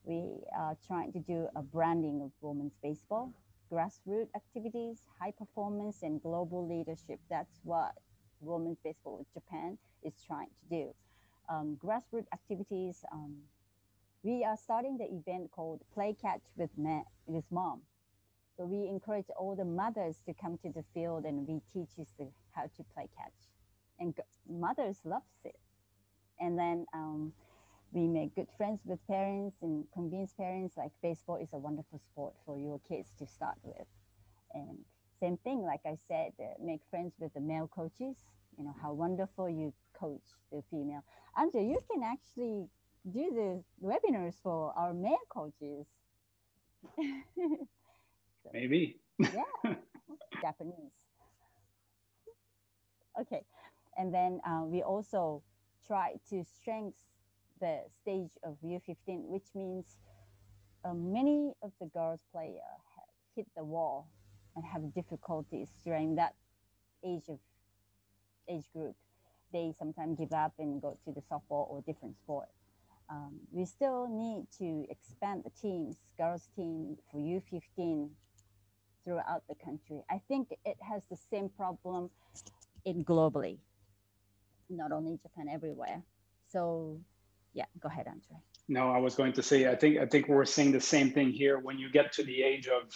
We 0.04 0.40
are 0.58 0.78
trying 0.88 1.12
to 1.14 1.20
do 1.20 1.48
a 1.56 1.62
branding 1.62 2.22
of 2.24 2.32
women's 2.42 2.74
baseball, 2.82 3.34
grassroots 3.72 4.30
activities, 4.36 5.00
high 5.20 5.32
performance, 5.32 6.04
and 6.04 6.22
global 6.22 6.68
leadership. 6.68 7.20
That's 7.30 7.60
what 7.64 7.94
women's 8.42 8.78
baseball 8.84 9.26
Japan 9.34 9.78
is 10.04 10.14
trying 10.26 10.50
to 10.50 10.70
do. 10.70 10.96
Um, 11.50 11.78
grassroots 11.84 12.28
activities. 12.34 13.04
Um, 13.12 13.36
we 14.24 14.44
are 14.44 14.58
starting 14.58 14.98
the 14.98 15.06
event 15.06 15.52
called 15.52 15.82
Play 15.94 16.16
Catch 16.20 16.42
with 16.58 16.72
Ma- 16.78 17.04
with 17.28 17.46
Mom. 17.52 17.82
So 18.58 18.66
we 18.66 18.88
encourage 18.88 19.30
all 19.38 19.56
the 19.56 19.66
mothers 19.66 20.18
to 20.26 20.34
come 20.34 20.58
to 20.60 20.72
the 20.72 20.84
field 20.94 21.26
and 21.26 21.48
we 21.48 21.62
teach 21.74 21.90
you 21.98 22.06
how 22.54 22.64
to 22.64 22.84
play 22.94 23.10
catch, 23.18 23.34
and 24.00 24.14
mothers 24.50 25.00
loves 25.04 25.26
it. 25.44 25.58
And 26.40 26.58
then 26.58 26.86
um, 26.94 27.34
we 27.96 28.08
make 28.08 28.36
good 28.36 28.50
friends 28.58 28.82
with 28.84 29.00
parents 29.08 29.56
and 29.62 29.86
convince 29.94 30.34
parents 30.34 30.76
like 30.76 30.92
baseball 31.02 31.38
is 31.38 31.48
a 31.54 31.58
wonderful 31.58 31.98
sport 31.98 32.34
for 32.46 32.60
your 32.60 32.80
kids 32.88 33.14
to 33.18 33.26
start 33.26 33.56
with. 33.64 33.88
And 34.54 34.80
same 35.22 35.38
thing, 35.38 35.64
like 35.64 35.80
I 35.86 35.96
said, 36.10 36.34
uh, 36.38 36.62
make 36.62 36.82
friends 36.90 37.14
with 37.20 37.34
the 37.34 37.40
male 37.40 37.70
coaches. 37.74 38.18
You 38.58 38.66
know 38.66 38.76
how 38.82 38.92
wonderful 38.92 39.50
you 39.50 39.74
coach 39.98 40.24
the 40.52 40.62
female. 40.70 41.04
Andrew, 41.38 41.62
you 41.62 41.80
can 41.90 42.04
actually 42.04 42.68
do 43.10 43.32
the 43.34 43.64
webinars 43.82 44.36
for 44.44 44.74
our 44.78 44.94
male 44.94 45.26
coaches. 45.30 45.88
so, 46.98 48.50
Maybe. 48.54 49.00
yeah, 49.20 49.44
Japanese. 50.42 50.92
Okay, 53.22 53.46
and 53.98 54.14
then 54.14 54.42
uh, 54.46 54.64
we 54.66 54.84
also 54.84 55.44
try 55.88 56.16
to 56.30 56.44
strengthen 56.44 56.94
the 57.60 57.82
stage 58.02 58.32
of 58.44 58.58
U15, 58.64 59.28
which 59.28 59.48
means 59.54 59.98
uh, 60.84 60.94
many 60.94 61.54
of 61.62 61.72
the 61.80 61.88
girls 61.88 62.20
player 62.32 62.62
hit 63.36 63.48
the 63.56 63.64
wall 63.64 64.08
and 64.56 64.64
have 64.66 64.94
difficulties 64.94 65.70
during 65.84 66.16
that 66.16 66.36
age 67.06 67.24
of 67.30 67.40
age 68.50 68.66
group. 68.74 68.96
They 69.52 69.74
sometimes 69.78 70.18
give 70.18 70.34
up 70.34 70.54
and 70.60 70.82
go 70.82 70.98
to 71.06 71.12
the 71.12 71.22
softball 71.22 71.70
or 71.70 71.84
different 71.86 72.18
sport. 72.18 72.48
Um, 73.10 73.40
we 73.52 73.66
still 73.66 74.08
need 74.10 74.48
to 74.58 74.86
expand 74.90 75.44
the 75.44 75.52
teams, 75.62 75.98
girls 76.18 76.48
team 76.56 76.98
for 77.12 77.20
U15 77.20 78.10
throughout 79.04 79.44
the 79.48 79.56
country. 79.64 80.04
I 80.10 80.20
think 80.28 80.50
it 80.66 80.78
has 80.82 81.04
the 81.10 81.18
same 81.32 81.50
problem 81.50 82.10
in 82.84 83.04
globally, 83.04 83.60
not 84.70 84.92
only 84.92 85.20
Japan, 85.22 85.48
everywhere. 85.52 86.02
So 86.52 87.00
yeah, 87.56 87.66
go 87.80 87.88
ahead, 87.88 88.06
Andre. 88.08 88.38
No, 88.68 88.92
I 88.92 88.98
was 88.98 89.16
going 89.16 89.34
to 89.34 89.44
say, 89.44 89.68
I 89.68 89.76
think 89.76 89.98
I 89.98 90.06
think 90.06 90.28
we're 90.28 90.46
seeing 90.46 90.72
the 90.72 90.82
same 90.82 91.12
thing 91.12 91.32
here. 91.32 91.58
When 91.58 91.80
you 91.80 91.90
get 91.90 92.12
to 92.14 92.24
the 92.24 92.44
age 92.44 92.68
of 92.68 92.94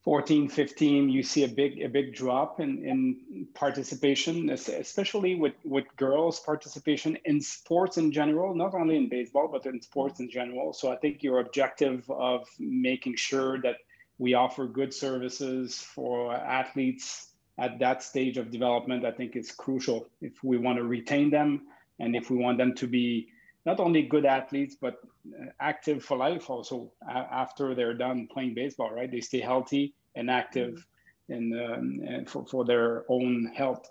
14, 0.00 0.48
15, 0.48 1.10
you 1.10 1.22
see 1.22 1.44
a 1.44 1.48
big 1.48 1.82
a 1.82 1.88
big 1.88 2.14
drop 2.14 2.60
in, 2.60 2.84
in 2.84 3.46
participation, 3.54 4.50
especially 4.50 5.34
with, 5.34 5.52
with 5.64 5.84
girls' 5.96 6.40
participation 6.40 7.18
in 7.26 7.40
sports 7.40 7.98
in 7.98 8.10
general, 8.10 8.54
not 8.54 8.74
only 8.74 8.96
in 8.96 9.08
baseball, 9.08 9.48
but 9.48 9.66
in 9.66 9.80
sports 9.82 10.18
in 10.18 10.30
general. 10.30 10.72
So 10.72 10.90
I 10.90 10.96
think 10.96 11.22
your 11.22 11.40
objective 11.40 12.10
of 12.10 12.48
making 12.58 13.16
sure 13.16 13.60
that 13.62 13.76
we 14.18 14.34
offer 14.34 14.66
good 14.66 14.94
services 14.94 15.78
for 15.78 16.34
athletes 16.34 17.28
at 17.58 17.78
that 17.80 18.02
stage 18.02 18.38
of 18.38 18.50
development, 18.50 19.04
I 19.04 19.10
think 19.10 19.36
is 19.36 19.52
crucial 19.52 20.08
if 20.22 20.42
we 20.42 20.56
want 20.56 20.78
to 20.78 20.84
retain 20.84 21.30
them 21.30 21.66
and 22.00 22.16
if 22.16 22.30
we 22.30 22.36
want 22.36 22.58
them 22.58 22.74
to 22.74 22.86
be 22.86 23.28
not 23.64 23.80
only 23.80 24.02
good 24.02 24.24
athletes 24.24 24.76
but 24.80 24.94
uh, 25.38 25.46
active 25.60 26.02
for 26.04 26.16
life 26.16 26.50
also 26.50 26.92
after 27.08 27.74
they're 27.74 27.94
done 27.94 28.28
playing 28.32 28.54
baseball 28.54 28.90
right? 28.90 29.10
They 29.10 29.20
stay 29.20 29.40
healthy 29.40 29.94
and 30.14 30.30
active 30.30 30.86
mm-hmm. 31.30 31.34
and, 31.34 31.54
um, 31.54 32.00
and 32.06 32.30
for, 32.30 32.46
for 32.46 32.64
their 32.64 33.04
own 33.08 33.52
health. 33.54 33.90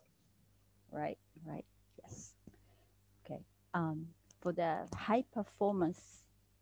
Right 0.92 1.18
right. 1.46 1.66
Yes. 2.04 2.34
Okay. 3.26 3.42
Um, 3.74 4.08
for 4.42 4.52
the 4.52 4.88
high 4.96 5.24
performance 5.34 6.00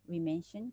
we 0.07 0.20
mentioned 0.20 0.72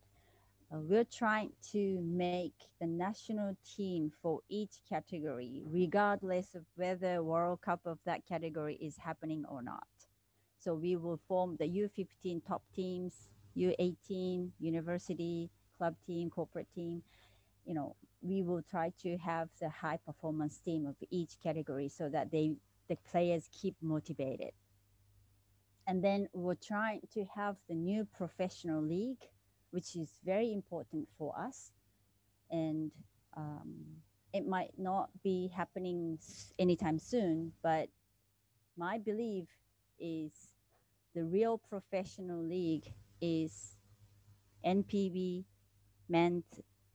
uh, 0.72 0.78
we're 0.80 1.04
trying 1.04 1.50
to 1.72 2.00
make 2.02 2.54
the 2.80 2.86
national 2.86 3.56
team 3.76 4.10
for 4.20 4.40
each 4.48 4.80
category 4.88 5.62
regardless 5.66 6.54
of 6.54 6.64
whether 6.74 7.22
world 7.22 7.60
cup 7.60 7.80
of 7.86 7.98
that 8.04 8.26
category 8.26 8.74
is 8.74 8.96
happening 8.96 9.44
or 9.48 9.62
not 9.62 9.86
so 10.66 10.74
we 10.74 10.96
will 10.96 11.20
form 11.28 11.56
the 11.60 11.64
U15 11.64 12.44
top 12.44 12.64
teams, 12.74 13.28
U18, 13.56 14.50
university, 14.58 15.48
club 15.78 15.94
team, 16.04 16.28
corporate 16.28 16.66
team. 16.74 17.02
You 17.64 17.74
know, 17.74 17.94
we 18.20 18.42
will 18.42 18.62
try 18.68 18.92
to 19.04 19.16
have 19.18 19.48
the 19.60 19.68
high 19.68 20.00
performance 20.04 20.58
team 20.58 20.84
of 20.84 20.96
each 21.08 21.34
category 21.40 21.88
so 21.88 22.08
that 22.08 22.32
they 22.32 22.56
the 22.88 22.96
players 23.08 23.48
keep 23.52 23.76
motivated. 23.80 24.50
And 25.86 26.02
then 26.02 26.28
we're 26.32 26.56
trying 26.56 27.02
to 27.14 27.24
have 27.36 27.54
the 27.68 27.76
new 27.76 28.04
professional 28.16 28.82
league, 28.82 29.22
which 29.70 29.94
is 29.94 30.18
very 30.24 30.52
important 30.52 31.06
for 31.16 31.32
us. 31.38 31.70
And 32.50 32.90
um, 33.36 33.84
it 34.32 34.48
might 34.48 34.72
not 34.76 35.10
be 35.22 35.48
happening 35.56 36.18
anytime 36.58 36.98
soon, 36.98 37.52
but 37.62 37.88
my 38.76 38.98
belief 38.98 39.46
is 39.98 40.55
the 41.16 41.24
real 41.24 41.56
professional 41.56 42.44
league 42.44 42.92
is 43.22 43.78
NPB 44.64 45.44
men's 46.10 46.44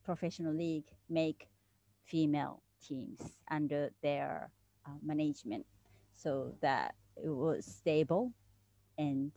professional 0.06 0.54
league 0.54 0.86
make 1.10 1.50
female 2.06 2.62
teams 2.88 3.20
under 3.50 3.90
their 4.04 4.52
uh, 4.86 4.92
management 5.04 5.66
so 6.14 6.54
that 6.62 6.94
it 7.18 7.30
was 7.30 7.66
stable 7.66 8.32
and 9.00 9.32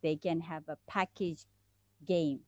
they 0.00 0.14
can 0.14 0.40
have 0.40 0.62
a 0.68 0.78
package 0.86 1.44
game. 2.06 2.38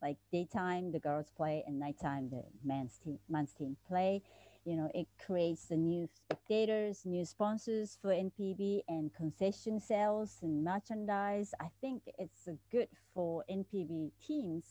Like 0.00 0.16
daytime 0.30 0.92
the 0.92 1.00
girls 1.00 1.26
play 1.36 1.64
and 1.66 1.80
nighttime 1.80 2.30
the 2.30 2.44
men's 2.64 2.98
team 3.04 3.18
men's 3.28 3.52
team 3.52 3.76
play 3.86 4.22
you 4.64 4.76
know, 4.76 4.90
it 4.94 5.06
creates 5.24 5.66
the 5.66 5.76
new 5.76 6.08
spectators, 6.12 7.06
new 7.06 7.24
sponsors 7.24 7.96
for 8.00 8.10
NPB 8.10 8.82
and 8.88 9.12
concession 9.14 9.80
sales 9.80 10.38
and 10.42 10.62
merchandise. 10.62 11.54
I 11.60 11.68
think 11.80 12.02
it's 12.18 12.48
good 12.70 12.88
for 13.14 13.44
NPB 13.50 14.10
teams 14.26 14.64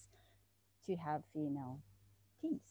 to 0.85 0.95
have 0.95 1.23
female 1.33 1.79
teams. 2.41 2.61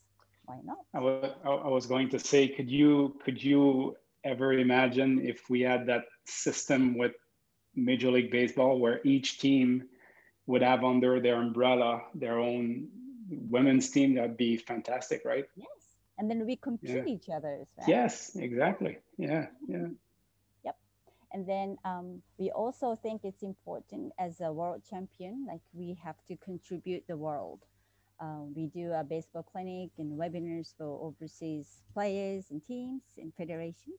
Why 0.45 0.61
not? 0.65 0.79
I 0.95 1.01
was, 1.01 1.33
I 1.45 1.69
was 1.69 1.87
going 1.87 2.09
to 2.11 2.19
say, 2.19 2.49
could 2.49 2.71
you 2.71 3.19
could 3.25 3.43
you 3.43 3.97
ever 4.25 4.53
imagine 4.53 5.21
if 5.27 5.51
we 5.51 5.61
had 5.61 5.87
that 5.87 6.05
system 6.25 6.97
with 6.97 7.13
Major 7.75 8.11
League 8.11 8.31
Baseball 8.31 8.79
where 8.79 9.01
each 9.05 9.41
team 9.41 9.89
would 10.47 10.63
have 10.63 10.85
under 10.85 11.21
their 11.21 11.37
umbrella 11.37 12.03
their 12.15 12.39
own 12.39 12.89
women's 13.29 13.91
team? 13.91 14.15
That'd 14.15 14.37
be 14.37 14.57
fantastic, 14.57 15.23
right? 15.25 15.45
Yes 15.57 15.78
and 16.19 16.29
then 16.29 16.45
we 16.45 16.57
compete 16.57 16.91
yeah. 16.91 17.05
each 17.07 17.29
other. 17.29 17.65
Right? 17.79 17.89
Yes, 17.89 18.37
exactly. 18.37 18.99
Yeah, 19.17 19.47
yeah. 19.69 19.87
Yep. 20.65 20.77
And 21.33 21.49
then 21.49 21.77
um, 21.85 22.23
we 22.39 22.51
also 22.51 22.99
think 23.01 23.23
it's 23.25 23.43
important 23.43 24.13
as 24.19 24.41
a 24.41 24.53
world 24.53 24.83
champion, 24.89 25.47
like 25.47 25.61
we 25.73 25.99
have 26.05 26.17
to 26.27 26.37
contribute 26.37 27.05
the 27.09 27.17
world. 27.17 27.61
Uh, 28.21 28.43
we 28.55 28.67
do 28.67 28.93
a 28.93 29.05
baseball 29.05 29.45
clinic 29.45 29.91
and 29.97 30.19
webinars 30.19 30.75
for 30.77 31.07
overseas 31.07 31.83
players 31.95 32.47
and 32.51 32.61
teams 32.67 33.03
and 33.17 33.33
federation 33.35 33.95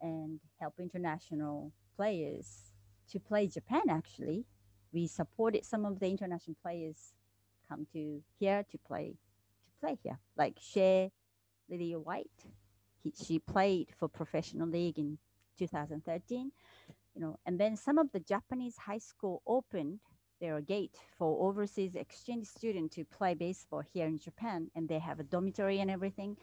and 0.00 0.40
help 0.58 0.74
international 0.78 1.70
players 1.94 2.70
to 3.10 3.20
play 3.20 3.46
Japan 3.46 3.82
actually. 3.90 4.46
We 4.92 5.06
supported 5.06 5.66
some 5.66 5.84
of 5.84 6.00
the 6.00 6.06
international 6.06 6.56
players 6.62 7.12
come 7.68 7.86
to 7.92 8.22
here 8.38 8.64
to 8.70 8.78
play 8.78 9.10
to 9.10 9.86
play 9.86 9.98
here, 10.02 10.18
like 10.38 10.56
share 10.58 11.10
Lydia 11.70 11.98
White. 11.98 12.44
He, 13.02 13.12
she 13.24 13.38
played 13.38 13.88
for 13.96 14.08
professional 14.08 14.68
league 14.68 14.98
in 14.98 15.18
2013, 15.58 16.52
you 17.14 17.20
know, 17.20 17.38
and 17.46 17.58
then 17.58 17.76
some 17.76 17.98
of 17.98 18.10
the 18.12 18.20
Japanese 18.20 18.76
high 18.76 18.98
school 18.98 19.42
opened 19.46 20.00
their 20.40 20.60
gate 20.60 20.96
for 21.18 21.48
overseas 21.48 21.94
exchange 21.94 22.46
student 22.46 22.92
to 22.92 23.04
play 23.04 23.34
baseball 23.34 23.80
here 23.80 24.06
in 24.06 24.18
Japan, 24.18 24.70
and 24.74 24.88
they 24.88 24.98
have 24.98 25.20
a 25.20 25.24
dormitory 25.24 25.80
and 25.80 25.90
everything. 25.90 26.36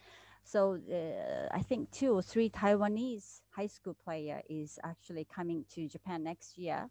So 0.43 0.80
uh, 0.89 1.53
I 1.53 1.61
think 1.61 1.91
two 1.91 2.13
or 2.13 2.21
three 2.21 2.49
Taiwanese 2.49 3.41
high 3.49 3.67
school 3.67 3.95
player 3.95 4.41
is 4.49 4.80
actually 4.84 5.25
coming 5.25 5.65
to 5.73 5.88
Japan 5.88 6.23
next 6.23 6.57
year 6.57 6.89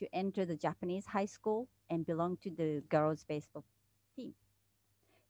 to 0.00 0.06
enter 0.12 0.44
the 0.44 0.56
Japanese 0.56 1.06
high 1.06 1.26
school 1.26 1.68
and 1.88 2.04
belong 2.04 2.36
to 2.42 2.50
the 2.50 2.82
girls 2.88 3.24
baseball 3.26 3.64
team. 4.16 4.34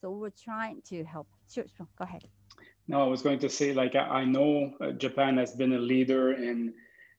So 0.00 0.10
we're 0.10 0.30
trying 0.30 0.82
to 0.88 1.04
help. 1.04 1.28
Sure, 1.48 1.64
sure. 1.76 1.86
go 1.96 2.04
ahead. 2.04 2.24
No, 2.90 3.04
I 3.04 3.06
was 3.06 3.22
going 3.22 3.38
to 3.38 3.48
say, 3.48 3.72
like, 3.72 3.94
I, 3.94 4.24
know 4.24 4.74
uh, 4.80 4.90
Japan 4.90 5.36
has 5.36 5.52
been 5.52 5.74
a 5.74 5.78
leader 5.78 6.32
in 6.32 6.74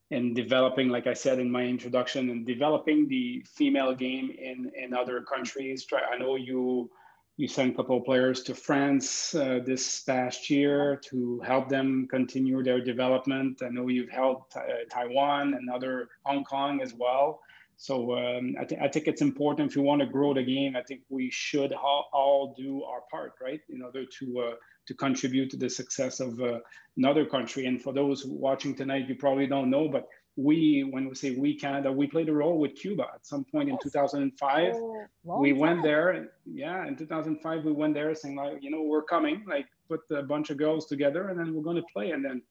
in 0.09 0.33
developing, 0.33 0.89
like 0.89 1.07
I 1.07 1.13
said 1.13 1.39
in 1.39 1.49
my 1.49 1.63
introduction, 1.63 2.29
in 2.29 2.43
developing 2.43 3.07
the 3.07 3.41
female 3.47 3.95
game 3.95 4.31
in 4.31 4.69
in 4.75 4.93
other 4.93 5.21
countries. 5.21 5.87
I 6.13 6.17
know 6.17 6.35
you 6.35 6.91
you 7.37 7.47
sent 7.47 7.71
a 7.73 7.75
couple 7.77 7.99
of 7.99 8.03
players 8.03 8.43
to 8.43 8.53
France 8.53 9.33
uh, 9.33 9.59
this 9.65 10.01
past 10.01 10.49
year 10.49 10.99
to 11.09 11.39
help 11.39 11.69
them 11.69 12.05
continue 12.09 12.61
their 12.61 12.81
development. 12.81 13.61
I 13.63 13.69
know 13.69 13.87
you've 13.87 14.15
helped 14.23 14.57
uh, 14.57 14.63
Taiwan 14.89 15.53
and 15.53 15.69
other 15.69 16.09
Hong 16.25 16.43
Kong 16.43 16.81
as 16.81 16.93
well. 16.93 17.39
So 17.77 18.15
um, 18.15 18.55
I, 18.59 18.65
th- 18.65 18.79
I 18.79 18.87
think 18.89 19.07
it's 19.07 19.23
important 19.23 19.69
if 19.71 19.75
you 19.75 19.81
want 19.81 20.01
to 20.01 20.05
grow 20.05 20.33
the 20.33 20.43
game. 20.43 20.75
I 20.75 20.83
think 20.83 21.01
we 21.09 21.31
should 21.31 21.71
all, 21.73 22.09
all 22.13 22.53
do 22.55 22.83
our 22.83 23.01
part, 23.09 23.33
right, 23.41 23.61
in 23.69 23.81
order 23.81 24.05
to 24.19 24.39
uh, 24.39 24.55
to 24.91 24.97
contribute 24.97 25.49
to 25.49 25.57
the 25.57 25.69
success 25.69 26.19
of 26.19 26.41
uh, 26.41 26.59
another 26.97 27.25
country. 27.25 27.65
And 27.65 27.81
for 27.81 27.93
those 27.93 28.25
watching 28.25 28.75
tonight, 28.75 29.07
you 29.07 29.15
probably 29.15 29.47
don't 29.47 29.69
know, 29.69 29.87
but 29.87 30.09
we, 30.35 30.83
when 30.83 31.07
we 31.07 31.15
say 31.15 31.31
we 31.31 31.55
Canada, 31.57 31.89
we 31.91 32.07
played 32.07 32.27
a 32.27 32.33
role 32.33 32.59
with 32.59 32.75
Cuba 32.75 33.05
at 33.15 33.25
some 33.25 33.45
point 33.45 33.69
in 33.69 33.77
2005. 33.81 34.73
Oh, 34.75 35.07
we 35.23 35.53
went 35.53 35.81
there, 35.81 36.31
yeah, 36.45 36.85
in 36.87 36.97
2005 36.97 37.63
we 37.63 37.71
went 37.71 37.93
there 37.93 38.13
saying 38.13 38.35
like, 38.35 38.61
you 38.61 38.69
know, 38.69 38.81
we're 38.81 39.03
coming, 39.03 39.45
like 39.47 39.67
put 39.87 40.01
a 40.11 40.23
bunch 40.23 40.49
of 40.49 40.57
girls 40.57 40.87
together, 40.87 41.29
and 41.29 41.39
then 41.39 41.53
we're 41.53 41.63
going 41.63 41.77
to 41.77 41.87
play. 41.93 42.11
And 42.11 42.23
then 42.23 42.41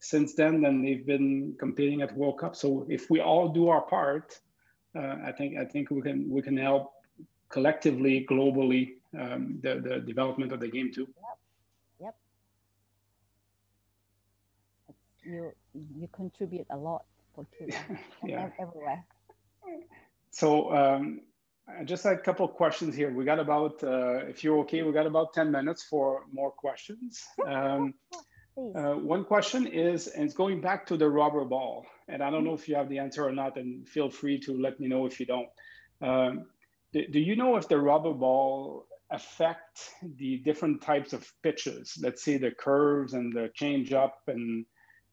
since 0.00 0.34
then, 0.34 0.60
then 0.60 0.82
they've 0.82 1.06
been 1.06 1.54
competing 1.58 2.02
at 2.02 2.14
World 2.14 2.38
Cup. 2.38 2.54
So 2.54 2.86
if 2.90 3.08
we 3.08 3.20
all 3.20 3.48
do 3.48 3.68
our 3.68 3.82
part, 3.82 4.38
uh, 4.94 5.16
I 5.24 5.32
think 5.32 5.58
I 5.58 5.64
think 5.64 5.90
we 5.90 6.02
can 6.02 6.28
we 6.28 6.42
can 6.42 6.56
help 6.56 6.92
collectively, 7.48 8.26
globally, 8.30 8.96
um, 9.18 9.58
the 9.62 9.80
the 9.86 10.00
development 10.00 10.52
of 10.52 10.60
the 10.60 10.68
game 10.68 10.90
too. 10.94 11.06
You 15.28 15.52
you 15.74 16.08
contribute 16.12 16.66
a 16.70 16.76
lot 16.76 17.04
for 17.34 17.46
Cuba 17.56 17.76
yeah. 18.24 18.48
everywhere. 18.58 19.04
so 20.30 20.74
um, 20.74 21.20
I 21.68 21.84
just 21.84 22.02
had 22.04 22.14
a 22.14 22.20
couple 22.20 22.46
of 22.46 22.52
questions 22.54 22.94
here. 22.94 23.12
We 23.12 23.24
got 23.24 23.38
about, 23.38 23.82
uh, 23.84 24.26
if 24.26 24.42
you're 24.42 24.58
okay, 24.60 24.82
we 24.82 24.92
got 24.92 25.06
about 25.06 25.34
10 25.34 25.50
minutes 25.50 25.82
for 25.84 26.24
more 26.32 26.50
questions. 26.50 27.26
Um, 27.46 27.94
uh, 28.74 28.94
one 28.94 29.24
question 29.24 29.68
is, 29.68 30.08
and 30.08 30.24
it's 30.24 30.34
going 30.34 30.60
back 30.60 30.84
to 30.86 30.96
the 30.96 31.08
rubber 31.08 31.44
ball, 31.44 31.86
and 32.08 32.20
I 32.20 32.28
don't 32.28 32.42
know 32.42 32.54
if 32.54 32.68
you 32.68 32.74
have 32.74 32.88
the 32.88 32.98
answer 32.98 33.24
or 33.24 33.30
not, 33.30 33.56
and 33.56 33.88
feel 33.88 34.10
free 34.10 34.40
to 34.40 34.60
let 34.60 34.80
me 34.80 34.88
know 34.88 35.06
if 35.06 35.20
you 35.20 35.26
don't. 35.26 35.48
Um, 36.02 36.46
do, 36.92 37.06
do, 37.06 37.20
you 37.20 37.36
know 37.36 37.54
if 37.54 37.68
the 37.68 37.78
rubber 37.78 38.12
ball 38.12 38.86
affect 39.10 39.92
the 40.02 40.38
different 40.38 40.82
types 40.82 41.12
of 41.12 41.30
pitches? 41.40 41.96
Let's 42.02 42.24
say 42.24 42.36
the 42.36 42.50
curves 42.50 43.12
and 43.12 43.32
the 43.32 43.48
change 43.54 43.92
up, 43.92 44.22
and 44.26 44.66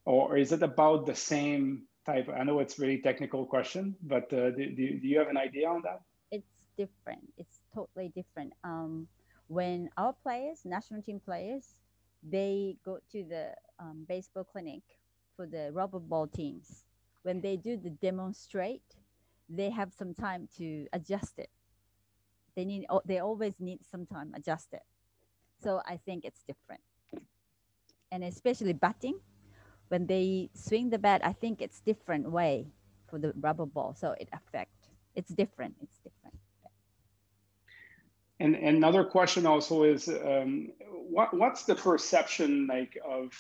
or 0.06 0.38
is 0.38 0.52
it 0.52 0.64
about 0.64 1.06
the 1.06 1.16
same 1.16 1.84
type? 2.06 2.30
I 2.30 2.44
know 2.44 2.60
it's 2.60 2.80
really 2.80 3.00
technical 3.00 3.46
question, 3.46 3.96
but 4.04 4.32
uh, 4.32 4.52
do, 4.52 4.70
do, 4.70 5.00
do 5.00 5.08
you 5.08 5.20
have 5.20 5.28
an 5.28 5.38
idea 5.38 5.68
on 5.68 5.82
that? 5.84 6.02
It's 6.32 6.48
different. 6.78 7.34
It's 7.38 7.60
totally 7.74 8.10
different. 8.16 8.54
Um, 8.64 9.08
when 9.48 9.90
our 9.98 10.14
players, 10.14 10.62
national 10.64 11.02
team 11.02 11.20
players, 11.20 11.76
they 12.24 12.78
go 12.84 13.00
to 13.12 13.24
the 13.24 13.54
um, 13.80 14.06
baseball 14.08 14.44
clinic 14.44 14.82
for 15.36 15.46
the 15.46 15.72
rubber 15.74 16.00
ball 16.00 16.28
teams. 16.28 16.86
When 17.24 17.42
they 17.42 17.58
do 17.58 17.78
the 17.78 17.90
demonstrate, 17.90 18.96
they 19.50 19.70
have 19.70 19.92
some 19.94 20.14
time 20.14 20.48
to 20.58 20.88
adjust 20.94 21.40
it. 21.40 21.50
They 22.56 22.66
need, 22.66 22.86
they 23.06 23.20
always 23.20 23.54
need 23.60 23.80
some 23.90 24.06
time 24.06 24.34
adjust 24.36 24.74
it. 24.74 24.84
So 25.62 25.82
I 25.86 25.98
think 25.98 26.26
it's 26.26 26.44
different. 26.44 26.82
And 28.12 28.24
especially 28.24 28.74
batting, 28.74 29.20
when 29.90 30.08
they 30.08 30.50
swing 30.54 30.90
the 30.90 30.98
bat, 30.98 31.22
I 31.24 31.34
think 31.34 31.62
it's 31.62 31.80
different 31.80 32.30
way 32.30 32.68
for 33.08 33.20
the 33.20 33.34
rubber 33.40 33.66
ball. 33.66 33.96
So 33.98 34.16
it 34.20 34.30
affect, 34.34 34.90
it's 35.16 35.32
different, 35.32 35.76
it's 35.82 35.98
different. 35.98 36.36
And, 38.40 38.56
another 38.56 39.04
question 39.04 39.46
also 39.46 39.84
is, 39.84 40.10
um, 40.10 40.72
what, 40.90 41.34
what's 41.34 41.64
the 41.64 41.76
perception 41.76 42.68
like 42.68 42.98
of 43.08 43.32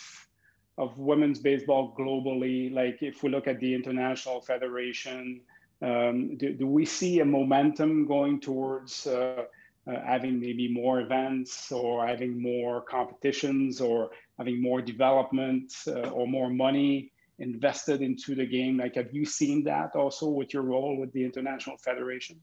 of 0.77 0.97
women's 0.97 1.39
baseball 1.39 1.95
globally? 1.97 2.73
Like 2.73 3.01
if 3.01 3.23
we 3.23 3.29
look 3.29 3.47
at 3.47 3.59
the 3.59 3.73
international 3.73 4.41
federation, 4.41 5.41
um, 5.81 6.37
do, 6.37 6.53
do, 6.53 6.67
we 6.67 6.85
see 6.85 7.19
a 7.19 7.25
momentum 7.25 8.05
going 8.05 8.39
towards 8.39 9.07
uh, 9.07 9.45
uh, 9.87 9.99
having 10.05 10.39
maybe 10.39 10.71
more 10.71 11.01
events 11.01 11.71
or 11.71 12.05
having 12.05 12.41
more 12.41 12.81
competitions 12.81 13.81
or 13.81 14.09
having 14.37 14.61
more 14.61 14.81
development 14.81 15.71
uh, 15.87 16.09
or 16.09 16.27
more 16.27 16.49
money 16.49 17.11
invested 17.39 18.01
into 18.01 18.35
the 18.35 18.45
game? 18.45 18.77
Like, 18.77 18.95
have 18.95 19.13
you 19.13 19.25
seen 19.25 19.63
that 19.65 19.95
also 19.95 20.29
with 20.29 20.53
your 20.53 20.63
role 20.63 20.97
with 20.99 21.11
the 21.13 21.23
International 21.23 21.77
Federation? 21.77 22.39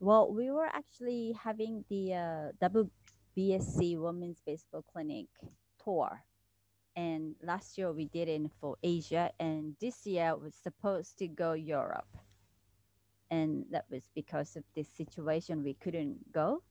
Well, 0.00 0.32
we 0.32 0.50
were 0.50 0.66
actually 0.66 1.36
having 1.40 1.84
the 1.88 2.14
uh, 2.14 2.68
WBSC 3.36 3.98
Women's 3.98 4.40
Baseball 4.44 4.84
Clinic 4.92 5.26
tour 5.82 6.22
and 6.96 7.34
last 7.42 7.78
year 7.78 7.92
we 7.92 8.06
did 8.06 8.28
it 8.28 8.50
for 8.60 8.76
Asia, 8.82 9.30
and 9.40 9.74
this 9.80 10.06
year 10.06 10.36
was 10.36 10.54
supposed 10.54 11.18
to 11.18 11.28
go 11.28 11.52
Europe, 11.52 12.08
and 13.32 13.64
that 13.70 13.86
was 13.90 14.10
because 14.14 14.56
of 14.56 14.64
this 14.76 14.88
situation 14.88 15.64
we 15.64 15.72
couldn't 15.72 16.18
go, 16.32 16.62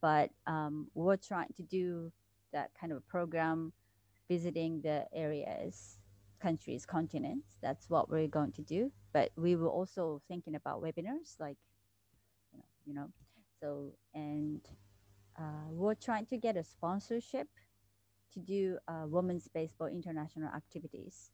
but 0.00 0.30
um, 0.46 0.88
we're 0.94 1.18
trying 1.18 1.52
to 1.54 1.62
do 1.62 2.10
that 2.50 2.70
kind 2.80 2.92
of 2.92 2.98
a 2.98 3.10
program, 3.10 3.74
visiting 4.26 4.80
the 4.80 5.04
areas, 5.12 5.98
countries, 6.40 6.86
continents. 6.86 7.58
That's 7.60 7.90
what 7.90 8.08
we're 8.08 8.26
going 8.26 8.52
to 8.52 8.62
do. 8.62 8.90
But 9.12 9.32
we 9.36 9.54
were 9.54 9.68
also 9.68 10.22
thinking 10.28 10.54
about 10.54 10.82
webinars, 10.82 11.38
like 11.38 11.58
you 12.52 12.58
know, 12.58 12.64
you 12.86 12.94
know, 12.94 13.08
so 13.60 13.92
and 14.14 14.62
uh, 15.38 15.68
we're 15.68 15.94
trying 15.94 16.24
to 16.26 16.38
get 16.38 16.56
a 16.56 16.64
sponsorship 16.64 17.48
to 18.32 18.40
do 18.40 18.78
uh, 18.88 19.04
women's 19.06 19.46
baseball 19.48 19.88
international 19.88 20.48
activities. 20.56 21.32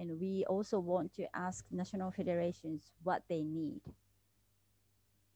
And 0.00 0.18
we 0.18 0.46
also 0.48 0.80
want 0.80 1.12
to 1.16 1.26
ask 1.36 1.62
national 1.70 2.10
federations 2.10 2.90
what 3.02 3.22
they 3.28 3.42
need, 3.42 3.82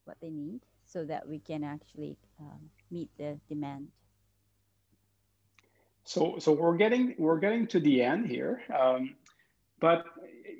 what 0.05 0.17
they 0.21 0.31
need, 0.31 0.61
so 0.85 1.05
that 1.05 1.29
we 1.29 1.37
can 1.37 1.63
actually 1.63 2.17
um, 2.39 2.71
meet 2.89 3.09
the 3.19 3.37
demand. 3.47 3.89
So, 6.03 6.37
so 6.39 6.51
we're 6.51 6.77
getting 6.77 7.13
we're 7.19 7.37
getting 7.37 7.67
to 7.67 7.79
the 7.79 8.01
end 8.01 8.25
here, 8.25 8.63
um, 8.75 9.15
but 9.79 10.05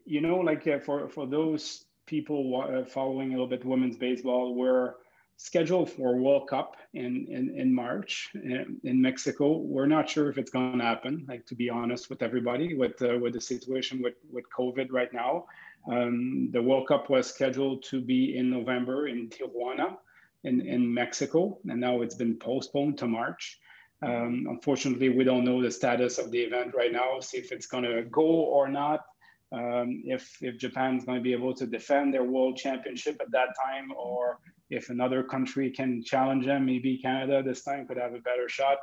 you 0.05 0.21
know, 0.21 0.37
like 0.37 0.67
uh, 0.67 0.79
for 0.79 1.09
for 1.09 1.25
those 1.25 1.85
people 2.05 2.61
uh, 2.61 2.85
following 2.85 3.29
a 3.29 3.31
little 3.31 3.47
bit 3.47 3.65
women's 3.65 3.97
baseball, 3.97 4.53
we're 4.53 4.93
scheduled 5.37 5.89
for 5.89 6.17
World 6.17 6.47
Cup 6.49 6.77
in, 6.93 7.27
in, 7.29 7.53
in 7.57 7.73
March 7.73 8.29
in, 8.33 8.77
in 8.83 9.01
Mexico. 9.01 9.57
We're 9.57 9.85
not 9.85 10.09
sure 10.09 10.29
if 10.29 10.37
it's 10.37 10.51
going 10.51 10.79
to 10.79 10.83
happen, 10.83 11.25
like 11.27 11.45
to 11.47 11.55
be 11.55 11.69
honest 11.69 12.09
with 12.09 12.21
everybody, 12.21 12.75
with, 12.75 13.01
uh, 13.01 13.17
with 13.21 13.33
the 13.33 13.41
situation 13.41 14.01
with, 14.01 14.15
with 14.31 14.45
COVID 14.57 14.87
right 14.91 15.13
now. 15.13 15.45
Um, 15.91 16.49
the 16.51 16.61
World 16.61 16.87
Cup 16.87 17.09
was 17.09 17.27
scheduled 17.27 17.83
to 17.83 18.01
be 18.01 18.37
in 18.37 18.49
November 18.49 19.07
in 19.07 19.29
Tijuana 19.29 19.97
in, 20.43 20.61
in 20.61 20.93
Mexico, 20.93 21.59
and 21.67 21.79
now 21.79 22.01
it's 22.01 22.15
been 22.15 22.37
postponed 22.37 22.97
to 22.99 23.07
March. 23.07 23.59
Um, 24.01 24.47
unfortunately, 24.49 25.09
we 25.09 25.23
don't 25.23 25.45
know 25.45 25.61
the 25.61 25.71
status 25.71 26.17
of 26.17 26.31
the 26.31 26.39
event 26.39 26.73
right 26.75 26.91
now, 26.91 27.19
see 27.19 27.37
if 27.37 27.51
it's 27.51 27.65
going 27.65 27.83
to 27.83 28.03
go 28.03 28.21
or 28.23 28.67
not. 28.67 29.05
Um, 29.51 30.01
if 30.05 30.37
if 30.41 30.57
Japan's 30.57 31.05
going 31.05 31.17
to 31.17 31.23
be 31.23 31.33
able 31.33 31.53
to 31.55 31.65
defend 31.67 32.13
their 32.13 32.23
world 32.23 32.57
championship 32.57 33.17
at 33.21 33.31
that 33.31 33.49
time, 33.63 33.91
or 33.95 34.39
if 34.69 34.89
another 34.89 35.23
country 35.23 35.69
can 35.69 36.03
challenge 36.03 36.45
them, 36.45 36.65
maybe 36.65 36.97
Canada 36.97 37.43
this 37.43 37.63
time 37.63 37.87
could 37.87 37.97
have 37.97 38.13
a 38.13 38.19
better 38.19 38.49
shot 38.49 38.77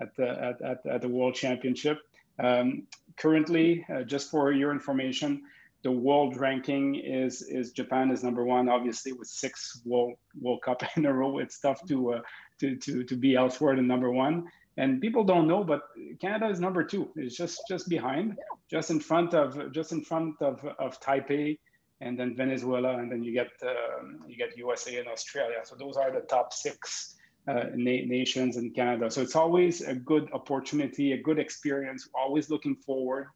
at 0.00 0.14
the 0.16 0.28
at, 0.28 0.62
at, 0.62 0.86
at 0.86 1.00
the 1.02 1.08
World 1.08 1.34
Championship. 1.34 1.98
Um, 2.38 2.86
currently, 3.16 3.84
uh, 3.92 4.02
just 4.02 4.30
for 4.30 4.52
your 4.52 4.72
information, 4.72 5.42
the 5.82 5.92
world 5.92 6.36
ranking 6.36 6.96
is 6.96 7.42
is 7.42 7.72
Japan 7.72 8.10
is 8.10 8.24
number 8.24 8.44
one. 8.44 8.68
Obviously, 8.68 9.12
with 9.12 9.28
six 9.28 9.80
World 9.84 10.14
World 10.40 10.62
Cup 10.62 10.82
in 10.96 11.06
a 11.06 11.12
row, 11.12 11.38
it's 11.38 11.60
tough 11.60 11.80
to 11.88 12.14
uh, 12.14 12.20
to 12.60 12.76
to 12.76 13.04
to 13.04 13.16
be 13.16 13.36
elsewhere 13.36 13.76
than 13.76 13.86
number 13.86 14.10
one. 14.10 14.46
And 14.78 15.00
people 15.00 15.24
don't 15.24 15.48
know, 15.48 15.64
but 15.64 15.82
Canada 16.20 16.48
is 16.48 16.60
number 16.60 16.84
two. 16.84 17.10
It's 17.16 17.36
just 17.36 17.60
just 17.68 17.88
behind, 17.88 18.38
just 18.70 18.90
in 18.90 19.00
front 19.00 19.34
of 19.34 19.72
just 19.72 19.90
in 19.90 20.02
front 20.02 20.40
of 20.40 20.64
of 20.78 21.00
Taipei 21.00 21.58
and 22.00 22.16
then 22.18 22.36
Venezuela, 22.36 22.96
and 22.96 23.10
then 23.10 23.24
you 23.24 23.32
get 23.32 23.50
um, 23.62 24.20
you 24.28 24.36
get 24.36 24.56
USA 24.56 24.96
and 24.98 25.08
Australia. 25.08 25.60
So 25.64 25.74
those 25.74 25.96
are 25.96 26.12
the 26.12 26.20
top 26.20 26.52
six 26.52 27.16
uh, 27.48 27.64
na- 27.74 28.06
nations 28.06 28.56
in 28.56 28.70
Canada. 28.70 29.10
So 29.10 29.20
it's 29.20 29.34
always 29.34 29.80
a 29.80 29.96
good 29.96 30.30
opportunity, 30.32 31.12
a 31.12 31.20
good 31.20 31.40
experience. 31.40 32.08
Always 32.14 32.48
looking 32.48 32.76
forward 32.76 33.26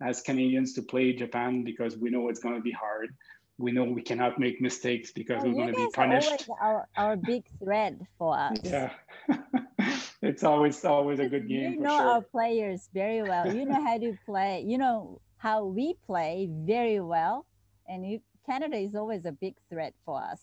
as 0.00 0.22
Canadians 0.22 0.72
to 0.74 0.82
play 0.82 1.12
Japan 1.12 1.62
because 1.62 1.98
we 1.98 2.08
know 2.08 2.30
it's 2.30 2.40
going 2.40 2.54
to 2.54 2.62
be 2.62 2.72
hard. 2.72 3.14
We 3.58 3.70
know 3.70 3.84
we 3.84 4.02
cannot 4.02 4.38
make 4.38 4.62
mistakes 4.62 5.10
because 5.12 5.42
we're 5.42 5.52
going 5.52 5.74
to 5.74 5.86
be 5.86 5.88
punished. 5.92 6.48
Our, 6.60 6.86
our 6.96 7.16
big 7.16 7.44
threat 7.62 7.94
for 8.18 8.38
us. 8.38 8.58
Yeah. 8.62 8.90
it's 10.26 10.44
always 10.44 10.84
always 10.84 11.18
a 11.20 11.28
good 11.28 11.48
game. 11.48 11.74
You 11.74 11.80
know 11.80 11.98
sure. 11.98 12.08
our 12.08 12.22
players 12.22 12.88
very 12.92 13.22
well. 13.22 13.54
You 13.54 13.64
know 13.64 13.82
how 13.82 13.98
to 13.98 14.16
play. 14.26 14.64
You 14.66 14.78
know 14.78 15.20
how 15.38 15.64
we 15.64 15.94
play 16.06 16.48
very 16.50 17.00
well 17.00 17.46
and 17.88 18.08
you, 18.08 18.20
Canada 18.44 18.76
is 18.76 18.94
always 18.94 19.24
a 19.24 19.32
big 19.32 19.54
threat 19.70 19.94
for 20.04 20.22
us. 20.22 20.40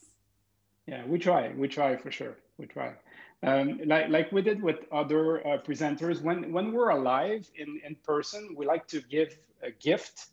Yeah, 0.87 1.05
we 1.05 1.17
try. 1.17 1.53
We 1.55 1.67
try 1.67 1.95
for 1.95 2.11
sure. 2.11 2.37
We 2.57 2.65
try. 2.65 2.93
Um, 3.41 3.79
like 3.85 4.09
like 4.09 4.31
we 4.31 4.41
did 4.41 4.61
with 4.61 4.85
other 4.91 5.45
uh, 5.45 5.57
presenters. 5.61 6.21
When 6.21 6.51
when 6.51 6.71
we're 6.71 6.89
alive 6.89 7.49
in 7.55 7.79
in 7.85 7.95
person, 8.03 8.55
we 8.57 8.65
like 8.65 8.87
to 8.87 9.01
give 9.01 9.37
a 9.61 9.71
gift 9.71 10.27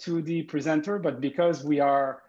to 0.00 0.22
the 0.22 0.42
presenter. 0.42 0.98
But 0.98 1.20
because 1.20 1.64
we 1.64 1.80
are 1.80 2.22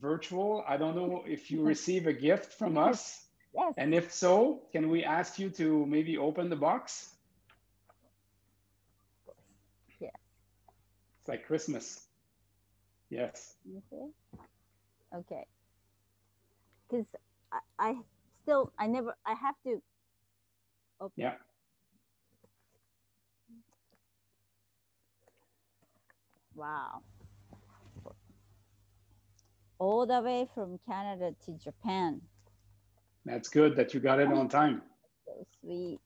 virtual, 0.00 0.64
I 0.68 0.76
don't 0.76 0.96
know 0.96 1.24
if 1.26 1.50
you 1.50 1.62
receive 1.72 2.06
a 2.06 2.12
gift 2.12 2.52
from 2.54 2.76
us. 2.76 3.23
Yes. 3.54 3.74
And 3.76 3.94
if 3.94 4.12
so, 4.12 4.62
can 4.72 4.88
we 4.90 5.04
ask 5.04 5.38
you 5.38 5.50
to 5.50 5.86
maybe 5.86 6.18
open 6.18 6.50
the 6.50 6.56
box? 6.56 7.14
Yeah. 10.00 10.08
It's 11.20 11.28
like 11.28 11.46
Christmas. 11.46 12.06
Yes. 13.10 13.54
Mm-hmm. 13.68 13.96
Okay. 13.96 14.12
Okay. 15.14 15.46
Because 16.90 17.06
I, 17.52 17.58
I 17.78 17.94
still 18.42 18.72
I 18.78 18.86
never 18.86 19.14
I 19.26 19.34
have 19.34 19.54
to. 19.66 19.80
Okay. 21.00 21.12
Yeah. 21.16 21.34
Wow. 26.54 27.02
All 29.78 30.06
the 30.06 30.20
way 30.22 30.48
from 30.54 30.78
Canada 30.86 31.34
to 31.46 31.52
Japan. 31.52 32.20
That's 33.24 33.48
good 33.48 33.76
that 33.76 33.94
you 33.94 34.00
got 34.00 34.20
it 34.20 34.28
on 34.28 34.48
time. 34.48 34.82
So 35.26 35.46
sweet. 35.60 36.00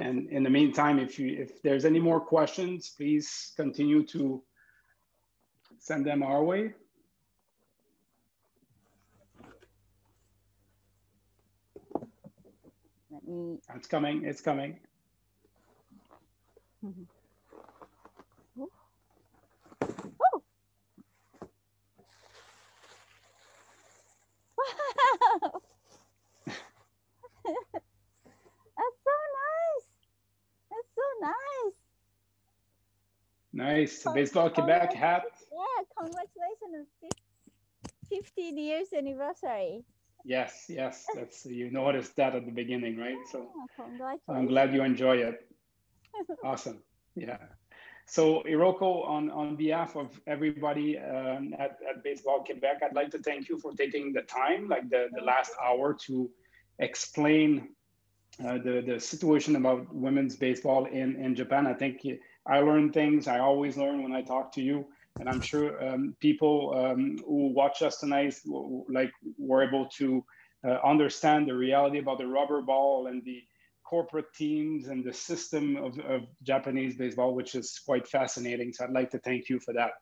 And 0.00 0.28
in 0.30 0.42
the 0.42 0.50
meantime, 0.50 0.98
if 0.98 1.18
you 1.18 1.36
if 1.40 1.62
there's 1.62 1.84
any 1.84 2.00
more 2.00 2.20
questions, 2.20 2.94
please 2.96 3.52
continue 3.56 4.04
to 4.08 4.42
send 5.78 6.06
them 6.06 6.22
our 6.22 6.44
way. 6.44 6.74
Let 13.10 13.26
me. 13.28 13.58
It's 13.76 13.88
coming. 13.88 14.24
It's 14.24 14.40
coming. 14.40 14.80
Mhm. 16.84 17.06
Oh. 18.58 18.70
Oh. 20.34 20.42
Wow. 25.20 25.62
That's 28.76 28.98
so 29.04 29.16
nice. 29.42 29.86
That's 30.70 30.90
so 30.94 31.06
nice. 31.20 31.74
Nice. 33.52 34.06
Baseball 34.14 34.50
Quebec 34.50 34.94
hat. 34.94 35.24
Yeah, 35.52 35.84
congratulations 35.96 36.88
on 37.02 37.10
15 38.08 38.58
years 38.58 38.88
anniversary. 38.96 39.84
Yes, 40.24 40.64
yes. 40.68 41.04
That's 41.14 41.44
you 41.44 41.70
noticed 41.70 42.16
that 42.16 42.34
at 42.34 42.46
the 42.46 42.52
beginning, 42.52 42.96
right? 42.98 43.18
So 43.30 43.50
Yeah. 43.78 44.16
I'm 44.28 44.46
glad 44.46 44.72
you 44.74 44.82
enjoy 44.82 45.18
it. 45.18 45.46
Awesome. 46.42 46.82
Yeah. 47.14 47.38
So 48.06 48.42
Iroko, 48.42 49.06
on, 49.08 49.30
on 49.30 49.56
behalf 49.56 49.96
of 49.96 50.20
everybody 50.26 50.98
um, 50.98 51.54
at, 51.58 51.78
at 51.88 52.04
Baseball 52.04 52.44
Quebec, 52.44 52.82
I'd 52.84 52.94
like 52.94 53.10
to 53.12 53.18
thank 53.18 53.48
you 53.48 53.58
for 53.58 53.72
taking 53.72 54.12
the 54.12 54.22
time, 54.22 54.68
like 54.68 54.90
the, 54.90 55.08
the 55.14 55.22
last 55.22 55.52
hour, 55.62 55.94
to 56.06 56.30
explain 56.78 57.70
uh, 58.44 58.58
the, 58.58 58.82
the 58.86 59.00
situation 59.00 59.56
about 59.56 59.92
women's 59.94 60.36
baseball 60.36 60.84
in, 60.86 61.16
in 61.16 61.34
Japan. 61.34 61.66
I 61.66 61.72
think 61.72 62.06
I 62.46 62.58
learned 62.58 62.92
things. 62.92 63.26
I 63.26 63.38
always 63.38 63.76
learn 63.76 64.02
when 64.02 64.12
I 64.12 64.22
talk 64.22 64.52
to 64.52 64.60
you. 64.60 64.86
And 65.18 65.28
I'm 65.28 65.40
sure 65.40 65.82
um, 65.82 66.16
people 66.20 66.74
um, 66.76 67.18
who 67.24 67.52
watch 67.52 67.82
us 67.82 67.98
tonight, 67.98 68.34
like, 68.88 69.12
were 69.38 69.62
able 69.62 69.86
to 69.98 70.24
uh, 70.66 70.78
understand 70.84 71.48
the 71.48 71.54
reality 71.54 72.00
about 72.00 72.18
the 72.18 72.26
rubber 72.26 72.60
ball 72.60 73.06
and 73.06 73.24
the 73.24 73.42
corporate 73.84 74.32
teams 74.34 74.88
and 74.88 75.04
the 75.04 75.12
system 75.12 75.76
of, 75.76 75.98
of 76.00 76.22
Japanese 76.42 76.96
baseball, 76.96 77.34
which 77.34 77.54
is 77.54 77.80
quite 77.84 78.06
fascinating. 78.08 78.72
So 78.72 78.84
I'd 78.84 78.90
like 78.92 79.10
to 79.10 79.18
thank 79.18 79.48
you 79.48 79.60
for 79.60 79.72
that, 79.74 79.92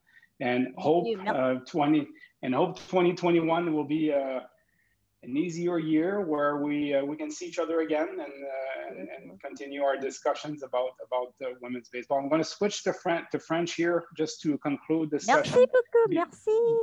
and 0.40 0.68
hope 0.78 1.06
you. 1.06 1.20
Uh, 1.20 1.60
20 1.66 2.06
and 2.42 2.54
hope 2.54 2.76
2021 2.78 3.72
will 3.72 3.84
be 3.84 4.12
uh, 4.12 4.40
an 5.22 5.36
easier 5.36 5.78
year 5.78 6.20
where 6.20 6.56
we 6.56 6.94
uh, 6.94 7.04
we 7.04 7.16
can 7.16 7.30
see 7.30 7.46
each 7.46 7.58
other 7.58 7.80
again 7.80 8.08
and 8.10 8.20
uh, 8.20 9.24
and 9.30 9.40
continue 9.40 9.82
our 9.82 9.96
discussions 9.96 10.62
about 10.62 10.90
about 11.06 11.34
uh, 11.44 11.54
women's 11.60 11.88
baseball. 11.88 12.18
I'm 12.18 12.28
going 12.28 12.42
to 12.42 12.48
switch 12.48 12.82
to 12.84 12.92
French 12.92 13.26
to 13.32 13.38
French 13.38 13.74
here 13.74 14.04
just 14.16 14.42
to 14.42 14.58
conclude 14.58 15.10
the 15.10 15.22
Merci 15.26 15.50
session 15.50 15.66
beaucoup, 15.72 16.10
Be- 16.10 16.16
merci. 16.16 16.76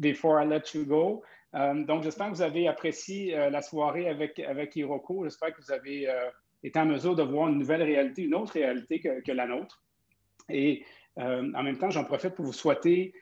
before 0.00 0.40
I 0.40 0.44
let 0.44 0.74
you 0.74 0.84
go. 0.84 1.22
Euh, 1.56 1.84
donc, 1.84 2.02
j'espère 2.02 2.26
que 2.26 2.34
vous 2.34 2.42
avez 2.42 2.68
apprécié 2.68 3.36
euh, 3.36 3.50
la 3.50 3.62
soirée 3.62 4.08
avec, 4.08 4.38
avec 4.40 4.76
Hiroko. 4.76 5.24
J'espère 5.24 5.54
que 5.54 5.62
vous 5.62 5.72
avez 5.72 6.08
euh, 6.08 6.28
été 6.62 6.78
en 6.78 6.84
mesure 6.84 7.14
de 7.14 7.22
voir 7.22 7.48
une 7.48 7.58
nouvelle 7.58 7.82
réalité, 7.82 8.22
une 8.22 8.34
autre 8.34 8.52
réalité 8.52 9.00
que, 9.00 9.32
la 9.32 9.46
nôtre. 9.46 9.82
Et 10.48 10.84
en 11.18 11.62
même 11.62 11.78
temps, 11.78 11.90
j'en 11.90 12.04
profite 12.04 12.34
pour 12.34 12.44
vous 12.44 12.52
souhaiter, 12.52 13.14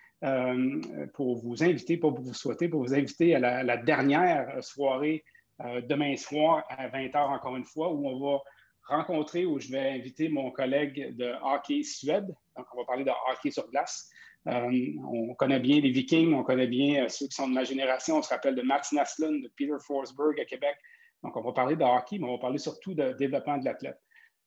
pour 1.15 1.37
vous 1.37 1.63
inviter, 1.63 1.97
pour 1.97 2.13
vous 2.13 2.35
souhaiter, 2.35 2.69
pour 2.69 2.83
vous 2.83 2.93
inviter 2.93 3.37
à 3.37 3.39
la, 3.39 3.63
la 3.63 3.77
dernière 3.77 4.63
soirée 4.65 5.25
demain 5.61 6.17
soir 6.17 6.65
à 6.69 6.89
20h, 6.89 7.17
encore 7.17 7.57
une 7.57 7.65
fois, 7.65 7.93
où 7.93 8.09
on 8.09 8.19
va 8.19 8.41
rencontrer, 8.89 9.47
où 9.47 9.61
je 9.61 9.71
vais 9.71 9.91
inviter 9.91 10.29
mon 10.29 10.51
collègue 10.51 11.17
de 11.17 11.33
hockey 11.41 11.85
Suède. 11.85 12.27
Donc, 12.57 12.67
on 12.75 12.79
va 12.79 12.85
parler 12.85 13.05
de 13.05 13.13
hockey 13.31 13.53
sur 13.53 13.71
glace. 13.71 14.11
Euh, 14.47 14.93
on 15.11 15.35
connaît 15.35 15.61
bien 15.61 15.81
les 15.81 15.91
Vikings, 15.91 16.35
on 16.35 16.43
connaît 16.43 16.67
bien 16.67 17.05
euh, 17.05 17.09
ceux 17.09 17.27
qui 17.27 17.35
sont 17.35 17.49
de 17.49 17.55
ma 17.55 17.65
génération. 17.65 18.19
On 18.19 18.23
se 18.23 18.29
rappelle 18.29 18.55
de 18.55 18.63
Max 18.63 18.93
Naslund, 18.93 19.43
de 19.43 19.51
Peter 19.57 19.77
Forsberg 19.81 20.39
à 20.39 20.45
Québec. 20.45 20.77
Donc, 21.23 21.37
on 21.37 21.41
va 21.41 21.53
parler 21.53 21.77
de 21.77 21.85
hockey, 21.85 22.19
mais 22.19 22.27
on 22.27 22.33
va 22.33 22.39
parler 22.39 22.59
surtout 22.59 22.95
de 22.95 23.13
développement 23.13 23.57
de 23.57 23.65
l'athlète. 23.65 23.99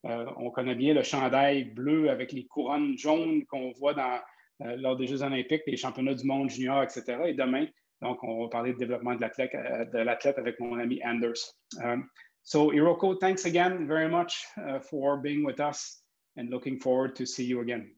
Euh, 0.05 0.25
on 0.37 0.51
connaît 0.51 0.75
bien 0.75 0.93
le 0.93 1.01
chandail 1.01 1.65
bleu 1.65 2.09
avec 2.09 2.31
les 2.31 2.45
couronnes 2.45 2.97
jaunes 2.97 3.45
qu'on 3.47 3.71
voit 3.71 3.95
lors 4.59 4.95
des 4.95 5.07
Jeux 5.07 5.23
olympiques, 5.23 5.63
les 5.65 5.77
championnats 5.77 6.13
du 6.13 6.25
monde 6.25 6.49
junior, 6.49 6.83
etc. 6.83 7.17
Et 7.25 7.33
demain, 7.33 7.65
donc, 8.01 8.23
on 8.23 8.43
va 8.43 8.49
parler 8.49 8.73
de 8.73 8.77
développement 8.77 9.15
de 9.15 9.21
l'athlète, 9.21 10.37
avec 10.37 10.59
mon 10.59 10.77
ami 10.77 11.01
Anders. 11.03 11.55
So, 12.43 12.71
Iroko, 12.71 13.15
thanks 13.15 13.45
again 13.45 13.87
very 13.87 14.07
much 14.07 14.45
for 14.89 15.17
being 15.17 15.43
with 15.43 15.59
us 15.59 16.03
and 16.37 16.49
looking 16.49 16.79
forward 16.79 17.15
to 17.15 17.25
see 17.25 17.43
you 17.43 17.61
again. 17.61 17.89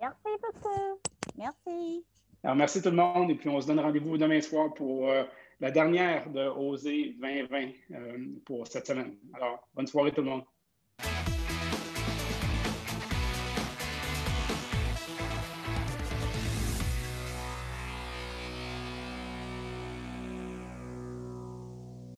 Merci 0.00 0.36
beaucoup. 0.40 1.13
Merci. 1.36 2.04
Alors, 2.42 2.56
merci 2.56 2.82
tout 2.82 2.90
le 2.90 2.96
monde 2.96 3.30
et 3.30 3.34
puis 3.34 3.48
on 3.48 3.60
se 3.60 3.66
donne 3.66 3.80
rendez-vous 3.80 4.18
demain 4.18 4.40
soir 4.40 4.72
pour 4.74 5.08
euh, 5.08 5.24
la 5.60 5.70
dernière 5.70 6.28
de 6.30 6.46
Oser 6.46 7.16
2020 7.20 7.58
euh, 7.92 8.18
pour 8.44 8.66
cette 8.66 8.86
semaine. 8.86 9.16
Alors, 9.34 9.66
bonne 9.74 9.86
soirée 9.86 10.12
tout 10.12 10.22
le 10.22 10.30
monde. 10.30 10.44